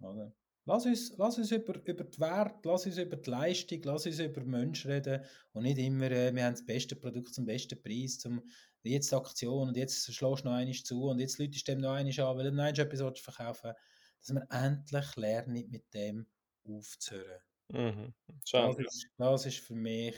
Oder? 0.00 0.32
Lass 0.66 0.86
uns, 0.86 1.14
lass 1.18 1.36
uns 1.36 1.50
über, 1.50 1.74
über 1.84 2.04
die 2.04 2.20
Werte, 2.20 2.68
lass 2.68 2.86
uns 2.86 2.96
über 2.96 3.16
die 3.16 3.28
Leistung, 3.28 3.82
lass 3.84 4.06
uns 4.06 4.18
über 4.18 4.42
Menschen 4.44 4.90
reden 4.90 5.22
und 5.52 5.64
nicht 5.64 5.78
immer, 5.78 6.10
äh, 6.10 6.34
wir 6.34 6.44
haben 6.44 6.54
das 6.54 6.64
beste 6.64 6.96
Produkt 6.96 7.34
zum 7.34 7.44
besten 7.44 7.82
Preis, 7.82 8.18
zum, 8.18 8.40
jetzt 8.82 9.12
Aktion 9.12 9.68
und 9.68 9.76
jetzt 9.76 10.04
schlägst 10.14 10.44
du 10.44 10.48
noch 10.48 10.54
eines 10.54 10.84
zu 10.84 11.04
und 11.04 11.18
jetzt 11.18 11.38
läutest 11.38 11.68
du 11.68 11.72
dem 11.72 11.80
noch 11.80 11.92
eines 11.92 12.18
an, 12.18 12.36
weil 12.38 12.44
du 12.44 12.52
noch 12.52 12.66
etwas 12.66 13.20
verkaufen 13.20 13.72
dass 14.20 14.34
wir 14.34 14.46
endlich 14.50 15.16
lernen, 15.16 15.68
mit 15.70 15.92
dem 15.92 16.26
aufzuhören. 16.66 17.42
Mhm. 17.68 18.14
Das 18.50 18.78
ist, 18.78 19.08
das 19.18 19.46
ist 19.46 19.58
für 19.58 19.74
mich 19.74 20.14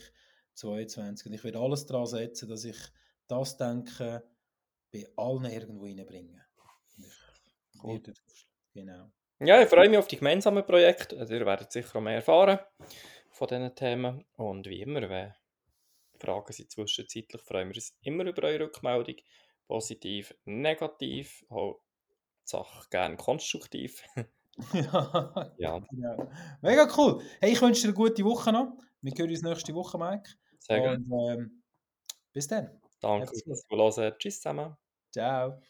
22 0.54 1.26
und 1.26 1.32
ich 1.32 1.42
werde 1.42 1.58
alles 1.58 1.86
daran 1.86 2.06
setzen, 2.06 2.48
dass 2.48 2.64
ich 2.64 2.76
das 3.28 3.56
Denken 3.56 4.22
bei 4.92 5.06
allen 5.16 5.44
irgendwo 5.44 5.84
reinbringe. 5.84 6.44
Cool. 7.82 8.02
Genau. 8.74 9.10
Ja, 9.40 9.60
ich 9.60 9.68
freue 9.68 9.88
mich 9.88 9.98
auf 9.98 10.08
die 10.08 10.16
gemeinsamen 10.16 10.64
Projekte. 10.64 11.18
Also 11.18 11.34
ihr 11.34 11.44
werdet 11.44 11.70
sicher 11.70 11.96
auch 11.96 12.02
mehr 12.02 12.16
erfahren 12.16 12.58
von 13.30 13.48
diesen 13.48 13.74
Themen. 13.74 14.24
Und 14.36 14.66
wie 14.66 14.80
immer, 14.80 15.08
wenn 15.08 15.34
Fragen 16.18 16.52
sind 16.52 16.70
zwischenzeitlich, 16.70 17.42
freuen 17.42 17.68
wir 17.68 17.76
uns 17.76 17.94
immer 18.00 18.24
über 18.24 18.44
eure 18.44 18.64
Rückmeldung. 18.64 19.16
Positiv, 19.66 20.34
negativ, 20.44 21.44
auch 21.50 21.80
die 22.44 22.50
Sache 22.50 22.88
gerne 22.90 23.16
konstruktiv. 23.16 24.02
ja, 24.72 25.52
ja. 25.58 25.78
Genau. 25.80 26.30
Mega 26.62 26.88
cool. 26.96 27.22
Hey, 27.40 27.52
ich 27.52 27.60
wünsche 27.60 27.82
dir 27.82 27.88
eine 27.88 27.94
gute 27.94 28.24
Woche 28.24 28.52
noch. 28.52 28.72
Wir 29.02 29.12
hören 29.18 29.30
uns 29.30 29.42
nächste 29.42 29.74
Woche, 29.74 29.98
Mike. 29.98 30.30
Sehr 30.60 30.82
Und 30.82 31.10
ähm, 31.12 31.62
bis 32.32 32.48
dann. 32.48 32.80
Danke 33.14 33.36
fürs 33.44 33.66
Zuhören. 33.68 34.14
Tschüss 34.18 34.36
zusammen. 34.40 34.76
Ciao. 35.12 35.66